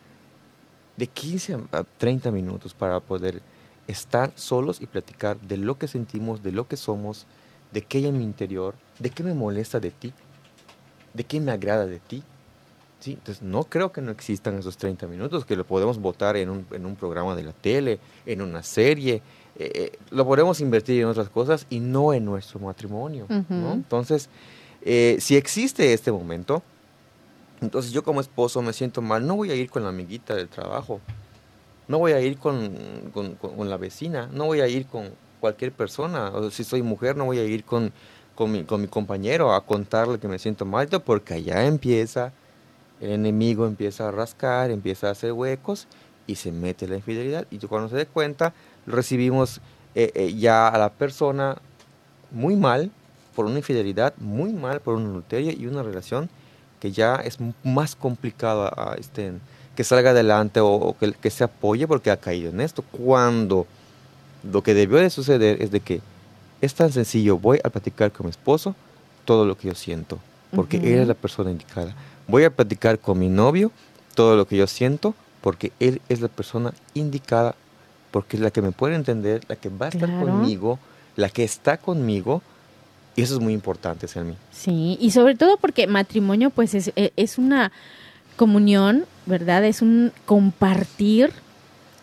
de 0.96 1.07
15 1.07 1.59
a 1.72 1.85
30 1.85 2.31
minutos 2.31 2.75
para 2.75 3.01
poder 3.01 3.42
estar 3.87 4.33
solos 4.35 4.81
y 4.81 4.87
platicar 4.87 5.38
de 5.40 5.57
lo 5.57 5.79
que 5.79 5.88
sentimos, 5.88 6.42
de 6.42 6.53
lo 6.53 6.66
que 6.66 6.77
somos, 6.77 7.27
de 7.72 7.83
qué 7.83 7.99
hay 7.99 8.07
en 8.07 8.18
mi 8.18 8.25
interior, 8.25 8.75
de 8.99 9.11
qué 9.11 9.22
me 9.22 9.35
molesta 9.35 9.81
de 9.81 9.90
ti, 9.90 10.12
de 11.12 11.25
qué 11.25 11.40
me 11.40 11.53
agrada 11.53 11.87
de 11.87 11.99
ti, 11.99 12.22
Sí, 13.00 13.12
entonces 13.12 13.42
no 13.42 13.64
creo 13.64 13.92
que 13.92 14.00
no 14.00 14.11
existan 14.11 14.59
esos 14.59 14.76
30 14.76 15.06
minutos, 15.06 15.44
que 15.44 15.54
lo 15.54 15.64
podemos 15.64 15.98
votar 15.98 16.37
en 16.37 16.48
un, 16.48 16.66
en 16.72 16.87
un 16.87 16.96
programa 16.96 17.37
de 17.37 17.44
la 17.44 17.52
tele, 17.52 17.98
en 18.24 18.40
una 18.40 18.62
serie, 18.62 19.22
eh, 19.59 19.72
eh, 19.74 19.98
lo 20.11 20.26
podemos 20.26 20.61
invertir 20.61 21.00
en 21.00 21.09
otras 21.09 21.30
cosas 21.30 21.66
y 21.70 21.80
no 21.80 22.12
en 22.12 22.24
nuestro 22.24 22.61
matrimonio. 22.61 23.26
Entonces, 23.28 24.28
eh, 24.82 25.16
si 25.20 25.37
existe 25.37 25.92
este 25.92 26.12
momento, 26.12 26.62
entonces 27.61 27.92
yo 27.92 28.02
como 28.02 28.20
esposo 28.20 28.61
me 28.61 28.72
siento 28.72 29.00
mal, 29.00 29.26
no 29.26 29.37
voy 29.37 29.50
a 29.50 29.54
ir 29.54 29.70
con 29.70 29.82
la 29.82 29.88
amiguita 29.88 30.35
del 30.35 30.48
trabajo, 30.48 31.00
no 31.88 31.98
voy 31.98 32.12
a 32.12 32.20
ir 32.20 32.38
con, 32.38 33.11
con, 33.14 33.37
con 33.37 33.70
la 33.70 33.78
vecina, 33.78 34.28
no 34.32 34.44
voy 34.46 34.61
a 34.61 34.68
ir 34.68 34.87
con 34.87 35.11
cualquier 35.40 35.72
persona, 35.72 36.30
o 36.30 36.50
si 36.50 36.64
soy 36.64 36.82
mujer 36.82 37.16
no 37.16 37.24
voy 37.24 37.38
a 37.38 37.44
ir 37.44 37.64
con, 37.64 37.92
con, 38.35 38.52
mi, 38.52 38.64
con 38.64 38.80
mi 38.80 38.88
compañero 38.88 39.54
a 39.54 39.64
contarle 39.64 40.18
que 40.18 40.28
me 40.28 40.38
siento 40.38 40.66
mal, 40.66 40.88
porque 41.04 41.35
allá 41.35 41.64
empieza 41.64 42.32
el 43.00 43.11
enemigo 43.11 43.66
empieza 43.66 44.09
a 44.09 44.11
rascar, 44.11 44.70
empieza 44.70 45.09
a 45.09 45.12
hacer 45.12 45.32
huecos 45.32 45.87
y 46.26 46.37
se 46.37 46.52
mete 46.52 46.88
la 46.88 46.96
infidelidad. 46.96 47.46
Y 47.50 47.59
cuando 47.59 47.88
se 47.88 47.96
dé 47.96 48.06
cuenta, 48.06 48.52
recibimos 48.87 49.61
eh, 49.94 50.12
eh, 50.14 50.35
ya 50.35 50.68
a 50.68 50.78
la 50.78 50.90
persona 50.90 51.56
muy 52.30 52.56
mal 52.56 52.90
por 53.35 53.46
una 53.46 53.59
infidelidad, 53.59 54.14
muy 54.18 54.52
mal 54.52 54.80
por 54.80 54.94
un 54.94 55.06
adulterio 55.06 55.52
y 55.52 55.66
una 55.66 55.82
relación 55.82 56.28
que 56.80 56.92
ya 56.92 57.16
es 57.16 57.38
más 57.62 57.94
complicado 57.96 58.66
a, 58.66 58.96
este, 58.98 59.32
que 59.74 59.85
salga 59.85 60.11
adelante 60.11 60.61
o, 60.61 60.96
que, 60.98 61.12
que, 61.12 61.30
se 61.30 61.44
apoye 61.44 61.87
porque 61.87 62.11
ha 62.11 62.16
caído 62.16 62.50
en 62.50 62.61
esto. 62.61 62.82
Cuando 62.82 63.66
lo 64.50 64.62
que 64.62 64.74
debió 64.74 64.98
de 64.98 65.11
suceder 65.11 65.62
es 65.62 65.70
de 65.70 65.80
que 65.80 66.00
es 66.61 66.74
tan 66.74 66.92
sencillo, 66.92 67.38
voy 67.38 67.61
a 67.62 67.70
platicar 67.70 68.11
con 68.11 68.26
mi 68.26 68.30
esposo 68.30 68.74
todo 69.24 69.44
lo 69.44 69.56
que 69.56 69.68
yo 69.68 69.74
siento, 69.74 70.18
porque 70.54 70.78
él 70.78 71.00
es 71.00 71.09
la 71.09 71.14
persona 71.14 71.50
indicada 71.50 71.94
voy 72.28 72.44
a 72.44 72.50
platicar 72.50 72.98
con 72.98 73.18
mi 73.18 73.28
novio 73.28 73.70
todo 74.14 74.36
lo 74.36 74.46
que 74.46 74.56
yo 74.56 74.66
siento 74.66 75.14
porque 75.40 75.70
él 75.78 76.00
es 76.08 76.20
la 76.20 76.26
persona 76.26 76.72
indicada, 76.94 77.54
porque 78.10 78.36
es 78.36 78.42
la 78.42 78.50
que 78.50 78.62
me 78.62 78.72
puede 78.72 78.96
entender, 78.96 79.42
la 79.46 79.54
que 79.54 79.68
va 79.68 79.86
a 79.86 79.88
estar 79.90 80.08
conmigo, 80.18 80.80
la 81.14 81.28
que 81.28 81.44
está 81.44 81.76
conmigo. 81.76 82.42
Y 83.14 83.22
eso 83.22 83.34
es 83.34 83.40
muy 83.40 83.52
importante, 83.52 84.08
Selmi. 84.08 84.34
Sí, 84.50 84.98
y 85.00 85.12
sobre 85.12 85.36
todo 85.36 85.56
porque 85.56 85.86
matrimonio 85.86 86.50
pues 86.50 86.74
es, 86.74 86.90
e, 86.96 87.12
es 87.14 87.38
una 87.38 87.70
comunión, 88.34 89.06
¿verdad? 89.24 89.64
Es 89.64 89.82
un 89.82 90.12
compartir 90.24 91.32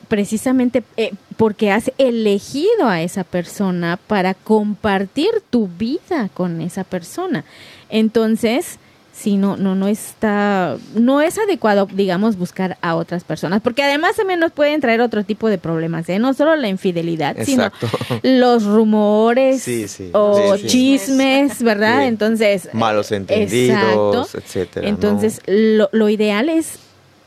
precisamente 0.08 0.84
eh, 0.96 1.12
porque 1.36 1.72
has 1.72 1.92
elegido 1.98 2.88
a 2.88 3.02
esa 3.02 3.24
persona 3.24 4.00
para 4.08 4.36
compartir 4.36 5.30
tu 5.50 5.68
vida 5.68 6.30
con 6.34 6.62
esa 6.62 6.84
persona. 6.84 7.44
Entonces, 7.90 8.80
sí, 9.14 9.38
no, 9.38 9.56
no, 9.56 9.76
no 9.76 9.88
está, 9.88 10.76
no 10.96 11.22
es 11.22 11.38
adecuado, 11.38 11.88
digamos, 11.94 12.36
buscar 12.36 12.78
a 12.82 12.96
otras 12.96 13.24
personas, 13.24 13.62
porque 13.62 13.84
además 13.84 14.16
también 14.16 14.40
nos 14.40 14.52
pueden 14.52 14.82
traer 14.82 15.02
otro 15.02 15.24
tipo 15.24 15.50
de 15.50 15.58
problemas, 15.58 16.10
¿eh? 16.10 16.20
no 16.20 16.34
solo 16.34 16.56
la 16.56 16.68
infidelidad, 16.68 17.38
sino 17.46 17.72
los 18.24 18.66
rumores 18.66 19.66
o 20.14 20.58
chismes, 20.58 21.62
¿verdad? 21.62 22.08
Entonces, 22.08 22.70
malos 22.74 23.12
entendidos, 23.12 24.36
etcétera. 24.36 24.90
Entonces, 24.90 25.42
lo, 25.46 25.90
lo, 25.92 26.10
ideal 26.10 26.50
es 26.50 26.80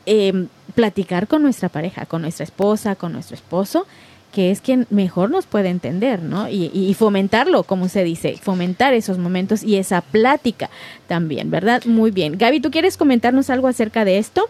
eh, 0.05 0.47
platicar 0.75 1.27
con 1.27 1.41
nuestra 1.41 1.69
pareja, 1.69 2.05
con 2.05 2.21
nuestra 2.21 2.43
esposa, 2.43 2.95
con 2.95 3.13
nuestro 3.13 3.35
esposo 3.35 3.87
que 4.37 4.51
es 4.51 4.61
quien 4.61 4.85
mejor 4.91 5.31
nos 5.31 5.47
puede 5.47 5.69
entender, 5.69 6.21
¿no? 6.21 6.47
Y, 6.47 6.93
fomentarlo, 6.93 7.63
como 7.63 7.89
se 7.89 8.03
dice, 8.03 8.37
fomentar 8.39 8.93
esos 8.93 9.17
momentos 9.17 9.63
y 9.63 9.77
esa 9.77 10.01
plática 10.01 10.69
también, 11.07 11.49
¿verdad? 11.49 11.83
Muy 11.85 12.11
bien. 12.11 12.37
Gaby, 12.37 12.59
¿tú 12.59 12.69
quieres 12.69 12.97
comentarnos 12.97 13.49
algo 13.49 13.67
acerca 13.67 14.05
de 14.05 14.19
esto? 14.19 14.47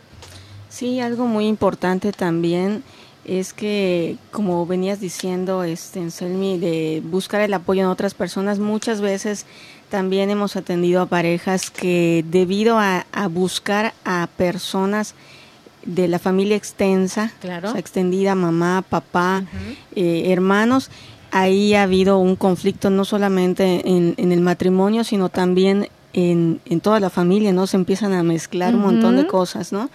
Sí, 0.67 0.99
algo 0.99 1.25
muy 1.25 1.47
importante 1.47 2.11
también 2.11 2.83
es 3.23 3.53
que, 3.53 4.17
como 4.31 4.65
venías 4.65 4.99
diciendo, 4.99 5.63
este, 5.63 6.11
Selmi, 6.11 6.57
de 6.57 7.01
buscar 7.05 7.39
el 7.39 7.53
apoyo 7.53 7.83
en 7.83 7.87
otras 7.87 8.13
personas, 8.13 8.59
muchas 8.59 8.99
veces 8.99 9.45
también 9.87 10.29
hemos 10.29 10.57
atendido 10.57 11.01
a 11.01 11.05
parejas 11.05 11.71
que 11.71 12.25
debido 12.27 12.77
a 12.77 13.05
buscar 13.29 13.93
a 14.03 14.27
personas 14.35 15.15
de 15.87 16.07
la 16.07 16.19
familia 16.19 16.55
extensa, 16.55 17.31
claro. 17.39 17.75
extendida, 17.75 18.35
mamá, 18.35 18.83
papá, 18.87 19.45
eh, 19.95 20.25
hermanos, 20.27 20.91
ahí 21.31 21.73
ha 21.73 21.83
habido 21.83 22.19
un 22.19 22.35
conflicto 22.35 22.89
no 22.89 23.05
solamente 23.05 23.81
en, 23.85 24.31
el 24.31 24.41
matrimonio, 24.41 25.03
sino 25.03 25.29
también 25.29 25.87
en, 26.13 26.59
toda 26.81 26.99
la 26.99 27.09
familia, 27.09 27.53
¿no? 27.53 27.65
Se 27.67 27.77
empiezan 27.77 28.13
a 28.13 28.21
mezclar 28.21 28.75
un 28.75 28.81
montón 28.81 29.15
de 29.15 29.25
cosas, 29.25 29.71
¿no? 29.71 29.89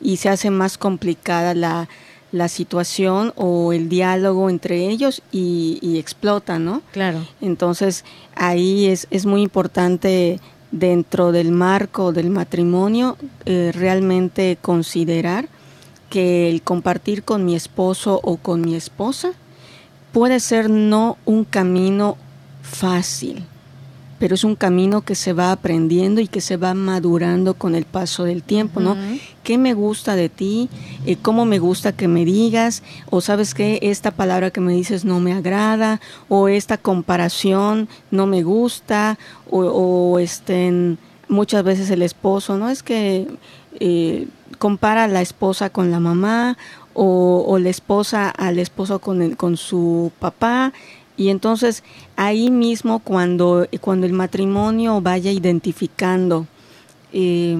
Y 0.00 0.18
se 0.18 0.28
hace 0.28 0.50
más 0.50 0.76
complicada 0.76 1.54
la, 1.54 1.88
la 2.30 2.48
situación 2.48 3.32
o 3.36 3.72
el 3.72 3.88
diálogo 3.88 4.50
entre 4.50 4.88
ellos 4.88 5.22
y, 5.32 5.78
y 5.80 5.98
explota, 5.98 6.58
¿no? 6.58 6.82
Claro. 6.92 7.26
Entonces, 7.40 8.04
ahí 8.34 8.86
es, 8.86 9.06
es 9.10 9.24
muy 9.24 9.42
importante 9.42 10.40
dentro 10.70 11.32
del 11.32 11.50
marco 11.50 12.12
del 12.12 12.30
matrimonio 12.30 13.16
eh, 13.44 13.72
realmente 13.74 14.58
considerar 14.60 15.48
que 16.10 16.48
el 16.48 16.62
compartir 16.62 17.22
con 17.22 17.44
mi 17.44 17.54
esposo 17.54 18.20
o 18.22 18.36
con 18.36 18.60
mi 18.60 18.74
esposa 18.74 19.32
puede 20.12 20.40
ser 20.40 20.70
no 20.70 21.18
un 21.24 21.44
camino 21.44 22.16
fácil, 22.62 23.44
pero 24.18 24.34
es 24.34 24.44
un 24.44 24.56
camino 24.56 25.02
que 25.02 25.14
se 25.14 25.32
va 25.32 25.52
aprendiendo 25.52 26.20
y 26.20 26.28
que 26.28 26.40
se 26.40 26.56
va 26.56 26.74
madurando 26.74 27.54
con 27.54 27.74
el 27.74 27.84
paso 27.84 28.24
del 28.24 28.42
tiempo, 28.42 28.80
¿no? 28.80 28.96
¿Qué 29.42 29.58
me 29.58 29.74
gusta 29.74 30.16
de 30.16 30.28
ti? 30.28 30.68
Eh, 31.06 31.16
¿Cómo 31.20 31.44
me 31.44 31.58
gusta 31.58 31.92
que 31.92 32.08
me 32.08 32.24
digas? 32.24 32.82
O 33.10 33.20
sabes 33.20 33.54
que 33.54 33.78
esta 33.82 34.10
palabra 34.10 34.50
que 34.50 34.60
me 34.60 34.72
dices 34.72 35.04
no 35.04 35.20
me 35.20 35.32
agrada, 35.32 36.00
o 36.28 36.48
esta 36.48 36.76
comparación 36.76 37.88
no 38.10 38.26
me 38.26 38.42
gusta, 38.42 39.18
o, 39.50 39.60
o 39.60 40.18
este, 40.18 40.96
muchas 41.28 41.62
veces 41.62 41.90
el 41.90 42.02
esposo, 42.02 42.58
¿no? 42.58 42.70
Es 42.70 42.82
que 42.82 43.28
eh, 43.80 44.26
compara 44.58 45.04
a 45.04 45.08
la 45.08 45.22
esposa 45.22 45.70
con 45.70 45.90
la 45.90 46.00
mamá 46.00 46.56
o, 47.00 47.58
la 47.60 47.70
esposa 47.70 48.28
al 48.28 48.58
esposo 48.58 48.98
con, 48.98 49.22
el, 49.22 49.36
con 49.36 49.56
su 49.56 50.10
papá. 50.18 50.72
Y 51.18 51.28
entonces 51.30 51.82
ahí 52.16 52.50
mismo 52.50 53.00
cuando, 53.00 53.66
cuando 53.80 54.06
el 54.06 54.12
matrimonio 54.14 55.02
vaya 55.02 55.32
identificando 55.32 56.46
eh, 57.12 57.58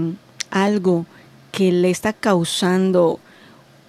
algo 0.51 1.05
que 1.51 1.73
le 1.73 1.91
está 1.91 2.13
causando 2.13 3.19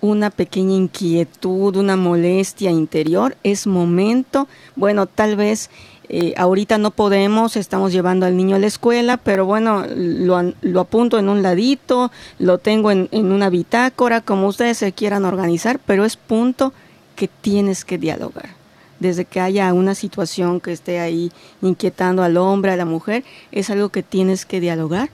una 0.02 0.32
pequeña 0.32 0.76
inquietud, 0.76 1.76
una 1.76 1.96
molestia 1.96 2.72
interior, 2.72 3.38
es 3.44 3.68
momento, 3.68 4.48
bueno, 4.76 5.06
tal 5.06 5.36
vez 5.36 5.70
eh, 6.08 6.34
ahorita 6.36 6.80
no 6.80 6.90
podemos, 6.90 7.56
estamos 7.56 7.92
llevando 7.92 8.26
al 8.26 8.36
niño 8.36 8.56
a 8.56 8.60
la 8.60 8.66
escuela, 8.66 9.18
pero 9.18 9.46
bueno, 9.46 9.86
lo, 9.96 10.54
lo 10.62 10.80
apunto 10.80 11.20
en 11.20 11.30
un 11.30 11.44
ladito, 11.44 12.12
lo 12.40 12.58
tengo 12.58 12.90
en, 12.90 13.08
en, 13.12 13.32
una 13.32 13.52
bitácora, 13.52 14.22
como 14.22 14.48
ustedes 14.48 14.80
se 14.80 14.94
quieran 14.94 15.26
organizar, 15.26 15.80
pero 15.86 16.06
es 16.06 16.16
punto 16.16 16.74
que 17.16 17.28
tienes 17.28 17.86
que 17.86 18.00
dialogar. 18.00 18.59
Desde 19.00 19.26
que 19.26 19.40
haya 19.40 19.74
una 19.74 19.96
situación 19.96 20.60
que 20.60 20.72
esté 20.72 21.00
ahí 21.00 21.32
inquietando 21.62 22.24
al 22.24 22.38
hombre, 22.38 22.72
a 22.72 22.78
la 22.78 22.86
mujer, 22.86 23.24
es 23.52 23.70
algo 23.70 23.90
que 23.90 24.04
tienes 24.04 24.46
que 24.46 24.60
dialogar 24.60 25.10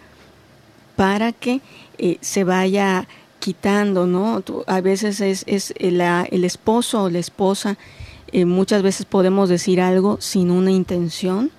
para 0.96 1.32
que 1.34 1.62
eh, 1.98 2.18
se 2.22 2.44
vaya 2.44 3.08
quitando, 3.40 4.08
¿no? 4.08 4.44
a 4.66 4.82
veces 4.82 5.22
es, 5.22 5.44
es 5.46 5.74
el, 5.78 6.02
el 6.02 6.44
esposo 6.44 7.04
o 7.04 7.10
la 7.10 7.20
esposa 7.20 7.78
eh, 8.32 8.46
muchas 8.46 8.82
veces 8.82 9.06
podemos 9.06 9.50
decir 9.50 9.80
algo 9.80 10.18
sin 10.20 10.52
una 10.52 10.72
intención 10.72 11.52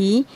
y, 0.00 0.26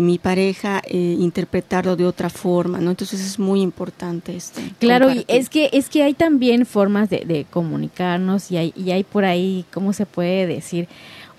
mi 0.00 0.18
pareja 0.18 0.80
eh, 0.86 1.16
interpretarlo 1.18 1.96
de 1.96 2.06
otra 2.06 2.30
forma, 2.30 2.78
¿no? 2.78 2.90
Entonces 2.90 3.20
es 3.20 3.38
muy 3.38 3.60
importante 3.60 4.34
este. 4.36 4.62
Claro, 4.78 5.12
y 5.12 5.24
es 5.28 5.48
que 5.48 5.70
es 5.72 5.88
que 5.88 6.02
hay 6.02 6.14
también 6.14 6.64
formas 6.66 7.10
de, 7.10 7.24
de 7.26 7.46
comunicarnos 7.50 8.50
y 8.50 8.56
hay, 8.56 8.72
y 8.76 8.90
hay 8.90 9.04
por 9.04 9.24
ahí, 9.24 9.64
¿cómo 9.72 9.92
se 9.92 10.06
puede 10.06 10.46
decir? 10.46 10.88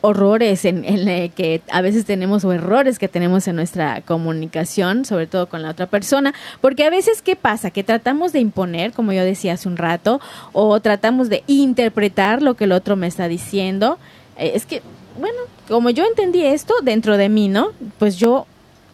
horrores 0.01 0.65
en, 0.65 0.85
en 0.85 1.31
que 1.31 1.61
a 1.71 1.81
veces 1.81 2.05
tenemos 2.05 2.45
o 2.45 2.53
errores 2.53 2.99
que 2.99 3.07
tenemos 3.07 3.47
en 3.47 3.55
nuestra 3.55 4.01
comunicación, 4.01 5.03
sobre 5.03 5.25
todo 5.25 5.49
con 5.49 5.63
la 5.63 5.71
otra 5.71 5.87
persona, 5.87 6.33
porque 6.61 6.83
a 6.83 6.91
veces 6.91 7.23
¿qué 7.23 7.35
pasa? 7.35 7.71
Que 7.71 7.83
tratamos 7.83 8.31
de 8.31 8.39
imponer, 8.39 8.91
como 8.91 9.13
yo 9.13 9.23
decía 9.23 9.53
hace 9.53 9.67
un 9.67 9.77
rato, 9.77 10.21
o 10.53 10.79
tratamos 10.79 11.29
de 11.29 11.43
interpretar 11.47 12.43
lo 12.43 12.53
que 12.53 12.65
el 12.65 12.71
otro 12.71 12.95
me 12.95 13.07
está 13.07 13.27
diciendo. 13.27 13.97
Eh, 14.37 14.51
es 14.53 14.67
que, 14.67 14.83
bueno, 15.19 15.37
como 15.67 15.89
yo 15.89 16.05
entendí 16.05 16.43
esto 16.43 16.73
dentro 16.83 17.17
de 17.17 17.29
mí, 17.29 17.47
¿no? 17.47 17.71
Pues 17.97 18.17
yo 18.17 18.45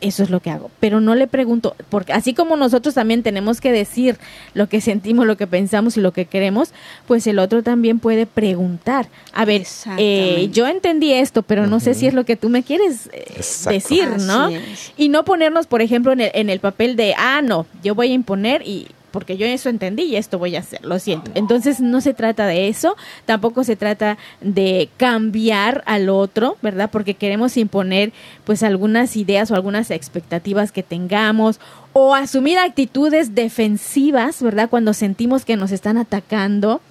eso 0.02 0.24
es 0.24 0.30
lo 0.30 0.40
que 0.40 0.50
hago. 0.50 0.70
Pero 0.80 1.00
no 1.00 1.16
le 1.16 1.28
pregunto, 1.28 1.76
porque 1.90 2.12
así 2.12 2.34
como 2.34 2.58
nosotros 2.58 2.96
también 2.96 3.24
tenemos 3.24 3.62
que 3.62 3.72
decir 3.72 4.18
lo 4.54 4.68
que 4.68 4.82
sentimos, 4.82 5.26
lo 5.26 5.38
que 5.38 5.48
pensamos 5.48 5.96
y 5.96 6.02
lo 6.02 6.12
que 6.12 6.26
queremos, 6.26 6.74
pues 7.08 7.26
el 7.28 7.40
otro 7.40 7.64
también 7.64 8.00
puede 8.00 8.26
preguntar. 8.26 9.08
A 9.32 9.46
ver, 9.46 9.66
eh, 9.98 10.50
yo 10.52 10.68
entendí 10.68 11.14
esto, 11.14 11.44
pero 11.44 11.68
no 11.68 11.80
sé 11.80 11.94
si 11.94 12.08
es 12.08 12.14
lo 12.14 12.26
que 12.26 12.36
tú 12.36 12.50
me 12.50 12.64
quieres 12.64 13.10
eh, 13.14 13.42
decir, 13.70 14.10
¿no? 14.20 14.50
Y 14.98 15.10
no 15.10 15.24
ponernos, 15.24 15.68
por 15.68 15.82
ejemplo, 15.82 16.12
en 16.12 16.22
el, 16.22 16.32
en 16.34 16.50
el 16.50 16.60
papel 16.60 16.96
de, 16.96 17.14
ah, 17.18 17.42
no, 17.42 17.66
yo 17.84 17.96
voy 17.96 18.12
a 18.12 18.14
imponer 18.14 18.64
y 18.68 18.88
porque 19.12 19.38
yo 19.38 19.45
eso 19.45 19.69
entendí 19.69 20.04
y 20.04 20.15
esto 20.15 20.39
voy 20.39 20.56
a 20.56 20.60
hacer, 20.60 20.84
lo 20.84 20.97
siento. 21.00 21.32
Entonces 21.36 21.80
no 21.80 22.02
se 22.02 22.13
trata 22.13 22.47
de 22.47 22.67
eso, 22.67 22.95
tampoco 23.26 23.63
se 23.63 23.76
trata 23.76 24.17
de 24.39 24.89
cambiar 24.97 25.84
al 25.86 26.10
otro, 26.10 26.58
¿verdad? 26.62 26.89
Porque 26.91 27.13
queremos 27.13 27.58
imponer 27.58 28.13
pues 28.45 28.63
algunas 28.63 29.15
ideas 29.15 29.52
o 29.52 29.56
algunas 29.56 29.91
expectativas 29.91 30.71
que 30.71 30.84
tengamos 30.84 31.60
o 31.93 32.15
asumir 32.15 32.58
actitudes 32.58 33.36
defensivas, 33.36 34.41
¿verdad? 34.41 34.69
Cuando 34.69 34.93
sentimos 34.93 35.45
que 35.45 35.58
nos 35.58 35.71
están 35.71 35.97
atacando. 35.97 36.82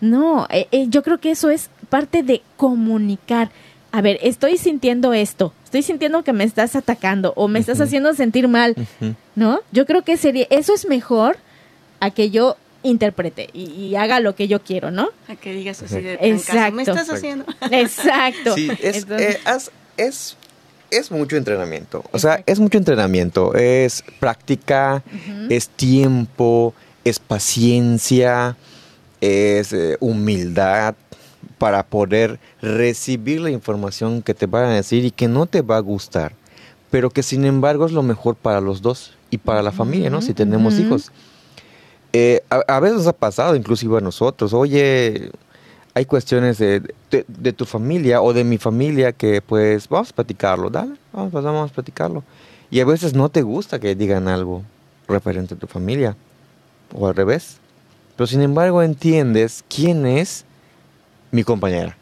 No, 0.00 0.46
eh, 0.50 0.68
eh, 0.72 0.86
yo 0.88 1.02
creo 1.02 1.18
que 1.18 1.30
eso 1.30 1.50
es 1.50 1.70
parte 1.88 2.22
de 2.22 2.42
comunicar. 2.56 3.50
A 3.92 4.02
ver, 4.02 4.18
estoy 4.22 4.58
sintiendo 4.58 5.14
esto, 5.14 5.54
estoy 5.64 5.82
sintiendo 5.82 6.22
que 6.22 6.34
me 6.34 6.44
estás 6.44 6.76
atacando 6.76 7.32
o 7.34 7.48
me 7.48 7.58
estás 7.58 7.80
haciendo 7.80 8.12
sentir 8.12 8.46
mal, 8.46 8.74
¿no? 9.34 9.60
Yo 9.72 9.86
creo 9.86 10.02
que 10.02 10.18
sería, 10.18 10.46
eso 10.50 10.74
es 10.74 10.86
mejor 10.86 11.38
a 12.00 12.10
que 12.10 12.30
yo 12.30 12.56
interprete 12.82 13.48
y, 13.52 13.94
haga 13.96 14.20
lo 14.20 14.34
que 14.34 14.48
yo 14.48 14.60
quiero, 14.60 14.90
¿no? 14.90 15.08
A 15.28 15.36
que 15.36 15.52
digas 15.52 15.82
así 15.82 16.00
de 16.00 16.18
Exacto. 16.20 16.76
me 16.76 16.82
estás 16.82 17.10
haciendo. 17.10 17.44
Exacto. 17.70 18.54
Sí, 18.54 18.70
es, 18.80 19.06
eh, 19.10 19.38
es, 19.96 20.36
es, 20.90 21.10
mucho 21.10 21.36
entrenamiento. 21.36 22.04
O 22.12 22.18
sea, 22.18 22.42
es 22.46 22.60
mucho 22.60 22.78
entrenamiento. 22.78 23.54
Es 23.54 24.04
práctica, 24.20 25.02
es 25.48 25.68
tiempo, 25.68 26.74
es 27.04 27.18
paciencia, 27.18 28.56
es 29.20 29.72
eh, 29.72 29.96
humildad 30.00 30.94
para 31.58 31.84
poder 31.84 32.38
recibir 32.60 33.40
la 33.40 33.50
información 33.50 34.22
que 34.22 34.34
te 34.34 34.46
van 34.46 34.66
a 34.66 34.74
decir 34.74 35.04
y 35.04 35.10
que 35.10 35.28
no 35.28 35.46
te 35.46 35.62
va 35.62 35.76
a 35.76 35.80
gustar, 35.80 36.32
pero 36.90 37.10
que 37.10 37.22
sin 37.22 37.44
embargo 37.44 37.86
es 37.86 37.92
lo 37.92 38.02
mejor 38.02 38.36
para 38.36 38.60
los 38.60 38.82
dos 38.82 39.14
y 39.30 39.38
para 39.38 39.62
la 39.62 39.72
familia, 39.72 40.10
¿no? 40.10 40.20
Si 40.20 40.34
tenemos 40.34 40.78
hijos. 40.78 41.10
Eh, 42.18 42.42
a, 42.48 42.80
veces 42.80 42.96
nos 42.96 43.06
ha 43.08 43.12
pasado, 43.12 43.54
inclusive 43.54 43.98
a 43.98 44.00
nosotros, 44.00 44.54
oye, 44.54 45.30
hay 45.92 46.06
cuestiones 46.06 46.56
de, 46.56 46.82
de, 47.10 47.52
tu 47.52 47.66
familia 47.66 48.22
o 48.22 48.32
de 48.32 48.42
mi 48.42 48.56
familia 48.56 49.12
que 49.12 49.42
pues 49.42 49.86
vamos 49.86 50.12
a 50.12 50.14
platicarlo, 50.14 50.70
dale, 50.70 50.94
vamos, 51.12 51.30
pues, 51.30 51.44
vamos 51.44 51.70
a 51.70 51.74
platicarlo. 51.74 52.24
Y 52.70 52.80
a 52.80 52.86
veces 52.86 53.12
no 53.12 53.28
te 53.28 53.42
gusta 53.42 53.78
que 53.78 53.94
digan 53.94 54.28
algo 54.28 54.62
referente 55.06 55.54
a 55.54 55.58
tu 55.58 55.66
familia, 55.66 56.16
o 56.94 57.06
al 57.06 57.14
revés. 57.14 57.58
Pero 58.16 58.26
sin 58.26 58.40
embargo 58.40 58.82
entiendes 58.82 59.62
quién 59.68 60.06
es 60.06 60.46
mi 61.30 61.44
compañera. 61.44 61.98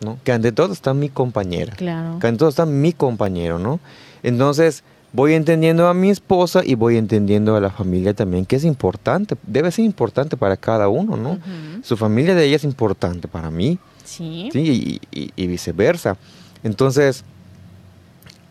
¿no? 0.00 0.18
Que 0.24 0.32
ante 0.32 0.52
todo 0.52 0.72
está 0.72 0.94
mi 0.94 1.10
compañera. 1.10 1.74
Claro. 1.74 2.18
Que 2.18 2.28
ante 2.28 2.38
todo 2.38 2.48
está 2.48 2.64
mi 2.64 2.94
compañero, 2.94 3.58
¿no? 3.58 3.78
Entonces, 4.22 4.84
voy 5.12 5.34
entendiendo 5.34 5.88
a 5.88 5.94
mi 5.94 6.10
esposa 6.10 6.62
y 6.64 6.74
voy 6.74 6.96
entendiendo 6.96 7.56
a 7.56 7.60
la 7.60 7.70
familia 7.70 8.14
también, 8.14 8.46
que 8.46 8.56
es 8.56 8.64
importante, 8.64 9.36
debe 9.46 9.70
ser 9.70 9.84
importante 9.84 10.36
para 10.36 10.56
cada 10.56 10.88
uno, 10.88 11.16
¿no? 11.16 11.38
Su 11.82 11.96
familia 11.96 12.34
de 12.34 12.44
ella 12.44 12.56
es 12.56 12.64
importante 12.64 13.28
para 13.28 13.50
mí. 13.50 13.78
Sí. 14.04 14.48
¿sí? 14.52 15.00
Y, 15.12 15.46
viceversa. 15.46 16.16
Entonces, 16.62 17.24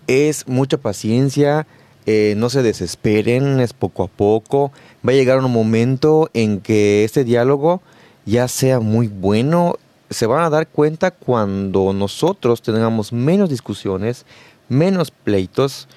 es 0.08 0.48
mucha 0.48 0.78
paciencia, 0.78 1.68
eh, 2.06 2.36
no 2.38 2.50
se 2.50 2.64
desesperen, 2.64 3.60
es 3.60 3.74
poco 3.74 4.04
a 4.04 4.08
poco. 4.08 4.72
Va 5.08 5.12
a 5.12 5.16
llegar 5.16 5.44
un 5.44 5.52
momento 5.52 6.30
en 6.34 6.62
que 6.62 7.04
este 7.04 7.24
diálogo 7.24 7.82
ya 8.26 8.48
sea 8.48 8.80
muy 8.80 9.08
bueno. 9.08 9.76
Se 10.10 10.26
van 10.26 10.44
a 10.44 10.50
dar 10.50 10.68
cuenta 10.68 11.12
cuando 11.12 11.92
nosotros 11.92 12.62
tengamos 12.62 13.12
menos 13.12 13.50
discusiones, 13.50 14.26
menos 14.70 15.12
pleitos, 15.12 15.88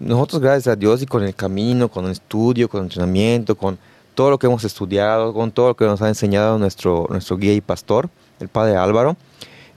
nosotros 0.00 0.40
gracias 0.40 0.66
a 0.66 0.76
Dios 0.76 1.02
y 1.02 1.06
con 1.06 1.22
el 1.22 1.34
camino, 1.34 1.88
con 1.88 2.06
el 2.06 2.12
estudio, 2.12 2.68
con 2.68 2.80
el 2.80 2.84
entrenamiento, 2.86 3.54
con 3.54 3.78
todo 4.14 4.30
lo 4.30 4.38
que 4.38 4.46
hemos 4.46 4.64
estudiado, 4.64 5.32
con 5.32 5.52
todo 5.52 5.68
lo 5.68 5.76
que 5.76 5.84
nos 5.84 6.02
ha 6.02 6.08
enseñado 6.08 6.58
nuestro, 6.58 7.06
nuestro 7.10 7.36
guía 7.36 7.52
y 7.52 7.60
pastor, 7.60 8.08
el 8.40 8.48
padre 8.48 8.76
Álvaro, 8.76 9.16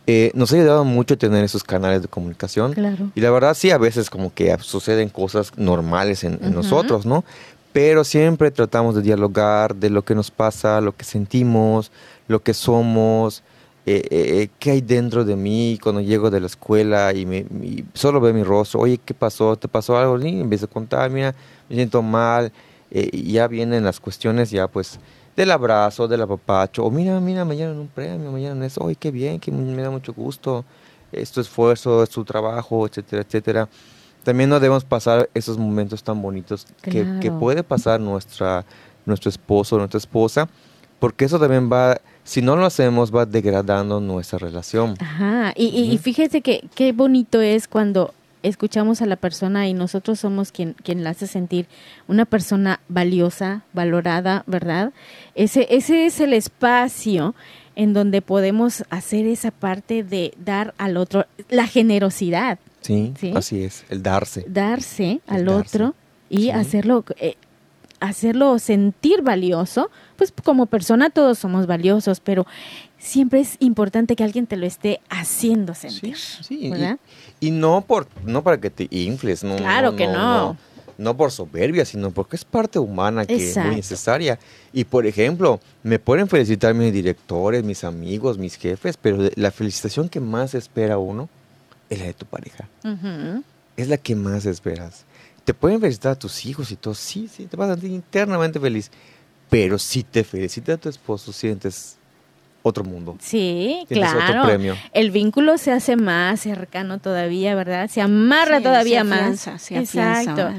eh, 0.07 0.31
nos 0.33 0.51
ha 0.51 0.55
ayudado 0.55 0.83
mucho 0.83 1.13
a 1.13 1.17
tener 1.17 1.43
esos 1.43 1.63
canales 1.63 2.01
de 2.01 2.07
comunicación. 2.07 2.73
Claro. 2.73 3.11
Y 3.15 3.21
la 3.21 3.31
verdad 3.31 3.53
sí, 3.53 3.71
a 3.71 3.77
veces 3.77 4.09
como 4.09 4.33
que 4.33 4.55
suceden 4.59 5.09
cosas 5.09 5.51
normales 5.57 6.23
en, 6.23 6.39
nosotros, 6.53 7.05
¿no? 7.05 7.23
Pero 7.71 8.03
siempre 8.03 8.51
tratamos 8.51 8.95
de 8.95 9.01
dialogar 9.01 9.75
de 9.75 9.89
lo 9.89 10.03
que 10.03 10.15
nos 10.15 10.29
pasa, 10.29 10.81
lo 10.81 10.95
que 10.95 11.05
sentimos, 11.05 11.91
lo 12.27 12.43
que 12.43 12.53
somos, 12.53 13.43
eh, 13.85 14.01
eh, 14.09 14.41
eh, 14.41 14.49
qué 14.59 14.71
hay 14.71 14.81
dentro 14.81 15.25
de 15.25 15.35
mí 15.35 15.77
cuando 15.83 15.99
llego 15.99 16.29
de 16.29 16.39
la 16.39 16.45
escuela 16.45 17.11
y, 17.13 17.25
me, 17.25 17.45
solo 17.93 18.21
veo 18.21 18.33
mi 18.33 18.43
rostro, 18.43 18.79
oye, 18.79 18.97
¿qué 18.97 19.13
pasó? 19.13 19.57
¿Te 19.57 19.67
pasó 19.67 19.97
algo? 19.97 20.17
Y 20.25 20.39
empiezo 20.39 20.65
a 20.65 20.69
contar, 20.69 21.11
mira, 21.11 21.35
me 21.67 21.75
siento 21.75 22.01
mal, 22.01 22.51
y 22.89 23.33
ya 23.33 23.47
vienen 23.47 23.83
las 23.83 23.99
cuestiones 23.99 24.51
ya 24.51 24.67
pues 24.67 24.99
del 25.35 25.51
abrazo, 25.51 26.07
del 26.07 26.21
apapacho, 26.21 26.85
o 26.85 26.91
mira, 26.91 27.19
mira, 27.19 27.43
me 27.43 27.55
dieron 27.55 27.77
un 27.77 27.87
premio, 27.87 28.31
me 28.31 28.39
dieron 28.39 28.63
eso, 28.63 28.81
oye, 28.83 28.95
qué 28.95 29.11
bien, 29.11 29.39
que 29.39 29.51
me 29.51 29.81
da 29.81 29.89
mucho 29.89 30.13
gusto, 30.13 30.63
es 31.11 31.31
tu 31.31 31.41
esfuerzo, 31.41 32.03
es 32.03 32.09
tu 32.09 32.23
trabajo, 32.23 32.87
etcétera, 32.87 33.23
etcétera. 33.23 33.69
También 34.23 34.49
no 34.49 34.59
debemos 34.61 34.85
pasar 34.85 35.29
esos 35.33 35.57
momentos 35.57 36.01
tan 36.01 36.21
bonitos 36.21 36.65
que, 36.81 37.05
que 37.19 37.31
puede 37.31 37.63
pasar 37.63 37.99
nuestra, 37.99 38.63
nuestro 39.05 39.29
esposo, 39.29 39.77
nuestra 39.77 39.97
esposa, 39.97 40.47
porque 40.99 41.25
eso 41.25 41.37
también 41.37 41.69
va 41.69 41.99
si 42.23 42.41
no 42.41 42.55
lo 42.55 42.65
hacemos 42.65 43.13
va 43.13 43.25
degradando 43.25 43.99
nuestra 43.99 44.39
relación. 44.39 44.95
Ajá, 44.99 45.53
y, 45.55 45.67
y, 45.67 45.97
fíjese 45.97 46.41
que 46.41 46.65
qué 46.75 46.91
bonito 46.91 47.41
es 47.41 47.67
cuando 47.67 48.13
escuchamos 48.43 49.01
a 49.01 49.05
la 49.05 49.15
persona 49.15 49.67
y 49.67 49.73
nosotros 49.73 50.19
somos 50.19 50.51
quien, 50.51 50.73
quien 50.73 51.03
la 51.03 51.11
hace 51.11 51.27
sentir 51.27 51.67
una 52.07 52.25
persona 52.25 52.81
valiosa, 52.89 53.63
valorada, 53.73 54.43
¿verdad? 54.45 54.91
Ese, 55.33 55.67
ese 55.69 56.05
es 56.05 56.19
el 56.19 56.33
espacio 56.33 57.33
en 57.75 57.93
donde 57.93 58.21
podemos 58.21 58.83
hacer 58.89 59.25
esa 59.25 59.51
parte 59.51 60.03
de 60.03 60.33
dar 60.37 60.73
al 60.77 60.97
otro 60.97 61.25
la 61.49 61.65
generosidad. 61.65 62.59
Sí, 62.81 63.13
así 63.33 63.63
es, 63.63 63.85
el 63.89 64.03
darse. 64.03 64.45
Darse 64.47 65.21
al 65.25 65.47
otro 65.47 65.95
y 66.29 66.49
hacerlo. 66.49 67.05
Eh, 67.17 67.35
hacerlo 68.03 68.59
sentir 68.59 69.21
valioso, 69.21 69.89
pues 70.17 70.33
como 70.43 70.65
persona 70.65 71.09
todos 71.09 71.39
somos 71.39 71.67
valiosos, 71.67 72.19
pero 72.19 72.45
siempre 72.99 73.39
es 73.39 73.55
importante 73.59 74.15
que 74.15 74.23
alguien 74.23 74.45
te 74.45 74.57
lo 74.57 74.65
esté 74.65 74.99
haciendo 75.09 75.73
sentir. 75.73 76.17
Sí, 76.17 76.69
¿verdad? 76.69 76.99
Y, 77.39 77.51
no 77.51 77.81
por 77.81 78.07
no 78.25 78.43
para 78.43 78.59
que 78.59 78.69
te 78.69 78.87
infles, 78.91 79.43
no. 79.43 79.55
Claro 79.55 79.95
que 79.95 80.07
no. 80.07 80.57
no. 80.97 81.17
por 81.17 81.31
soberbia, 81.31 81.85
sino 81.85 82.11
porque 82.11 82.35
es 82.35 82.43
parte 82.43 82.77
humana 82.77 83.25
que 83.25 83.35
es 83.35 83.57
muy 83.57 83.77
necesaria. 83.77 84.37
Y 84.73 84.83
por 84.83 85.05
ejemplo, 85.05 85.61
me 85.81 85.97
pueden 85.97 86.27
felicitar 86.27 86.73
mis 86.73 86.91
directores, 86.91 87.63
mis 87.63 87.85
amigos, 87.85 88.37
mis 88.37 88.57
jefes, 88.57 88.97
pero 88.97 89.29
la 89.35 89.51
felicitación 89.51 90.09
que 90.09 90.19
más 90.19 90.55
espera 90.55 90.97
uno 90.97 91.29
es 91.89 91.99
la 91.99 92.05
de 92.05 92.13
tu 92.13 92.25
pareja. 92.25 92.67
Es 93.77 93.87
la 93.87 93.97
que 93.97 94.15
más 94.15 94.45
esperas. 94.45 95.05
Te 95.43 95.53
pueden 95.53 95.81
felicitar 95.81 96.13
a 96.13 96.15
tus 96.15 96.45
hijos 96.45 96.71
y 96.71 96.75
todo, 96.75 96.93
sí, 96.93 97.27
sí, 97.27 97.45
te 97.45 97.57
vas 97.57 97.69
a 97.69 97.73
sentir 97.73 97.91
internamente 97.91 98.59
feliz. 98.59 98.89
Pero 99.49 99.77
si 99.77 100.03
te 100.03 100.23
felicita 100.23 100.73
a 100.73 100.77
tu 100.77 100.89
esposo, 100.89 101.31
sientes 101.33 101.97
otro 102.63 102.83
mundo. 102.83 103.17
Sí, 103.19 103.85
claro. 103.89 104.77
El 104.93 105.11
vínculo 105.11 105.57
se 105.57 105.71
hace 105.71 105.95
más 105.95 106.39
cercano 106.39 106.99
todavía, 106.99 107.55
¿verdad? 107.55 107.89
Se 107.89 108.01
amarra 108.01 108.61
todavía 108.61 109.03
más. 109.03 109.47
Exacto. 109.69 110.49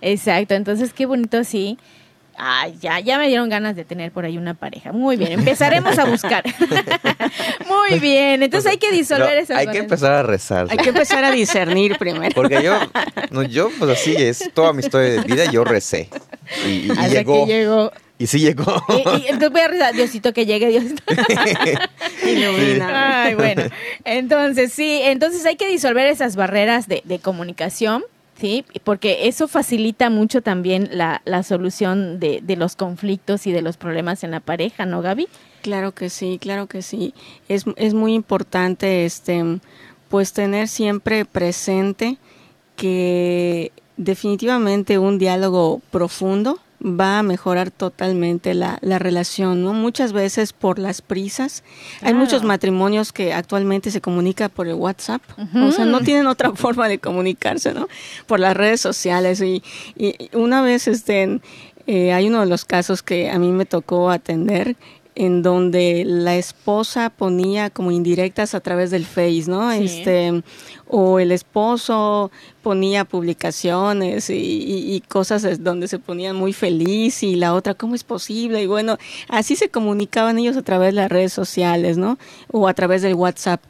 Exacto. 0.00 0.54
Entonces, 0.54 0.92
qué 0.94 1.06
bonito 1.06 1.44
sí. 1.44 1.78
Ay, 2.42 2.76
ya, 2.80 3.00
ya 3.00 3.18
me 3.18 3.28
dieron 3.28 3.48
ganas 3.50 3.76
de 3.76 3.84
tener 3.84 4.12
por 4.12 4.24
ahí 4.24 4.38
una 4.38 4.54
pareja. 4.54 4.92
Muy 4.92 5.16
bien, 5.16 5.32
empezaremos 5.32 5.98
a 5.98 6.06
buscar. 6.06 6.42
Muy 7.68 7.98
bien, 7.98 8.42
entonces 8.42 8.72
hay 8.72 8.78
que 8.78 8.90
disolver 8.90 9.36
eso. 9.38 9.54
Hay 9.54 9.66
que 9.66 9.78
empezar 9.78 10.12
a 10.12 10.22
rezar. 10.22 10.66
Hay 10.70 10.78
que 10.78 10.88
empezar 10.88 11.22
a 11.24 11.30
discernir 11.30 11.98
primero. 11.98 12.34
Porque 12.34 12.62
yo, 12.62 12.78
no, 13.30 13.42
yo, 13.42 13.70
pues 13.78 13.90
así 13.90 14.14
es, 14.16 14.50
toda 14.54 14.72
mi 14.72 14.80
historia 14.80 15.10
de 15.10 15.20
vida 15.20 15.50
yo 15.50 15.64
recé. 15.64 16.08
Y, 16.66 16.88
llegó, 17.10 17.46
que 17.46 17.52
llegó 17.52 17.92
y 18.20 18.26
sí 18.26 18.38
llegó. 18.38 18.82
Y, 18.88 19.28
entonces 19.28 19.50
voy 19.50 19.62
a 19.62 19.68
rezar, 19.68 19.94
Diosito 19.94 20.34
que 20.34 20.44
llegue, 20.44 20.68
Dios. 20.68 20.84
Ilumina. 22.22 23.24
Ay, 23.24 23.34
bueno. 23.34 23.62
Entonces, 24.04 24.74
sí, 24.74 25.00
entonces 25.02 25.46
hay 25.46 25.56
que 25.56 25.66
disolver 25.66 26.06
esas 26.06 26.36
barreras 26.36 26.86
de, 26.86 27.18
comunicación, 27.22 28.04
¿sí? 28.40 28.64
Porque 28.84 29.28
eso 29.28 29.48
facilita 29.48 30.08
mucho 30.08 30.40
también 30.40 30.88
la, 30.92 31.20
la 31.24 31.42
solución 31.42 32.18
de, 32.18 32.40
de, 32.42 32.56
los 32.56 32.74
conflictos 32.74 33.46
y 33.46 33.52
de 33.52 33.60
los 33.60 33.76
problemas 33.76 34.24
en 34.24 34.30
la 34.30 34.40
pareja, 34.40 34.86
¿no, 34.86 35.02
Gaby? 35.02 35.28
Claro 35.62 35.92
que 35.92 36.08
sí, 36.08 36.38
claro 36.40 36.66
que 36.66 36.80
sí. 36.80 37.12
Es, 37.48 37.64
es 37.76 37.92
muy 37.92 38.14
importante, 38.14 39.04
este, 39.04 39.60
pues 40.08 40.32
tener 40.32 40.68
siempre 40.68 41.26
presente 41.26 42.16
que 42.76 43.72
definitivamente 43.98 44.98
un 44.98 45.18
diálogo 45.18 45.82
profundo 45.90 46.58
va 46.82 47.18
a 47.18 47.22
mejorar 47.22 47.70
totalmente 47.70 48.54
la, 48.54 48.78
la 48.80 48.98
relación, 48.98 49.62
¿no? 49.62 49.72
Muchas 49.72 50.12
veces 50.12 50.52
por 50.52 50.78
las 50.78 51.02
prisas. 51.02 51.62
Hay 52.02 52.14
muchos 52.14 52.42
matrimonios 52.42 53.12
que 53.12 53.32
actualmente 53.32 53.90
se 53.90 54.00
comunican 54.00 54.50
por 54.50 54.66
el 54.66 54.74
WhatsApp, 54.74 55.22
o 55.54 55.72
sea, 55.72 55.84
no 55.84 56.00
tienen 56.00 56.26
otra 56.26 56.52
forma 56.54 56.88
de 56.88 56.98
comunicarse, 56.98 57.74
¿no? 57.74 57.88
Por 58.26 58.40
las 58.40 58.56
redes 58.56 58.80
sociales. 58.80 59.40
Y, 59.40 59.62
y 59.96 60.30
una 60.34 60.62
vez 60.62 60.88
este, 60.88 61.40
eh, 61.86 62.12
hay 62.12 62.28
uno 62.28 62.40
de 62.40 62.46
los 62.46 62.64
casos 62.64 63.02
que 63.02 63.30
a 63.30 63.38
mí 63.38 63.50
me 63.50 63.66
tocó 63.66 64.10
atender 64.10 64.76
en 65.20 65.42
donde 65.42 66.04
la 66.06 66.36
esposa 66.36 67.10
ponía 67.10 67.68
como 67.68 67.90
indirectas 67.90 68.54
a 68.54 68.60
través 68.60 68.90
del 68.90 69.04
Face, 69.04 69.44
¿no? 69.48 69.70
Este, 69.70 70.42
o 70.88 71.18
el 71.18 71.30
esposo 71.30 72.30
ponía 72.62 73.04
publicaciones 73.04 74.30
y, 74.30 75.02
cosas 75.08 75.62
donde 75.62 75.88
se 75.88 75.98
ponían 75.98 76.36
muy 76.36 76.54
feliz 76.54 77.22
y 77.22 77.34
la 77.34 77.52
otra, 77.52 77.74
¿cómo 77.74 77.94
es 77.94 78.02
posible? 78.02 78.62
Y 78.62 78.66
bueno, 78.66 78.96
así 79.28 79.56
se 79.56 79.68
comunicaban 79.68 80.38
ellos 80.38 80.56
a 80.56 80.62
través 80.62 80.88
de 80.88 81.02
las 81.02 81.10
redes 81.10 81.34
sociales, 81.34 81.98
¿no? 81.98 82.16
O 82.50 82.66
a 82.66 82.72
través 82.72 83.02
del 83.02 83.12
WhatsApp 83.12 83.62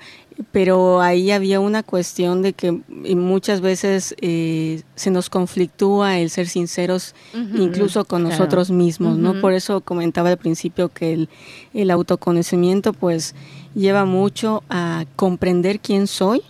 pero 0.53 1.01
ahí 1.01 1.31
había 1.31 1.61
una 1.61 1.83
cuestión 1.83 2.43
de 2.43 2.53
que 2.53 2.73
muchas 2.73 3.61
veces 3.61 4.15
eh, 4.21 4.83
se 4.95 5.11
nos 5.11 5.31
conflictúa 5.31 6.19
el 6.19 6.31
ser 6.31 6.49
sinceros 6.49 7.15
incluso 7.35 8.05
con 8.05 8.23
nosotros 8.23 8.71
mismos, 8.71 9.19
¿no? 9.19 9.41
Por 9.41 9.53
eso 9.53 9.81
comentaba 9.81 10.31
al 10.31 10.39
principio 10.39 10.89
que 10.89 11.13
el, 11.13 11.29
el, 11.75 11.91
autoconocimiento 11.91 12.93
pues 12.93 13.35
lleva 13.75 14.05
mucho 14.05 14.63
a 14.69 15.05
comprender 15.17 15.81
quién 15.81 16.07
soy, 16.07 16.43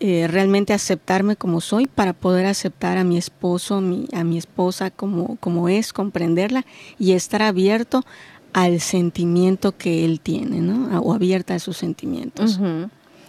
eh, 0.00 0.26
realmente 0.28 0.72
aceptarme 0.72 1.36
como 1.36 1.60
soy 1.60 1.86
para 1.86 2.12
poder 2.12 2.46
aceptar 2.46 2.98
a 2.98 3.04
mi 3.04 3.16
esposo, 3.16 3.80
mi, 3.80 4.06
a 4.12 4.24
mi 4.24 4.38
esposa 4.38 4.90
como, 4.90 5.36
como 5.36 5.68
es, 5.68 5.92
comprenderla 5.92 6.64
y 6.98 7.12
estar 7.12 7.42
abierto 7.42 8.04
al 8.52 8.80
sentimiento 8.80 9.76
que 9.76 10.04
él 10.04 10.20
tiene, 10.20 10.60
¿no? 10.60 11.00
O 11.00 11.14
abierta 11.14 11.54
a 11.54 11.58
sus 11.58 11.76
sentimientos. 11.76 12.60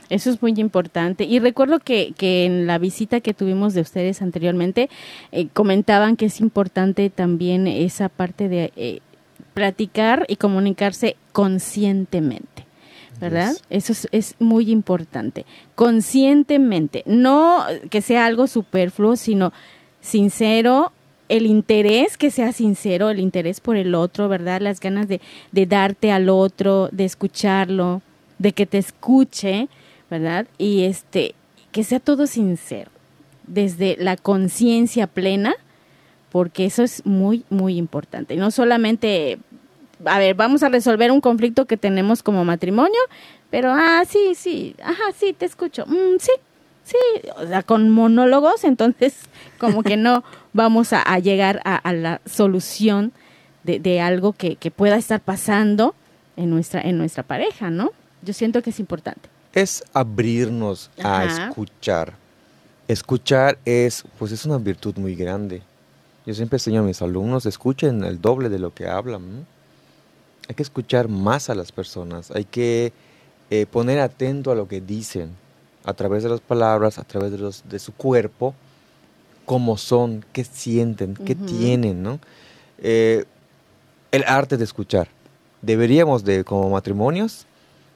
Eso 0.10 0.30
es 0.30 0.41
muy 0.41 0.53
importante. 0.58 1.24
Y 1.24 1.39
recuerdo 1.39 1.80
que, 1.80 2.14
que 2.18 2.45
en 2.45 2.68
la 2.68 2.78
visita 2.78 3.22
que 3.22 3.34
tuvimos 3.34 3.74
de 3.74 3.82
ustedes 3.82 4.22
anteriormente, 4.22 4.89
eh, 5.32 5.47
comentaban 5.53 6.16
que 6.16 6.26
es 6.26 6.39
importante 6.41 7.10
también 7.10 7.68
esa 7.68 8.10
parte 8.10 8.49
de 8.49 8.72
eh, 8.76 8.99
platicar 9.53 10.26
y 10.28 10.36
comunicarse 10.36 11.16
conscientemente. 11.32 12.66
¿Verdad? 13.20 13.56
Eso 13.70 13.93
es, 13.93 14.10
es, 14.12 14.36
muy 14.39 14.70
importante. 14.70 15.45
Conscientemente. 15.76 17.01
No 17.06 17.64
que 17.89 18.01
sea 18.01 18.26
algo 18.26 18.45
superfluo, 18.45 19.16
sino 19.16 19.53
sincero, 20.01 20.91
el 21.30 21.45
interés 21.45 22.18
que 22.18 22.30
sea 22.30 22.51
sincero, 22.51 23.10
el 23.10 23.20
interés 23.20 23.62
por 23.62 23.78
el 23.78 23.95
otro, 23.95 24.28
¿verdad? 24.28 24.62
Las 24.62 24.80
ganas 24.80 25.08
de, 25.08 25.22
de 25.51 25.66
darte 25.66 26.12
al 26.12 26.30
otro, 26.30 26.89
de 26.91 27.06
escucharlo, 27.06 28.01
de 28.38 28.51
que 28.51 28.66
te 28.66 28.78
escuche 28.78 29.68
¿verdad? 30.20 30.47
Y 30.57 30.84
este, 30.84 31.36
que 31.72 31.84
sea 31.84 31.99
todo 31.99 32.26
sincero, 32.26 32.89
desde 33.47 33.97
la 33.99 34.16
conciencia 34.16 35.07
plena, 35.07 35.55
porque 36.32 36.66
eso 36.66 36.84
es 36.84 37.05
muy, 37.05 37.43
muy 37.49 37.78
importante. 37.78 38.38
No 38.38 38.49
solamente, 38.49 39.39
a 40.05 40.20
ver, 40.20 40.36
vamos 40.36 40.63
a 40.63 40.70
resolver 40.70 41.11
un 41.11 41.20
conflicto 41.20 41.66
que 41.66 41.76
tenemos 41.76 42.24
como 42.24 42.45
matrimonio, 42.45 42.99
pero, 43.49 43.74
ah, 43.74 44.03
sí, 44.07 44.36
sí, 44.36 44.76
ajá, 44.82 45.03
sí, 45.18 45.34
te 45.34 45.45
escucho, 45.45 45.86
mm, 45.86 46.18
sí, 46.20 46.32
sí, 46.84 46.97
o 47.38 47.45
sea, 47.45 47.61
con 47.61 47.89
monólogos, 47.89 48.63
entonces 48.63 49.18
como 49.59 49.84
que 49.84 49.97
no 49.97 50.24
vamos 50.53 50.93
a, 50.93 51.20
llegar 51.20 51.61
a, 51.66 51.91
la 51.91 52.22
solución 52.26 53.11
de, 53.63 53.80
de 53.80 53.99
algo 53.99 54.32
que, 54.32 54.55
que, 54.55 54.72
pueda 54.72 54.95
estar 54.95 55.20
pasando 55.20 55.93
en 56.38 56.49
nuestra, 56.51 56.82
en 56.82 56.97
nuestra 56.97 57.24
pareja, 57.24 57.70
¿no? 57.70 57.91
Yo 58.22 58.34
siento 58.34 58.61
que 58.61 58.70
es 58.70 58.80
importante 58.80 59.35
es 59.56 59.84
abrirnos 59.93 60.91
a 61.01 61.26
escuchar. 61.26 62.14
Escuchar 62.88 63.58
es, 63.66 64.03
pues 64.20 64.32
es 64.32 64.45
una 64.45 64.58
virtud 64.58 64.97
muy 64.97 65.16
grande. 65.16 65.64
Yo 66.26 66.34
siempre 66.34 66.58
enseño 66.58 66.82
a 66.82 66.84
mis 66.84 67.01
alumnos, 67.01 67.45
escuchen 67.45 68.03
el 68.03 68.22
doble 68.22 68.49
de 68.49 68.60
lo 68.60 68.74
que 68.74 68.88
hablan. 68.88 69.47
Hay 70.47 70.56
que 70.56 70.62
escuchar 70.62 71.08
más 71.08 71.49
a 71.49 71.56
las 71.56 71.72
personas, 71.72 72.30
hay 72.32 72.43
que 72.43 72.91
eh, 73.49 73.66
poner 73.66 73.99
atento 73.99 74.51
a 74.51 74.56
lo 74.56 74.68
que 74.68 74.82
dicen, 74.82 75.32
a 75.86 75.93
través 75.93 76.22
de 76.22 76.30
las 76.30 76.41
palabras, 76.41 76.99
a 76.99 77.03
través 77.03 77.32
de, 77.32 77.38
los, 77.38 77.64
de 77.68 77.80
su 77.80 77.93
cuerpo, 77.93 78.53
cómo 79.45 79.78
son, 79.78 80.26
qué 80.34 80.43
sienten, 80.43 81.16
qué 81.16 81.34
tienen, 81.34 82.03
¿no? 82.03 82.20
Eh, 82.80 83.24
el 84.12 84.24
arte 84.26 84.58
de 84.58 84.64
escuchar. 84.64 85.08
Deberíamos 85.62 86.24
de, 86.24 86.43
como 86.43 86.70
matrimonios, 86.70 87.47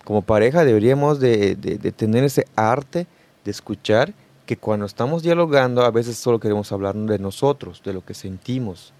como 0.03 0.21
pareja 0.21 0.65
deberíamos 0.65 1.19
de, 1.19 1.55
tener 1.95 2.23
ese 2.23 2.45
arte 2.55 3.07
de 3.45 3.51
escuchar 3.51 4.13
que 4.45 4.57
cuando 4.57 4.85
estamos 4.85 5.21
dialogando 5.21 5.83
a 5.83 5.91
veces 5.91 6.17
solo 6.17 6.39
queremos 6.39 6.71
hablar 6.71 6.95
de 6.95 7.19
nosotros, 7.19 7.81
de 7.83 7.93
lo 7.93 8.03
que 8.03 8.13
sentimos. 8.13 8.93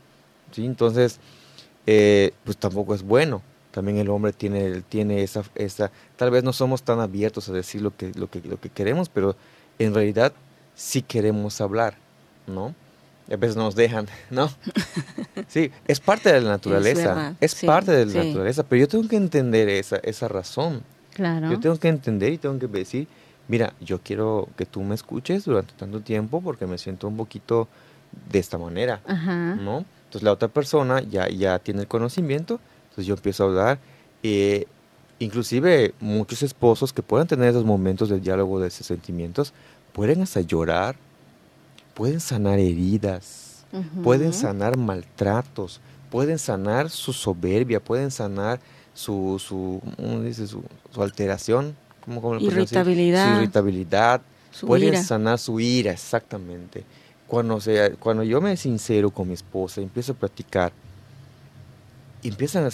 ¿sí? 0.52 0.66
Entonces, 0.66 1.20
eh, 1.88 2.32
pues 2.44 2.58
tampoco 2.58 2.94
es 2.94 3.02
bueno. 3.02 3.42
También 3.72 3.98
el 3.98 4.10
hombre 4.10 4.34
tiene, 4.34 4.82
tiene 4.82 5.24
esa, 5.24 5.44
esa, 5.56 5.92
tal 6.16 6.32
vez 6.32 6.44
no 6.44 6.54
somos 6.54 6.84
tan 6.84 7.00
abiertos 7.00 7.50
a 7.50 7.54
decir 7.54 7.82
lo 7.82 7.96
que, 7.96 8.12
lo 8.16 8.30
que, 8.30 8.42
lo 8.42 8.60
que 8.60 8.70
queremos, 8.70 9.10
pero 9.10 9.36
en 9.78 9.94
realidad 9.94 10.34
sí 10.76 11.02
queremos 11.02 11.62
hablar, 11.62 11.96
¿no? 12.48 12.74
A 13.32 13.38
veces 13.38 13.56
nos 13.56 13.76
dejan, 13.76 14.08
¿no? 14.30 14.50
Sí, 15.48 15.72
es 15.88 16.00
parte 16.00 16.32
de 16.32 16.42
la 16.42 16.50
naturaleza, 16.50 17.36
es, 17.40 17.56
parte 17.64 17.92
de 17.92 18.06
la 18.06 18.24
naturaleza, 18.24 18.64
pero 18.64 18.82
yo 18.82 18.88
tengo 18.88 19.08
que 19.08 19.16
entender 19.16 19.68
esa, 19.70 19.96
esa 19.98 20.28
razón. 20.28 20.84
Claro. 21.14 21.50
Yo 21.50 21.60
tengo 21.60 21.78
que 21.80 21.88
entender 21.88 22.34
y 22.34 22.38
tengo 22.38 22.60
que 22.60 22.68
decir, 22.68 23.08
mira, 23.48 23.74
yo 23.82 24.00
quiero 24.00 24.48
que 24.56 24.66
tú 24.66 24.82
me 24.84 24.94
escuches 24.94 25.46
durante 25.46 25.74
tanto 25.74 26.02
tiempo 26.02 26.40
porque 26.40 26.68
me 26.68 26.78
siento 26.78 27.08
un 27.08 27.18
poquito 27.18 27.68
de 28.32 28.40
esta 28.40 28.58
manera, 28.58 29.02
¿no? 29.08 29.86
Entonces 30.06 30.24
la 30.24 30.32
otra 30.32 30.48
persona 30.48 31.02
ya, 31.02 31.28
ya 31.30 31.60
tiene 31.60 31.82
el 31.82 31.88
conocimiento, 31.88 32.60
entonces 32.84 33.06
yo 33.06 33.16
empiezo 33.16 33.44
a 33.44 33.48
hablar. 33.48 33.80
Eh, 34.22 34.66
inclusive 35.20 35.94
muchos 36.00 36.44
esposos 36.44 36.94
que 36.94 37.02
puedan 37.02 37.28
tener 37.28 37.50
esos 37.50 37.66
momentos 37.66 38.10
de 38.10 38.20
diálogo 38.20 38.60
de 38.60 38.68
esos 38.68 38.88
sentimientos, 38.88 39.54
pueden 39.94 40.22
hasta 40.22 40.42
llorar, 40.42 40.96
pueden 42.00 42.22
sanar 42.22 42.60
heridas, 42.60 43.66
pueden 44.06 44.32
sanar 44.32 44.78
maltratos, 44.78 45.82
pueden 46.10 46.40
sanar 46.40 46.90
su 46.90 47.12
soberbia, 47.12 47.82
pueden 47.82 48.10
sanar 48.10 48.62
su, 48.94 49.38
su, 49.38 49.82
dice? 50.24 50.48
su, 50.48 50.64
alteración, 50.98 51.76
¿cómo, 52.06 52.38
irritabilidad, 52.38 53.34
su 53.34 53.42
irritabilidad, 53.42 54.22
pueden 54.62 55.04
sanar 55.04 55.40
su 55.40 55.60
ira, 55.60 55.92
exactamente. 55.92 56.86
Cuando, 57.28 57.60
sea, 57.60 57.94
cuando 57.96 58.24
yo 58.24 58.40
me 58.40 58.56
sincero 58.56 59.10
con 59.10 59.28
mi 59.28 59.34
esposa, 59.34 59.82
empiezo 59.82 60.14
a 60.14 60.16
practicar, 60.16 60.72
empiezan 62.24 62.64
a, 62.64 62.70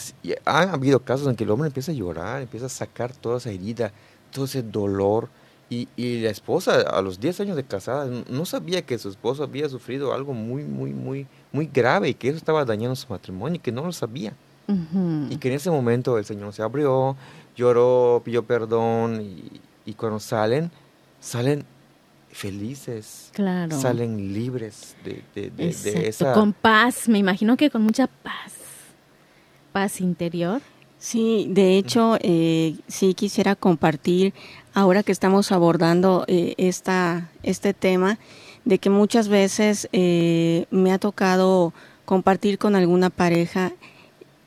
han 0.45 0.69
habido 0.69 0.99
casos 0.99 1.27
en 1.27 1.35
que 1.35 1.45
el 1.45 1.49
hombre 1.49 1.65
empieza 1.65 1.91
a 1.91 1.95
llorar, 1.95 2.43
empieza 2.43 2.67
a 2.67 2.69
sacar 2.69 3.11
toda 3.11 3.39
esa 3.39 3.49
herida, 3.49 3.91
todo 4.31 4.45
ese 4.45 4.61
dolor, 4.61 5.29
y, 5.69 5.87
y, 5.95 6.21
la 6.21 6.29
esposa 6.29 6.81
a 6.81 7.01
los 7.01 7.19
10 7.19 7.39
años 7.41 7.55
de 7.55 7.63
casada 7.63 8.07
no 8.29 8.45
sabía 8.45 8.83
que 8.83 8.97
su 8.99 9.09
esposo 9.09 9.43
había 9.43 9.67
sufrido 9.67 10.13
algo 10.13 10.33
muy, 10.33 10.63
muy, 10.63 10.93
muy, 10.93 11.27
muy 11.51 11.69
grave 11.71 12.09
y 12.09 12.13
que 12.13 12.29
eso 12.29 12.37
estaba 12.37 12.63
dañando 12.65 12.95
su 12.95 13.07
matrimonio 13.09 13.55
y 13.55 13.59
que 13.59 13.71
no 13.71 13.83
lo 13.83 13.91
sabía. 13.91 14.33
Y 14.67 15.37
que 15.37 15.49
en 15.49 15.53
ese 15.53 15.69
momento 15.69 16.17
el 16.17 16.25
Señor 16.25 16.51
se 16.53 16.63
abrió, 16.63 17.15
lloró, 17.55 18.21
pidió 18.25 18.43
perdón 18.43 19.21
y, 19.21 19.61
y 19.85 19.93
cuando 19.93 20.19
salen, 20.19 20.71
salen 21.19 21.65
felices, 22.35 23.29
claro. 23.33 23.79
salen 23.79 24.33
libres 24.33 24.95
de, 25.03 25.23
de, 25.33 25.49
de, 25.51 26.07
esa... 26.07 26.33
Con 26.33 26.51
paz, 26.51 27.07
me 27.07 27.17
imagino 27.17 27.55
que 27.55 27.69
con 27.69 27.81
mucha 27.81 28.07
paz, 28.07 28.53
paz 29.71 30.01
interior. 30.01 30.61
Sí, 31.05 31.45
de 31.51 31.77
hecho, 31.77 32.17
eh, 32.19 32.77
sí 32.87 33.13
quisiera 33.13 33.55
compartir, 33.55 34.33
ahora 34.73 35.03
que 35.03 35.11
estamos 35.11 35.51
abordando 35.51 36.25
eh, 36.27 36.55
esta, 36.57 37.29
este 37.43 37.75
tema, 37.75 38.17
de 38.63 38.79
que 38.79 38.89
muchas 38.89 39.27
veces 39.27 39.87
eh, 39.93 40.65
me 40.71 40.91
ha 40.91 40.97
tocado 40.97 41.73
compartir 42.05 42.57
con 42.57 42.75
alguna 42.75 43.11
pareja 43.11 43.71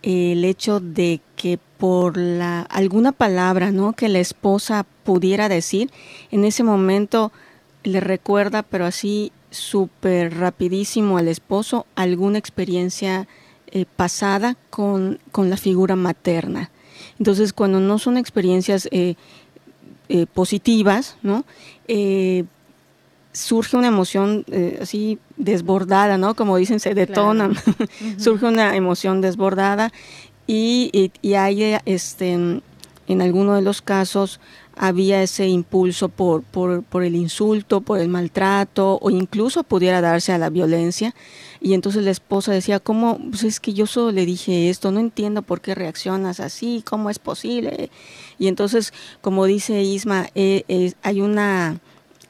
el 0.03 0.45
hecho 0.45 0.81
de 0.81 1.21
que 1.37 1.61
por 1.79 2.17
la 2.17 2.63
alguna 2.63 3.13
palabra 3.13 3.71
no 3.71 3.93
que 3.93 4.09
la 4.09 4.19
esposa 4.19 4.85
pudiera 5.05 5.49
decir 5.49 5.93
en 6.33 6.45
ese 6.45 6.65
momento 6.65 7.31
le 7.85 8.01
recuerda 8.01 8.63
pero 8.63 8.85
así 8.85 9.33
súper 9.51 10.37
rapidísimo 10.39 11.19
al 11.19 11.29
esposo 11.29 11.87
alguna 11.97 12.39
experiencia 12.39 13.29
eh, 13.73 13.85
pasada 13.97 14.57
con, 14.71 15.19
con, 15.33 15.51
la 15.51 15.57
figura 15.57 15.97
materna. 15.97 16.71
Entonces 17.19 17.53
cuando 17.53 17.81
no 17.81 17.99
son 17.99 18.16
experiencias 18.16 18.89
eh, 18.91 19.14
eh, 20.09 20.27
positivas 20.27 21.16
no 21.23 21.45
surge 23.33 23.77
una 23.77 23.89
emoción 23.89 24.45
así 24.81 25.19
desbordada, 25.37 26.19
¿no? 26.19 26.35
Como 26.35 26.57
dicen, 26.57 26.81
se 26.81 26.95
detona, 26.95 27.51
surge 28.19 28.47
una 28.47 28.75
emoción 28.75 29.21
desbordada 29.21 29.93
y, 30.47 31.12
y, 31.23 31.35
hay, 31.35 31.77
este, 31.85 32.33
en 32.33 33.23
alguno 33.23 33.55
de 33.55 33.62
los 33.62 33.81
casos 33.81 34.41
había 34.79 35.22
ese 35.22 35.49
impulso 35.49 36.09
por, 36.09 36.43
por, 36.43 36.83
por, 36.83 37.05
el 37.05 37.16
insulto, 37.16 37.81
por 37.81 37.99
el 37.99 38.09
maltrato 38.09 38.99
o 39.03 39.11
incluso 39.11 39.64
pudiera 39.64 40.01
darse 40.01 40.33
a 40.33 40.39
la 40.39 40.51
violencia. 40.51 41.14
Y 41.61 41.74
entonces 41.74 42.05
la 42.05 42.11
esposa 42.11 42.53
decía, 42.53 42.81
¿cómo? 42.81 43.18
Pues 43.31 43.45
es 43.45 43.61
que 43.61 43.74
yo 43.74 43.87
solo 43.87 44.12
le 44.12 44.24
dije 44.24 44.70
esto, 44.70 44.91
no 44.91 45.01
entiendo 45.01 45.43
por 45.43 45.61
qué 45.61 45.74
reaccionas 45.74 46.41
así, 46.41 46.83
¿cómo 46.87 47.11
es 47.11 47.18
posible? 47.18 47.91
Y 48.39 48.47
entonces, 48.47 48.93
como 49.20 49.45
dice 49.47 49.83
Isma, 49.83 50.29
eh, 50.35 50.93
hay 51.03 51.20
una 51.20 51.81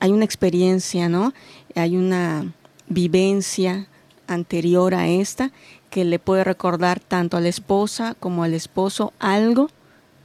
hay 0.01 0.13
una 0.13 0.25
experiencia, 0.25 1.09
¿no? 1.09 1.35
Hay 1.75 1.97
una 1.97 2.53
vivencia 2.89 3.89
anterior 4.27 4.95
a 4.95 5.09
esta 5.09 5.51
que 5.91 6.05
le 6.05 6.19
puede 6.19 6.45
recordar 6.45 7.01
tanto 7.01 7.37
a 7.37 7.41
la 7.41 7.49
esposa 7.49 8.15
como 8.19 8.45
al 8.45 8.55
esposo 8.55 9.13
algo 9.19 9.71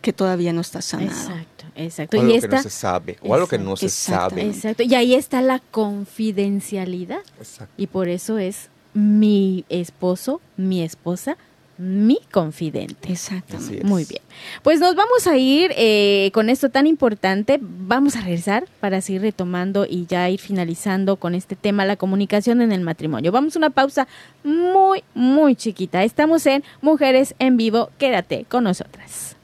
que 0.01 0.13
todavía 0.13 0.53
no 0.53 0.61
está 0.61 0.82
sanado. 0.82 1.11
Exacto, 1.11 1.53
exacto. 1.76 2.17
O 2.17 2.21
algo 2.21 2.39
que 2.39 2.47
no 2.47 2.61
se 2.61 2.69
sabe, 2.69 3.17
o 3.21 3.34
algo 3.34 3.47
que 3.47 3.57
no 3.57 3.76
se 3.78 3.89
sabe. 3.89 4.41
Exacto, 4.43 4.84
y 4.84 4.95
ahí 4.95 5.13
está 5.13 5.41
la 5.41 5.59
confidencialidad. 5.59 7.21
Exacto. 7.38 7.74
Y 7.78 7.88
por 7.88 8.07
eso 8.09 8.38
es 8.38 8.69
mi 8.93 9.65
esposo, 9.69 10.41
mi 10.55 10.84
esposa, 10.84 11.38
mi 11.78 12.19
confidente. 12.32 13.09
Exacto. 13.09 13.57
Muy 13.84 14.05
bien. 14.05 14.21
Pues 14.61 14.80
nos 14.80 14.95
vamos 14.95 15.26
a 15.28 15.38
ir 15.38 15.71
eh, 15.76 16.30
con 16.34 16.49
esto 16.49 16.69
tan 16.69 16.86
importante. 16.86 17.59
Vamos 17.61 18.15
a 18.15 18.21
regresar 18.21 18.67
para 18.80 19.01
seguir 19.01 19.21
retomando 19.21 19.86
y 19.89 20.05
ya 20.05 20.30
ir 20.30 20.39
finalizando 20.39 21.15
con 21.15 21.34
este 21.34 21.55
tema, 21.55 21.86
la 21.86 21.95
comunicación 21.95 22.61
en 22.61 22.71
el 22.71 22.82
matrimonio. 22.82 23.32
Vamos 23.32 23.55
a 23.55 23.59
una 23.59 23.69
pausa 23.71 24.07
muy, 24.43 25.03
muy 25.15 25.55
chiquita. 25.55 26.03
Estamos 26.03 26.45
en 26.45 26.63
Mujeres 26.82 27.34
en 27.39 27.57
Vivo. 27.57 27.89
Quédate 27.97 28.45
con 28.47 28.65
nosotras. 28.65 29.36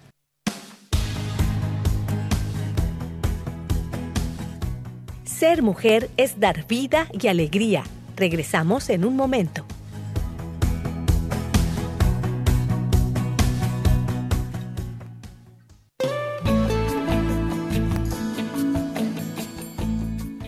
Ser 5.40 5.64
mujer 5.64 6.10
es 6.18 6.40
dar 6.42 6.68
vida 6.68 7.08
y 7.14 7.30
alegría. 7.30 7.86
Regresamos 8.18 8.90
en 8.90 9.06
un 9.06 9.16
momento. 9.16 9.64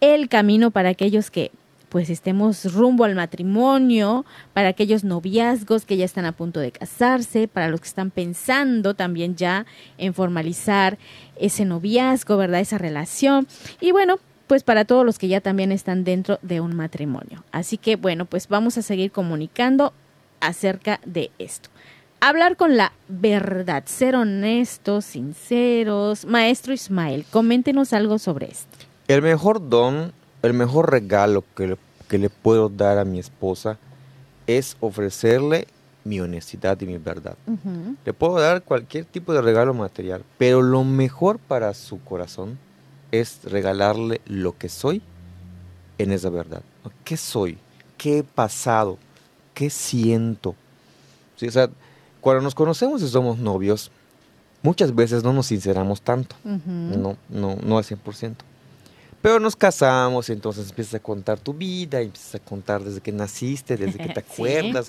el 0.00 0.28
camino 0.28 0.70
para 0.70 0.90
aquellos 0.90 1.32
que 1.32 1.50
pues 1.92 2.08
estemos 2.08 2.72
rumbo 2.72 3.04
al 3.04 3.14
matrimonio, 3.14 4.24
para 4.54 4.68
aquellos 4.68 5.04
noviazgos 5.04 5.84
que 5.84 5.98
ya 5.98 6.06
están 6.06 6.24
a 6.24 6.32
punto 6.32 6.58
de 6.58 6.72
casarse, 6.72 7.48
para 7.48 7.68
los 7.68 7.82
que 7.82 7.88
están 7.88 8.10
pensando 8.10 8.94
también 8.94 9.36
ya 9.36 9.66
en 9.98 10.14
formalizar 10.14 10.96
ese 11.36 11.66
noviazgo, 11.66 12.38
¿verdad? 12.38 12.60
Esa 12.60 12.78
relación. 12.78 13.46
Y 13.78 13.92
bueno, 13.92 14.18
pues 14.46 14.62
para 14.62 14.86
todos 14.86 15.04
los 15.04 15.18
que 15.18 15.28
ya 15.28 15.42
también 15.42 15.70
están 15.70 16.02
dentro 16.02 16.38
de 16.40 16.62
un 16.62 16.74
matrimonio. 16.74 17.44
Así 17.52 17.76
que 17.76 17.96
bueno, 17.96 18.24
pues 18.24 18.48
vamos 18.48 18.78
a 18.78 18.82
seguir 18.82 19.12
comunicando 19.12 19.92
acerca 20.40 20.98
de 21.04 21.30
esto. 21.38 21.68
Hablar 22.20 22.56
con 22.56 22.78
la 22.78 22.94
verdad, 23.08 23.82
ser 23.84 24.16
honestos, 24.16 25.04
sinceros. 25.04 26.24
Maestro 26.24 26.72
Ismael, 26.72 27.26
coméntenos 27.30 27.92
algo 27.92 28.18
sobre 28.18 28.46
esto. 28.46 28.78
El 29.08 29.20
mejor 29.20 29.68
don 29.68 30.14
el 30.42 30.54
mejor 30.54 30.90
regalo 30.90 31.44
que 31.56 31.66
le, 31.68 31.76
que 32.08 32.18
le 32.18 32.30
puedo 32.30 32.68
dar 32.68 32.98
a 32.98 33.04
mi 33.04 33.18
esposa 33.18 33.78
es 34.46 34.76
ofrecerle 34.80 35.66
mi 36.04 36.20
honestidad 36.20 36.80
y 36.80 36.86
mi 36.86 36.98
verdad. 36.98 37.36
Le 38.04 38.12
puedo 38.12 38.40
dar 38.40 38.62
cualquier 38.62 39.04
tipo 39.04 39.32
de 39.32 39.40
regalo 39.40 39.72
material, 39.72 40.24
pero 40.38 40.62
lo 40.62 40.84
mejor 40.84 41.38
para 41.38 41.72
su 41.74 42.02
corazón 42.02 42.58
es 43.12 43.44
regalarle 43.44 44.20
lo 44.26 44.56
que 44.56 44.68
soy 44.68 45.02
en 45.98 46.12
esa 46.12 46.30
verdad. 46.30 46.62
¿Qué 47.04 47.16
soy? 47.16 47.58
¿Qué 47.96 48.18
he 48.18 48.22
pasado? 48.24 48.98
¿Qué 49.54 49.70
siento? 49.70 50.56
o 51.44 51.50
sea, 51.50 51.68
cuando 52.20 52.40
nos 52.42 52.54
conocemos 52.54 53.02
y 53.02 53.08
somos 53.08 53.38
novios, 53.38 53.90
muchas 54.62 54.94
veces 54.94 55.24
no 55.24 55.32
nos 55.32 55.46
sinceramos 55.46 56.00
tanto, 56.00 56.36
no, 56.44 57.16
no, 57.28 57.56
no 57.56 57.78
al 57.78 57.84
100%. 57.84 58.34
Pero 59.22 59.38
nos 59.38 59.54
casamos 59.54 60.28
y 60.28 60.32
entonces 60.32 60.68
empiezas 60.68 60.94
a 60.94 60.98
contar 60.98 61.38
tu 61.38 61.54
vida, 61.54 62.00
empiezas 62.00 62.34
a 62.34 62.38
contar 62.40 62.82
desde 62.82 63.00
que 63.00 63.12
naciste, 63.12 63.76
desde 63.76 63.98
que 63.98 64.12
te 64.12 64.20
acuerdas, 64.32 64.86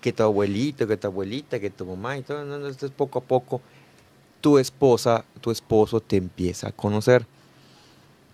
que 0.00 0.12
tu 0.12 0.24
abuelito, 0.24 0.86
que 0.88 0.96
tu 0.96 1.06
abuelita, 1.06 1.60
que 1.60 1.70
tu 1.70 1.86
mamá 1.86 2.18
y 2.18 2.22
todo. 2.22 2.42
Entonces 2.42 2.90
poco 2.90 3.20
a 3.20 3.22
poco 3.22 3.60
tu 4.40 4.58
esposa, 4.58 5.24
tu 5.40 5.52
esposo 5.52 6.00
te 6.00 6.16
empieza 6.16 6.68
a 6.68 6.72
conocer. 6.72 7.26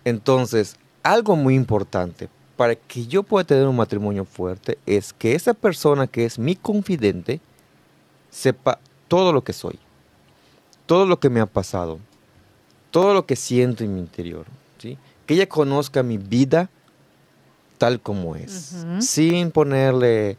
Entonces, 0.04 0.76
algo 1.02 1.36
muy 1.36 1.54
importante 1.54 2.28
para 2.56 2.74
que 2.74 3.06
yo 3.06 3.22
pueda 3.22 3.44
tener 3.44 3.66
un 3.66 3.76
matrimonio 3.76 4.24
fuerte 4.24 4.78
es 4.86 5.12
que 5.12 5.34
esa 5.34 5.54
persona 5.54 6.06
que 6.06 6.24
es 6.24 6.38
mi 6.38 6.56
confidente 6.56 7.40
sepa 8.30 8.78
todo 9.08 9.32
lo 9.32 9.44
que 9.44 9.52
soy, 9.52 9.78
todo 10.86 11.06
lo 11.06 11.20
que 11.20 11.28
me 11.28 11.40
ha 11.40 11.46
pasado, 11.46 11.98
todo 12.90 13.14
lo 13.14 13.26
que 13.26 13.36
siento 13.36 13.84
en 13.84 13.94
mi 13.94 14.00
interior, 14.00 14.46
¿sí? 14.78 14.96
Que 15.32 15.36
ella 15.36 15.48
conozca 15.48 16.02
mi 16.02 16.18
vida 16.18 16.68
tal 17.78 18.00
como 18.00 18.36
es, 18.36 18.84
sin 19.00 19.50
ponerle 19.50 20.36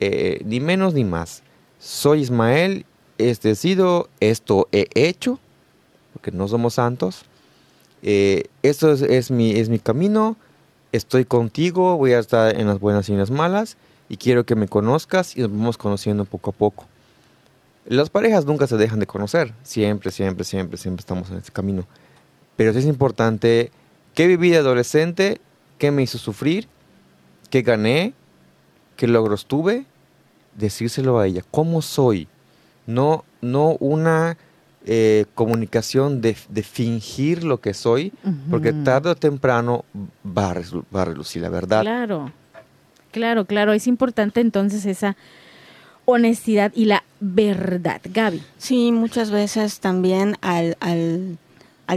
eh, 0.00 0.40
ni 0.44 0.60
menos 0.60 0.94
ni 0.94 1.04
más. 1.04 1.42
Soy 1.78 2.20
Ismael, 2.20 2.86
he 3.18 3.34
sido, 3.34 4.08
esto 4.20 4.68
he 4.72 4.86
hecho, 4.94 5.38
porque 6.12 6.30
no 6.30 6.48
somos 6.48 6.74
santos. 6.74 7.24
Eh, 8.02 8.44
esto 8.62 8.92
es, 8.92 9.30
mi, 9.30 9.50
es 9.50 9.68
mi 9.68 9.78
camino, 9.80 10.36
estoy 10.92 11.24
contigo, 11.24 11.98
voy 11.98 12.12
a 12.12 12.20
estar 12.20 12.58
en 12.58 12.68
las 12.68 12.80
buenas 12.80 13.08
y 13.08 13.12
en 13.12 13.18
las 13.18 13.30
malas, 13.30 13.76
y 14.08 14.16
quiero 14.16 14.46
que 14.46 14.54
me 14.54 14.68
conozcas 14.68 15.36
y 15.36 15.40
nos 15.40 15.50
vamos 15.50 15.76
conociendo 15.76 16.24
poco 16.24 16.50
a 16.50 16.52
poco. 16.54 16.86
Las 17.86 18.08
parejas 18.08 18.46
nunca 18.46 18.66
se 18.66 18.76
dejan 18.76 19.00
de 19.00 19.06
conocer, 19.06 19.52
siempre, 19.62 20.10
siempre, 20.10 20.44
siempre, 20.44 20.78
siempre 20.78 21.00
estamos 21.00 21.30
en 21.30 21.38
este 21.38 21.52
camino. 21.52 21.84
Pero 22.56 22.72
sí 22.72 22.78
es 22.78 22.86
importante 22.86 23.70
qué 24.18 24.26
viví 24.26 24.50
de 24.50 24.56
adolescente, 24.56 25.40
qué 25.78 25.92
me 25.92 26.02
hizo 26.02 26.18
sufrir, 26.18 26.66
qué 27.50 27.62
gané, 27.62 28.14
qué 28.96 29.06
logros 29.06 29.46
tuve, 29.46 29.84
decírselo 30.56 31.20
a 31.20 31.28
ella, 31.28 31.44
cómo 31.52 31.82
soy, 31.82 32.26
no, 32.84 33.24
no 33.42 33.76
una 33.78 34.36
eh, 34.86 35.24
comunicación 35.36 36.20
de, 36.20 36.34
fingir 36.34 37.44
lo 37.44 37.60
que 37.60 37.74
soy, 37.74 38.12
porque 38.50 38.72
tarde 38.72 39.10
o 39.10 39.14
temprano 39.14 39.84
va 40.26 40.50
a, 40.50 40.54
va 40.92 41.02
a 41.02 41.04
relucir 41.04 41.42
la 41.42 41.48
verdad. 41.48 41.82
Claro, 41.82 42.32
claro, 43.12 43.44
claro, 43.44 43.72
es 43.72 43.86
importante 43.86 44.40
entonces 44.40 44.84
esa 44.84 45.16
honestidad 46.06 46.72
y 46.74 46.86
la 46.86 47.04
verdad. 47.20 48.00
Gaby. 48.02 48.42
Sí, 48.56 48.90
muchas 48.90 49.30
veces 49.30 49.78
también 49.78 50.36
al, 50.40 50.76
al, 50.80 51.38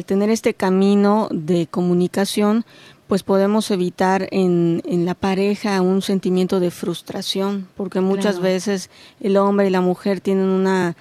tener 0.05 0.29
este 0.29 0.53
camino 0.53 1.27
de 1.31 1.67
comunicación, 1.67 2.65
pues 3.07 3.23
podemos 3.23 3.69
evitar 3.71 4.27
en, 4.31 4.81
en, 4.85 5.05
la 5.05 5.15
pareja 5.15 5.81
un 5.81 6.01
sentimiento 6.01 6.61
de 6.61 6.71
frustración, 6.71 7.67
porque 7.75 7.99
muchas 7.99 8.39
veces 8.39 8.89
el 9.19 9.35
hombre 9.35 9.67
y 9.67 9.69
la 9.69 9.81
mujer 9.81 10.21
tienen 10.21 10.45
una, 10.45 10.95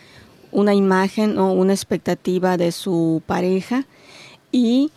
una 0.50 0.74
imagen 0.74 1.38
o 1.38 1.52
una 1.52 1.72
expectativa 1.72 2.56
de 2.56 2.72
su 2.72 3.22
pareja 3.26 3.86
y 4.50 4.90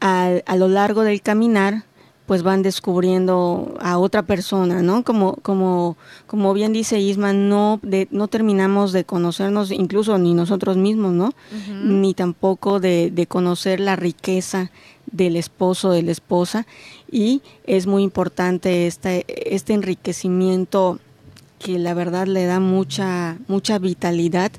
a, 0.00 0.34
a 0.46 0.56
lo 0.56 0.68
largo 0.68 1.02
del 1.02 1.20
caminar 1.20 1.84
pues 2.26 2.42
van 2.42 2.62
descubriendo 2.62 3.74
a 3.80 3.98
otra 3.98 4.22
persona, 4.22 4.82
¿no? 4.82 5.02
Como, 5.02 5.34
como, 5.42 5.96
como 6.26 6.54
bien 6.54 6.72
dice 6.72 7.00
Isma, 7.00 7.32
no, 7.32 7.80
de, 7.82 8.06
no 8.10 8.28
terminamos 8.28 8.92
de 8.92 9.04
conocernos, 9.04 9.70
incluso 9.70 10.16
ni 10.18 10.32
nosotros 10.32 10.76
mismos, 10.76 11.12
¿no? 11.12 11.34
Ni 11.82 12.14
tampoco 12.14 12.80
de, 12.80 13.10
de, 13.10 13.26
conocer 13.26 13.80
la 13.80 13.96
riqueza 13.96 14.70
del 15.10 15.36
esposo, 15.36 15.90
de 15.90 16.02
la 16.02 16.12
esposa, 16.12 16.66
y 17.10 17.42
es 17.64 17.86
muy 17.86 18.02
importante 18.02 18.86
este, 18.86 19.26
este 19.54 19.74
enriquecimiento 19.74 21.00
que 21.58 21.78
la 21.78 21.94
verdad 21.94 22.26
le 22.26 22.46
da 22.46 22.60
mucha, 22.60 23.38
mucha 23.48 23.78
vitalidad 23.78 24.52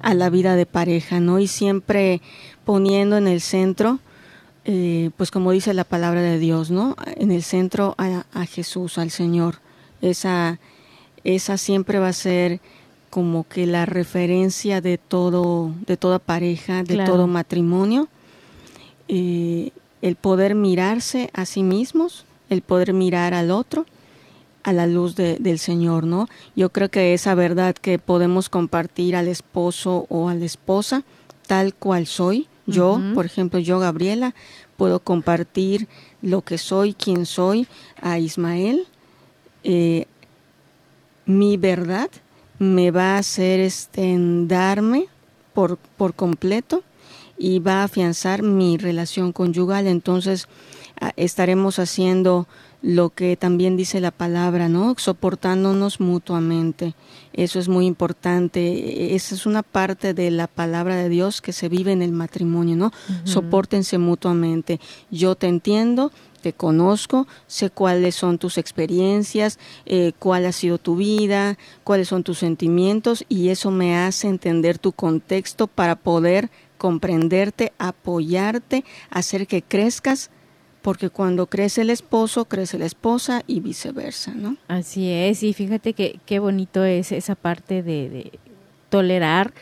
a 0.00 0.14
la 0.14 0.30
vida 0.30 0.56
de 0.56 0.66
pareja, 0.66 1.20
¿no? 1.20 1.38
Y 1.38 1.46
siempre 1.46 2.22
poniendo 2.64 3.16
en 3.16 3.28
el 3.28 3.40
centro 3.40 4.00
eh, 4.64 5.10
pues 5.16 5.30
como 5.30 5.52
dice 5.52 5.74
la 5.74 5.84
palabra 5.84 6.22
de 6.22 6.38
Dios, 6.38 6.70
¿no? 6.70 6.96
En 7.16 7.30
el 7.30 7.42
centro 7.42 7.94
a, 7.98 8.46
Jesús, 8.46 8.98
al 8.98 9.10
Señor. 9.10 9.56
Esa, 10.02 10.58
esa 11.24 11.56
siempre 11.56 11.98
va 11.98 12.08
a 12.08 12.12
ser 12.12 12.60
como 13.08 13.46
que 13.48 13.66
la 13.66 13.86
referencia 13.86 14.80
de 14.80 14.98
todo, 14.98 15.72
de 15.86 15.96
toda 15.96 16.18
pareja, 16.18 16.82
de 16.82 17.04
todo 17.04 17.26
matrimonio. 17.26 18.08
Eh, 19.08 19.70
el 20.02 20.16
poder 20.16 20.54
mirarse 20.54 21.30
a 21.32 21.44
sí 21.44 21.62
mismos, 21.62 22.24
el 22.48 22.62
poder 22.62 22.92
mirar 22.92 23.34
al 23.34 23.50
otro 23.50 23.86
a 24.62 24.72
la 24.72 24.86
luz 24.86 25.16
del 25.16 25.58
Señor, 25.58 26.04
¿no? 26.04 26.28
Yo 26.54 26.70
creo 26.70 26.90
que 26.90 27.14
esa 27.14 27.34
verdad 27.34 27.74
que 27.74 27.98
podemos 27.98 28.48
compartir 28.48 29.16
al 29.16 29.28
esposo 29.28 30.06
o 30.10 30.28
a 30.28 30.34
la 30.34 30.44
esposa, 30.44 31.02
tal 31.46 31.74
cual 31.74 32.06
soy, 32.06 32.46
yo, 32.70 33.00
por 33.14 33.26
ejemplo, 33.26 33.58
yo, 33.58 33.78
Gabriela, 33.78 34.34
puedo 34.76 35.00
compartir 35.00 35.88
lo 36.22 36.42
que 36.42 36.58
soy, 36.58 36.94
quién 36.94 37.26
soy, 37.26 37.66
a 38.00 38.18
Ismael. 38.18 38.86
Eh, 39.64 40.06
mi 41.26 41.56
verdad 41.56 42.10
me 42.58 42.90
va 42.90 43.14
a 43.14 43.18
hacer 43.18 43.70
darme 44.46 45.06
por, 45.52 45.76
por 45.76 46.14
completo 46.14 46.82
y 47.38 47.58
va 47.58 47.80
a 47.80 47.84
afianzar 47.84 48.42
mi 48.42 48.76
relación 48.76 49.32
conyugal. 49.32 49.86
Entonces, 49.86 50.46
estaremos 51.16 51.78
haciendo 51.78 52.46
lo 52.82 53.10
que 53.10 53.36
también 53.36 53.76
dice 53.76 54.00
la 54.00 54.10
palabra, 54.10 54.68
¿no? 54.68 54.94
Soportándonos 54.96 56.00
mutuamente. 56.00 56.94
Eso 57.32 57.58
es 57.58 57.68
muy 57.68 57.86
importante. 57.86 59.14
Esa 59.14 59.34
es 59.34 59.46
una 59.46 59.62
parte 59.62 60.14
de 60.14 60.30
la 60.30 60.46
palabra 60.46 60.96
de 60.96 61.08
Dios 61.08 61.40
que 61.40 61.52
se 61.52 61.68
vive 61.68 61.92
en 61.92 62.02
el 62.02 62.12
matrimonio, 62.12 62.76
¿no? 62.76 62.92
Sopórtense 63.24 63.98
mutuamente. 63.98 64.80
Yo 65.10 65.34
te 65.34 65.46
entiendo, 65.46 66.10
te 66.40 66.52
conozco, 66.52 67.26
sé 67.46 67.70
cuáles 67.70 68.14
son 68.14 68.38
tus 68.38 68.56
experiencias, 68.56 69.58
eh, 69.84 70.12
cuál 70.18 70.46
ha 70.46 70.52
sido 70.52 70.78
tu 70.78 70.96
vida, 70.96 71.58
cuáles 71.84 72.08
son 72.08 72.24
tus 72.24 72.38
sentimientos 72.38 73.24
y 73.28 73.50
eso 73.50 73.70
me 73.70 73.96
hace 73.96 74.28
entender 74.28 74.78
tu 74.78 74.92
contexto 74.92 75.66
para 75.66 75.96
poder 75.96 76.50
comprenderte, 76.78 77.72
apoyarte, 77.78 78.84
hacer 79.10 79.46
que 79.46 79.60
crezcas 79.60 80.30
porque 80.82 81.10
cuando 81.10 81.46
crece 81.46 81.82
el 81.82 81.90
esposo, 81.90 82.46
crece 82.46 82.78
la 82.78 82.86
esposa 82.86 83.42
y 83.46 83.60
viceversa, 83.60 84.32
¿no? 84.34 84.56
Así 84.68 85.10
es, 85.10 85.42
y 85.42 85.52
fíjate 85.52 85.92
que 85.92 86.18
qué 86.26 86.38
bonito 86.38 86.84
es 86.84 87.12
esa 87.12 87.34
parte 87.34 87.82
de, 87.82 88.32
tolerar, 88.88 89.52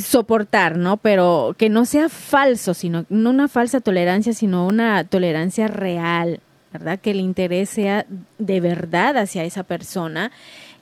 soportar, 0.00 0.76
¿no? 0.76 0.98
Pero 0.98 1.54
que 1.56 1.70
no 1.70 1.86
sea 1.86 2.08
falso, 2.08 2.74
sino 2.74 3.06
no 3.08 3.30
una 3.30 3.48
falsa 3.48 3.80
tolerancia, 3.80 4.34
sino 4.34 4.66
una 4.66 5.04
tolerancia 5.04 5.66
real, 5.68 6.40
¿verdad? 6.72 6.98
Que 6.98 7.12
el 7.12 7.20
interés 7.20 7.70
sea 7.70 8.04
de 8.38 8.60
verdad 8.60 9.16
hacia 9.16 9.44
esa 9.44 9.62
persona 9.62 10.30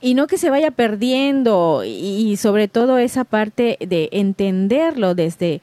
y 0.01 0.15
no 0.15 0.27
que 0.27 0.39
se 0.39 0.51
vaya 0.51 0.73
perdiendo 0.73 1.83
y, 1.85 2.37
sobre 2.37 2.67
todo 2.67 2.99
esa 2.99 3.23
parte 3.25 3.77
de 3.81 4.09
entenderlo 4.13 5.15
desde, 5.15 5.61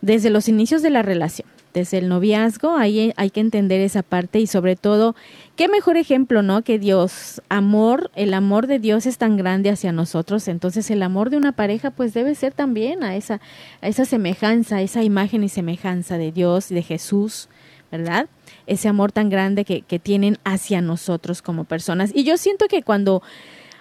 desde 0.00 0.30
los 0.30 0.48
inicios 0.48 0.80
de 0.80 0.90
la 0.90 1.02
relación 1.02 1.46
desde 1.72 1.98
el 1.98 2.08
noviazgo, 2.08 2.76
ahí 2.76 3.12
hay 3.16 3.30
que 3.30 3.40
entender 3.40 3.80
esa 3.80 4.02
parte 4.02 4.40
y 4.40 4.46
sobre 4.46 4.76
todo, 4.76 5.14
qué 5.56 5.68
mejor 5.68 5.96
ejemplo, 5.96 6.42
¿no? 6.42 6.62
Que 6.62 6.78
Dios, 6.78 7.42
amor, 7.48 8.10
el 8.14 8.34
amor 8.34 8.66
de 8.66 8.78
Dios 8.78 9.06
es 9.06 9.18
tan 9.18 9.36
grande 9.36 9.70
hacia 9.70 9.92
nosotros, 9.92 10.48
entonces 10.48 10.90
el 10.90 11.02
amor 11.02 11.30
de 11.30 11.36
una 11.36 11.52
pareja 11.52 11.90
pues 11.90 12.14
debe 12.14 12.34
ser 12.34 12.52
también 12.52 13.02
a 13.02 13.16
esa, 13.16 13.40
a 13.80 13.88
esa 13.88 14.04
semejanza, 14.04 14.76
a 14.76 14.82
esa 14.82 15.02
imagen 15.02 15.44
y 15.44 15.48
semejanza 15.48 16.18
de 16.18 16.32
Dios 16.32 16.68
de 16.68 16.82
Jesús, 16.82 17.48
¿verdad? 17.90 18.28
Ese 18.66 18.88
amor 18.88 19.12
tan 19.12 19.28
grande 19.28 19.64
que, 19.64 19.82
que 19.82 19.98
tienen 19.98 20.38
hacia 20.44 20.80
nosotros 20.80 21.42
como 21.42 21.64
personas. 21.64 22.10
Y 22.14 22.24
yo 22.24 22.36
siento 22.36 22.66
que 22.68 22.82
cuando 22.82 23.22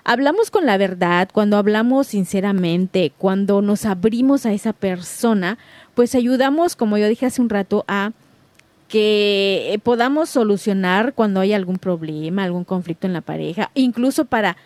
hablamos 0.04 0.52
con 0.52 0.66
la 0.66 0.78
verdad, 0.78 1.30
cuando 1.32 1.58
hablamos 1.58 2.08
sinceramente, 2.08 3.12
cuando 3.18 3.62
nos 3.62 3.86
abrimos 3.86 4.46
a 4.46 4.54
esa 4.54 4.74
persona, 4.74 5.58
pues 5.94 6.16
ayudamos, 6.16 6.76
como 6.76 6.98
yo 6.98 7.08
dije 7.08 7.26
hace 7.26 7.42
un 7.42 7.50
rato, 7.50 7.86
a 7.88 8.12
que 8.88 9.80
podamos 9.84 10.30
solucionar 10.30 11.14
cuando 11.14 11.40
hay 11.40 11.54
algún 11.54 11.78
problema, 11.78 12.44
algún 12.44 12.66
conflicto 12.66 13.08
en 13.08 13.14
la 13.14 13.22
pareja, 13.22 13.72
incluso 13.74 14.26
para 14.26 14.58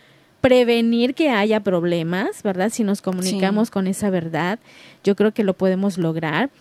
prevenir 0.42 1.16
que 1.16 1.30
haya 1.30 1.60
problemas, 1.60 2.44
¿verdad? 2.44 2.70
Si 2.70 2.84
nos 2.84 3.02
comunicamos 3.02 3.72
con 3.72 3.88
esa 3.88 4.10
verdad, 4.10 4.60
yo 5.04 5.16
creo 5.16 5.32
que 5.32 5.44
lo 5.44 5.54
podemos 5.54 5.98
lograr. 5.98 6.52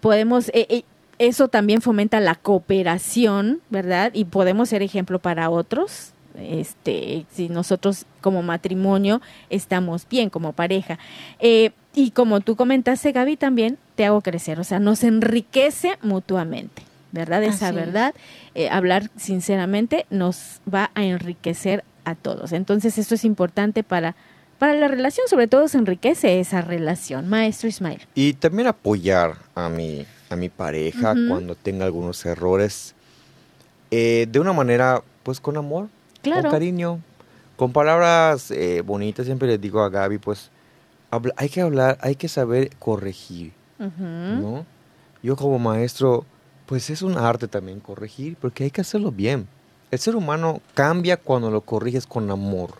Podemos, 0.00 0.48
eh, 0.48 0.66
eh, 0.68 0.82
eso 1.18 1.46
también 1.48 1.80
fomenta 1.80 2.18
la 2.18 2.34
cooperación, 2.34 3.60
¿verdad? 3.70 4.10
Y 4.14 4.24
podemos 4.24 4.68
ser 4.68 4.82
ejemplo 4.82 5.20
para 5.20 5.48
otros. 5.48 6.12
Este, 6.36 7.26
si 7.32 7.48
nosotros 7.48 8.04
como 8.20 8.42
matrimonio 8.42 9.20
estamos 9.48 10.08
bien 10.08 10.30
como 10.30 10.52
pareja. 10.52 10.98
Eh, 11.38 11.70
y 11.94 12.10
como 12.10 12.40
tú 12.40 12.56
comentaste, 12.56 13.12
Gaby, 13.12 13.36
también 13.36 13.78
te 13.96 14.04
hago 14.06 14.20
crecer, 14.20 14.60
o 14.60 14.64
sea, 14.64 14.78
nos 14.78 15.04
enriquece 15.04 15.98
mutuamente, 16.02 16.82
¿verdad? 17.12 17.42
Esa 17.42 17.72
verdad, 17.72 18.14
hablar 18.70 19.10
sinceramente 19.16 20.06
nos 20.10 20.60
va 20.72 20.90
a 20.94 21.04
enriquecer 21.04 21.84
a 22.04 22.14
todos. 22.14 22.52
Entonces, 22.52 22.98
esto 22.98 23.14
es 23.14 23.24
importante 23.24 23.82
para, 23.82 24.14
para 24.58 24.74
la 24.74 24.88
relación, 24.88 25.26
sobre 25.28 25.48
todo 25.48 25.68
se 25.68 25.78
enriquece 25.78 26.40
esa 26.40 26.60
relación. 26.60 27.28
Maestro 27.28 27.68
Ismael. 27.68 28.00
Y 28.14 28.34
también 28.34 28.68
apoyar 28.68 29.36
a 29.54 29.68
mi, 29.68 30.06
a 30.28 30.36
mi 30.36 30.48
pareja 30.48 31.14
cuando 31.28 31.54
tenga 31.54 31.84
algunos 31.84 32.24
errores, 32.26 32.94
eh, 33.90 34.26
de 34.30 34.38
una 34.38 34.52
manera, 34.52 35.02
pues 35.22 35.40
con 35.40 35.56
amor, 35.56 35.88
con 36.22 36.42
cariño, 36.50 37.00
con 37.56 37.72
palabras 37.72 38.50
eh, 38.50 38.82
bonitas. 38.82 39.26
Siempre 39.26 39.48
les 39.48 39.60
digo 39.60 39.82
a 39.82 39.88
Gaby, 39.88 40.18
pues, 40.18 40.50
hay 41.36 41.48
que 41.48 41.60
hablar, 41.60 41.98
hay 42.00 42.16
que 42.16 42.28
saber 42.28 42.70
corregir, 42.78 43.52
¿no? 43.78 44.64
Yo 45.22 45.36
como 45.36 45.58
maestro, 45.58 46.24
pues 46.66 46.90
es 46.90 47.02
un 47.02 47.18
arte 47.18 47.48
también 47.48 47.80
corregir, 47.80 48.36
porque 48.40 48.64
hay 48.64 48.70
que 48.70 48.80
hacerlo 48.80 49.10
bien. 49.10 49.48
El 49.90 49.98
ser 49.98 50.16
humano 50.16 50.60
cambia 50.74 51.16
cuando 51.16 51.50
lo 51.50 51.62
corriges 51.62 52.06
con 52.06 52.30
amor. 52.30 52.74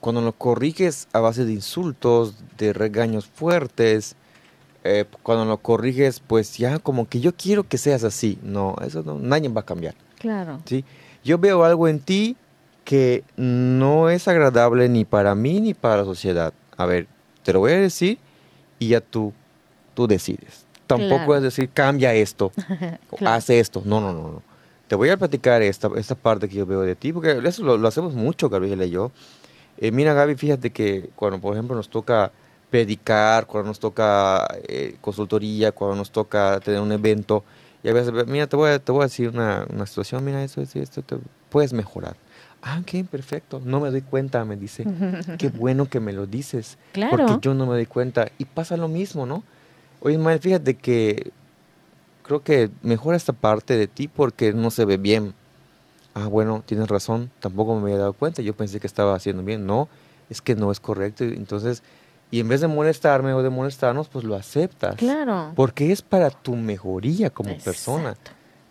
Cuando 0.00 0.20
lo 0.20 0.32
corriges 0.32 1.08
a 1.12 1.20
base 1.20 1.44
de 1.44 1.52
insultos, 1.52 2.36
de 2.56 2.72
regaños 2.72 3.26
fuertes, 3.26 4.16
eh, 4.84 5.06
cuando 5.22 5.46
lo 5.46 5.58
corriges, 5.58 6.20
pues 6.20 6.56
ya 6.56 6.78
como 6.78 7.08
que 7.08 7.20
yo 7.20 7.34
quiero 7.34 7.66
que 7.66 7.78
seas 7.78 8.04
así. 8.04 8.38
No, 8.42 8.76
eso 8.86 9.02
no, 9.02 9.18
nadie 9.18 9.48
va 9.48 9.62
a 9.62 9.66
cambiar. 9.66 9.94
Claro. 10.18 10.60
¿sí? 10.66 10.84
Yo 11.24 11.38
veo 11.38 11.64
algo 11.64 11.88
en 11.88 12.00
ti 12.00 12.36
que 12.84 13.24
no 13.36 14.10
es 14.10 14.28
agradable 14.28 14.88
ni 14.88 15.04
para 15.04 15.34
mí 15.34 15.60
ni 15.60 15.74
para 15.74 15.98
la 15.98 16.04
sociedad. 16.04 16.52
A 16.76 16.86
ver, 16.86 17.08
te 17.44 17.52
lo 17.52 17.60
voy 17.60 17.72
a 17.72 17.80
decir 17.80 18.18
y 18.80 18.88
ya 18.88 19.00
tú, 19.00 19.32
tú 19.94 20.08
decides. 20.08 20.64
Tampoco 20.88 21.36
es 21.36 21.42
decir, 21.42 21.70
cambia 21.72 22.12
esto, 22.12 22.52
haz 23.24 23.48
esto. 23.50 23.82
No, 23.84 24.00
no, 24.00 24.12
no, 24.12 24.22
no 24.22 24.54
te 24.88 24.96
voy 24.96 25.08
a 25.10 25.16
platicar 25.16 25.62
esta, 25.62 25.90
esta 25.96 26.14
parte 26.14 26.48
que 26.48 26.56
yo 26.56 26.66
veo 26.66 26.82
de 26.82 26.94
ti, 26.94 27.12
porque 27.12 27.40
eso 27.44 27.64
lo, 27.64 27.88
hacemos 27.88 28.14
mucho, 28.14 28.48
Gabriel 28.48 28.82
y 28.82 28.90
yo. 28.90 29.10
Eh, 29.78 29.90
mira, 29.90 30.14
Gaby, 30.14 30.36
fíjate 30.36 30.70
que 30.70 31.10
cuando, 31.16 31.40
por 31.40 31.54
ejemplo, 31.54 31.74
nos 31.74 31.88
toca 31.88 32.30
predicar, 32.70 33.46
cuando 33.46 33.68
nos 33.68 33.80
toca 33.80 34.46
eh, 34.68 34.96
consultoría, 35.00 35.72
cuando 35.72 35.96
nos 35.96 36.10
toca 36.10 36.60
tener 36.60 36.80
un 36.80 36.92
evento, 36.92 37.44
y 37.82 37.88
a 37.88 37.92
veces, 37.92 38.12
mira, 38.26 38.46
te 38.46 38.56
voy 38.56 38.70
a, 38.70 38.78
te 38.78 38.92
voy 38.92 39.02
a 39.02 39.04
decir 39.04 39.28
una, 39.28 39.66
una 39.72 39.86
situación, 39.86 40.24
mira, 40.24 40.42
esto, 40.42 40.60
esto, 40.60 40.78
esto, 40.78 41.02
te 41.02 41.16
puedes 41.50 41.72
mejorar. 41.72 42.16
Ah, 42.66 42.80
ok, 42.80 43.06
perfecto. 43.06 43.60
No 43.62 43.78
me 43.78 43.90
doy 43.90 44.00
cuenta, 44.00 44.42
me 44.46 44.56
dice. 44.56 44.84
Qué 45.38 45.50
bueno 45.50 45.86
que 45.86 46.00
me 46.00 46.14
lo 46.14 46.26
dices. 46.26 46.78
Claro. 46.92 47.16
Porque 47.16 47.36
yo 47.42 47.52
no 47.52 47.66
me 47.66 47.74
doy 47.74 47.86
cuenta. 47.86 48.28
Y 48.38 48.46
pasa 48.46 48.78
lo 48.78 48.88
mismo, 48.88 49.26
¿no? 49.26 49.44
Oye, 50.00 50.14
Ismael, 50.14 50.40
fíjate 50.40 50.74
que 50.74 51.30
creo 52.22 52.42
que 52.42 52.70
mejora 52.82 53.16
esta 53.16 53.34
parte 53.34 53.76
de 53.76 53.86
ti 53.86 54.08
porque 54.08 54.54
no 54.54 54.70
se 54.70 54.86
ve 54.86 54.96
bien. 54.96 55.34
Ah, 56.14 56.26
bueno, 56.26 56.62
tienes 56.64 56.88
razón, 56.88 57.30
tampoco 57.40 57.74
me 57.74 57.82
había 57.82 57.98
dado 57.98 58.12
cuenta, 58.12 58.40
yo 58.40 58.54
pensé 58.54 58.80
que 58.80 58.86
estaba 58.86 59.14
haciendo 59.14 59.42
bien. 59.42 59.66
No, 59.66 59.88
es 60.30 60.40
que 60.40 60.54
no 60.54 60.72
es 60.72 60.80
correcto. 60.80 61.24
Entonces, 61.24 61.82
y 62.30 62.40
en 62.40 62.48
vez 62.48 62.62
de 62.62 62.68
molestarme 62.68 63.34
o 63.34 63.42
de 63.42 63.50
molestarnos, 63.50 64.08
pues 64.08 64.24
lo 64.24 64.36
aceptas. 64.36 64.96
Claro. 64.96 65.52
Porque 65.54 65.92
es 65.92 66.00
para 66.00 66.30
tu 66.30 66.56
mejoría 66.56 67.28
como 67.30 67.56
persona. 67.58 68.16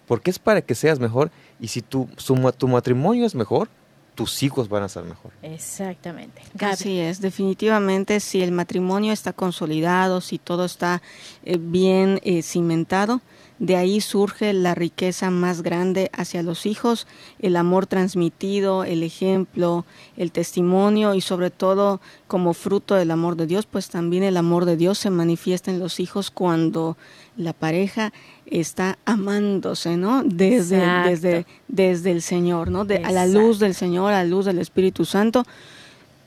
Porque 0.08 0.32
es 0.32 0.40
para 0.40 0.62
que 0.62 0.74
seas 0.74 1.00
mejor. 1.00 1.30
Y 1.60 1.68
si 1.68 1.82
tu, 1.82 2.10
tu 2.58 2.68
matrimonio 2.68 3.26
es 3.26 3.36
mejor, 3.36 3.70
tus 4.16 4.44
hijos 4.44 4.70
van 4.70 4.84
a 4.84 4.90
ser 4.90 5.04
mejor. 5.04 5.32
Exactamente. 5.42 6.42
Así 6.60 7.00
es, 7.00 7.22
definitivamente 7.22 8.20
si 8.20 8.42
el 8.42 8.52
matrimonio 8.52 9.14
está 9.14 9.34
consolidado, 9.34 10.22
si 10.22 10.38
todo 10.38 10.66
está 10.66 11.02
eh, 11.44 11.58
bien 11.60 12.20
eh, 12.24 12.42
cimentado, 12.44 13.22
de 13.64 13.78
ahí 13.78 14.02
surge 14.02 14.52
la 14.52 14.76
riqueza 14.76 15.30
más 15.30 15.62
grande 15.62 16.12
hacia 16.12 16.44
los 16.44 16.66
hijos, 16.66 17.08
el 17.40 17.56
amor 17.56 17.88
transmitido, 17.88 18.84
el 18.84 19.04
ejemplo, 19.04 19.86
el 20.18 20.34
testimonio 20.34 21.14
y 21.14 21.22
sobre 21.22 21.50
todo 21.50 22.02
como 22.28 22.54
fruto 22.54 22.96
del 22.96 23.10
amor 23.10 23.38
de 23.38 23.48
Dios, 23.48 23.66
pues 23.66 23.88
también 23.88 24.24
el 24.24 24.36
amor 24.36 24.66
de 24.66 24.76
Dios 24.76 24.98
se 24.98 25.10
manifiesta 25.10 25.72
en 25.72 25.80
los 25.80 26.02
hijos 26.02 26.30
cuando 26.30 26.98
la 27.38 27.54
pareja 27.54 28.12
está 28.48 28.98
amándose, 29.06 29.96
¿no? 29.96 30.24
Desde, 30.26 30.86
desde, 31.06 31.46
desde 31.70 32.12
el 32.12 32.22
Señor, 32.22 32.70
¿no? 32.70 32.84
De, 32.84 32.98
a 32.98 33.14
la 33.14 33.28
luz 33.28 33.60
del 33.60 33.76
Señor, 33.76 34.12
a 34.12 34.24
la 34.24 34.30
luz 34.30 34.44
del 34.44 34.60
Espíritu 34.60 35.06
Santo, 35.06 35.46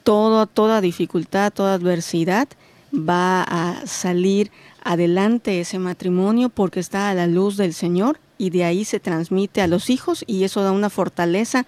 todo, 0.04 0.46
toda 0.46 0.80
dificultad, 0.80 1.52
toda 1.52 1.74
adversidad 1.74 2.48
va 2.94 3.42
a 3.42 3.86
salir 3.86 4.50
adelante 4.86 5.60
ese 5.60 5.78
matrimonio 5.80 6.48
porque 6.48 6.80
está 6.80 7.10
a 7.10 7.14
la 7.14 7.26
luz 7.26 7.56
del 7.56 7.74
Señor 7.74 8.20
y 8.38 8.50
de 8.50 8.64
ahí 8.64 8.84
se 8.84 9.00
transmite 9.00 9.60
a 9.60 9.66
los 9.66 9.90
hijos 9.90 10.24
y 10.28 10.44
eso 10.44 10.62
da 10.62 10.70
una 10.70 10.90
fortaleza 10.90 11.66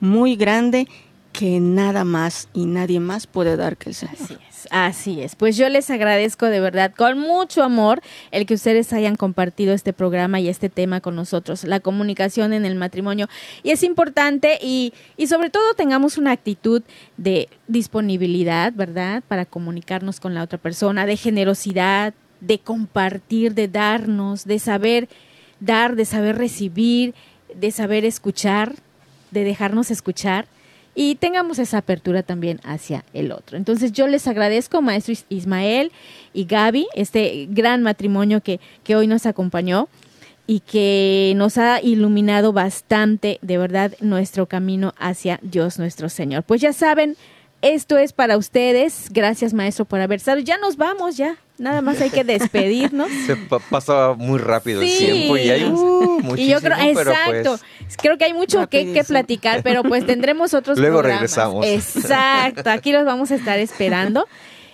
muy 0.00 0.34
grande 0.34 0.88
que 1.32 1.58
nada 1.60 2.04
más 2.04 2.48
y 2.54 2.64
nadie 2.64 3.00
más 3.00 3.26
puede 3.26 3.56
dar 3.56 3.76
que 3.76 3.90
el 3.90 3.94
Señor. 3.94 4.14
Así 4.14 4.34
es, 4.48 4.68
así 4.70 5.20
es. 5.20 5.36
Pues 5.36 5.56
yo 5.56 5.68
les 5.68 5.90
agradezco 5.90 6.46
de 6.46 6.60
verdad 6.60 6.94
con 6.96 7.18
mucho 7.18 7.62
amor 7.64 8.00
el 8.30 8.46
que 8.46 8.54
ustedes 8.54 8.92
hayan 8.92 9.16
compartido 9.16 9.74
este 9.74 9.92
programa 9.92 10.40
y 10.40 10.48
este 10.48 10.68
tema 10.70 11.00
con 11.00 11.16
nosotros, 11.16 11.64
la 11.64 11.80
comunicación 11.80 12.52
en 12.52 12.64
el 12.64 12.76
matrimonio. 12.76 13.28
Y 13.62 13.72
es 13.72 13.82
importante 13.82 14.58
y, 14.62 14.94
y 15.16 15.26
sobre 15.26 15.50
todo 15.50 15.74
tengamos 15.74 16.16
una 16.16 16.30
actitud 16.30 16.82
de 17.16 17.48
disponibilidad, 17.66 18.72
¿verdad? 18.72 19.22
Para 19.26 19.44
comunicarnos 19.44 20.20
con 20.20 20.34
la 20.34 20.42
otra 20.42 20.58
persona, 20.58 21.04
de 21.04 21.16
generosidad, 21.16 22.14
de 22.46 22.58
compartir, 22.58 23.54
de 23.54 23.68
darnos, 23.68 24.44
de 24.44 24.58
saber 24.58 25.08
dar, 25.60 25.96
de 25.96 26.04
saber 26.04 26.36
recibir, 26.36 27.14
de 27.54 27.70
saber 27.70 28.04
escuchar, 28.04 28.74
de 29.30 29.44
dejarnos 29.44 29.90
escuchar 29.90 30.46
y 30.94 31.16
tengamos 31.16 31.58
esa 31.58 31.78
apertura 31.78 32.22
también 32.22 32.60
hacia 32.64 33.04
el 33.12 33.32
otro. 33.32 33.56
Entonces 33.56 33.92
yo 33.92 34.06
les 34.06 34.28
agradezco, 34.28 34.80
maestro 34.80 35.14
Ismael 35.28 35.90
y 36.32 36.44
Gaby, 36.44 36.86
este 36.94 37.48
gran 37.50 37.82
matrimonio 37.82 38.40
que, 38.40 38.60
que 38.84 38.94
hoy 38.94 39.06
nos 39.06 39.26
acompañó 39.26 39.88
y 40.46 40.60
que 40.60 41.32
nos 41.36 41.58
ha 41.58 41.80
iluminado 41.80 42.52
bastante, 42.52 43.38
de 43.42 43.58
verdad, 43.58 43.94
nuestro 44.00 44.46
camino 44.46 44.94
hacia 44.98 45.40
Dios 45.42 45.78
nuestro 45.78 46.08
Señor. 46.08 46.42
Pues 46.42 46.60
ya 46.60 46.72
saben, 46.72 47.16
esto 47.64 47.96
es 47.96 48.12
para 48.12 48.36
ustedes. 48.36 49.08
Gracias, 49.10 49.54
maestro, 49.54 49.86
por 49.86 50.00
haber 50.00 50.18
estado. 50.18 50.38
Ya 50.38 50.58
nos 50.58 50.76
vamos, 50.76 51.16
ya. 51.16 51.36
Nada 51.56 51.80
más 51.80 52.00
hay 52.00 52.10
que 52.10 52.22
despedirnos. 52.24 53.10
Se 53.26 53.36
pasa 53.70 54.14
muy 54.16 54.38
rápido 54.38 54.82
el 54.82 54.98
tiempo 54.98 55.36
y 55.36 55.50
hay 55.50 55.64
uh, 55.64 56.34
y 56.36 56.48
yo 56.48 56.60
creo, 56.60 56.76
pues 56.76 57.06
exacto. 57.06 57.58
creo 58.02 58.18
que 58.18 58.24
hay 58.24 58.34
mucho 58.34 58.68
que, 58.68 58.92
que, 58.92 59.04
platicar, 59.04 59.62
pero 59.62 59.82
pues 59.82 60.04
tendremos 60.06 60.52
otros 60.52 60.78
Luego 60.78 61.00
regresamos. 61.00 61.64
Exacto. 61.64 62.68
Aquí 62.70 62.92
los 62.92 63.06
vamos 63.06 63.30
a 63.30 63.36
estar 63.36 63.58
esperando 63.58 64.26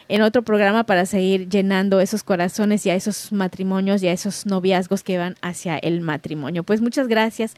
en 0.09 0.23
otro 0.23 0.43
programa 0.43 0.83
para 0.85 1.07
seguir 1.07 1.49
llenando 1.49 2.01
esos 2.01 2.25
corazones 2.25 2.85
y 2.87 2.91
a 2.91 2.97
esos 2.97 3.31
matrimonios 3.31 4.03
y 4.03 4.09
a 4.09 4.13
esos 4.13 4.47
noviazgos 4.47 5.05
que 5.05 5.17
van 5.17 5.37
hacia 5.43 5.79
el 5.79 6.01
matrimonio. 6.01 6.65
Pues 6.65 6.81
muchas 6.81 7.07
gracias, 7.07 7.55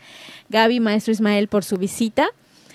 Gaby, 0.51 0.81
maestro 0.81 1.13
Ismael, 1.13 1.49
por 1.49 1.65
su 1.65 1.79
visita. 1.79 2.29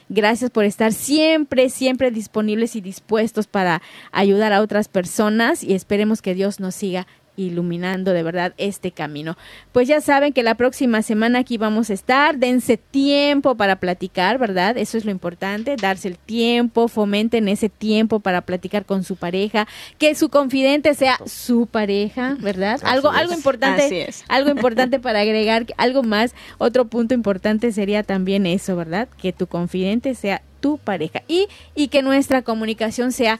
Gracias 0.09 0.51
por 0.51 0.63
estar 0.63 0.93
siempre, 0.93 1.69
siempre 1.69 2.11
disponibles 2.11 2.75
y 2.75 2.81
dispuestos 2.81 3.45
para 3.47 3.81
ayudar 4.11 4.53
a 4.53 4.61
otras 4.61 4.87
personas 4.87 5.63
y 5.63 5.73
esperemos 5.73 6.21
que 6.21 6.33
Dios 6.33 6.59
nos 6.59 6.75
siga 6.75 7.07
iluminando 7.37 8.11
de 8.11 8.23
verdad 8.23 8.53
este 8.57 8.91
camino. 8.91 9.37
Pues 9.71 9.87
ya 9.87 10.01
saben 10.01 10.33
que 10.33 10.43
la 10.43 10.55
próxima 10.55 11.01
semana 11.01 11.39
aquí 11.39 11.57
vamos 11.57 11.89
a 11.89 11.93
estar, 11.93 12.37
dense 12.37 12.75
tiempo 12.75 13.55
para 13.55 13.77
platicar, 13.77 14.37
¿verdad? 14.37 14.77
Eso 14.77 14.97
es 14.97 15.05
lo 15.05 15.11
importante, 15.11 15.77
darse 15.77 16.09
el 16.09 16.17
tiempo, 16.17 16.87
fomenten 16.89 17.47
ese 17.47 17.69
tiempo 17.69 18.19
para 18.19 18.41
platicar 18.41 18.85
con 18.85 19.03
su 19.03 19.15
pareja, 19.15 19.67
que 19.97 20.15
su 20.15 20.29
confidente 20.29 20.93
sea 20.95 21.19
su 21.25 21.67
pareja, 21.67 22.35
¿verdad? 22.39 22.81
algo 22.83 23.11
algo 23.11 23.33
importante, 23.33 24.09
algo 24.27 24.49
importante 24.57 24.99
para 24.99 25.21
agregar 25.21 25.65
algo 25.77 26.03
más, 26.03 26.33
otro 26.57 26.85
punto 26.85 27.13
importante 27.13 27.71
sería 27.71 28.03
también 28.03 28.45
eso, 28.45 28.75
¿verdad? 28.75 29.07
Que 29.21 29.31
tu 29.31 29.47
confidente 29.47 30.15
sea 30.15 30.41
tu 30.59 30.79
pareja 30.79 31.21
y 31.27 31.47
y 31.75 31.89
que 31.89 32.01
nuestra 32.01 32.41
comunicación 32.41 33.11
sea 33.11 33.39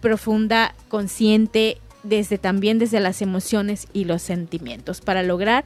profunda, 0.00 0.74
consciente, 0.88 1.78
desde 2.08 2.38
también 2.38 2.78
desde 2.78 3.00
las 3.00 3.22
emociones 3.22 3.86
y 3.92 4.04
los 4.04 4.22
sentimientos 4.22 5.00
para 5.00 5.22
lograr 5.22 5.64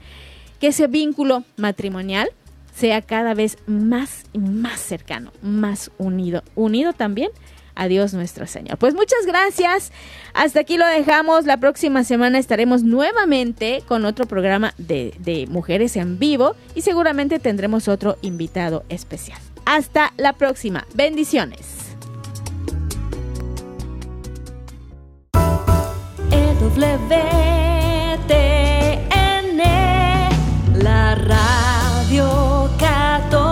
que 0.58 0.68
ese 0.68 0.86
vínculo 0.86 1.44
matrimonial 1.56 2.30
sea 2.74 3.02
cada 3.02 3.34
vez 3.34 3.58
más 3.66 4.24
y 4.32 4.38
más 4.38 4.80
cercano, 4.80 5.32
más 5.42 5.90
unido, 5.98 6.42
unido 6.54 6.92
también 6.92 7.30
a 7.74 7.88
Dios 7.88 8.12
nuestro 8.14 8.46
Señor. 8.46 8.78
Pues 8.78 8.94
muchas 8.94 9.26
gracias. 9.26 9.92
Hasta 10.34 10.60
aquí 10.60 10.76
lo 10.76 10.86
dejamos. 10.86 11.46
La 11.46 11.56
próxima 11.56 12.04
semana 12.04 12.38
estaremos 12.38 12.82
nuevamente 12.82 13.82
con 13.88 14.04
otro 14.04 14.26
programa 14.26 14.74
de, 14.76 15.14
de 15.18 15.46
mujeres 15.46 15.96
en 15.96 16.18
vivo 16.18 16.54
y 16.74 16.82
seguramente 16.82 17.38
tendremos 17.38 17.88
otro 17.88 18.18
invitado 18.22 18.84
especial. 18.88 19.38
Hasta 19.64 20.12
la 20.16 20.34
próxima. 20.34 20.86
Bendiciones. 20.94 21.79
WTN, 26.60 26.76
la 30.74 31.14
radio 31.14 32.68
14. 32.78 33.49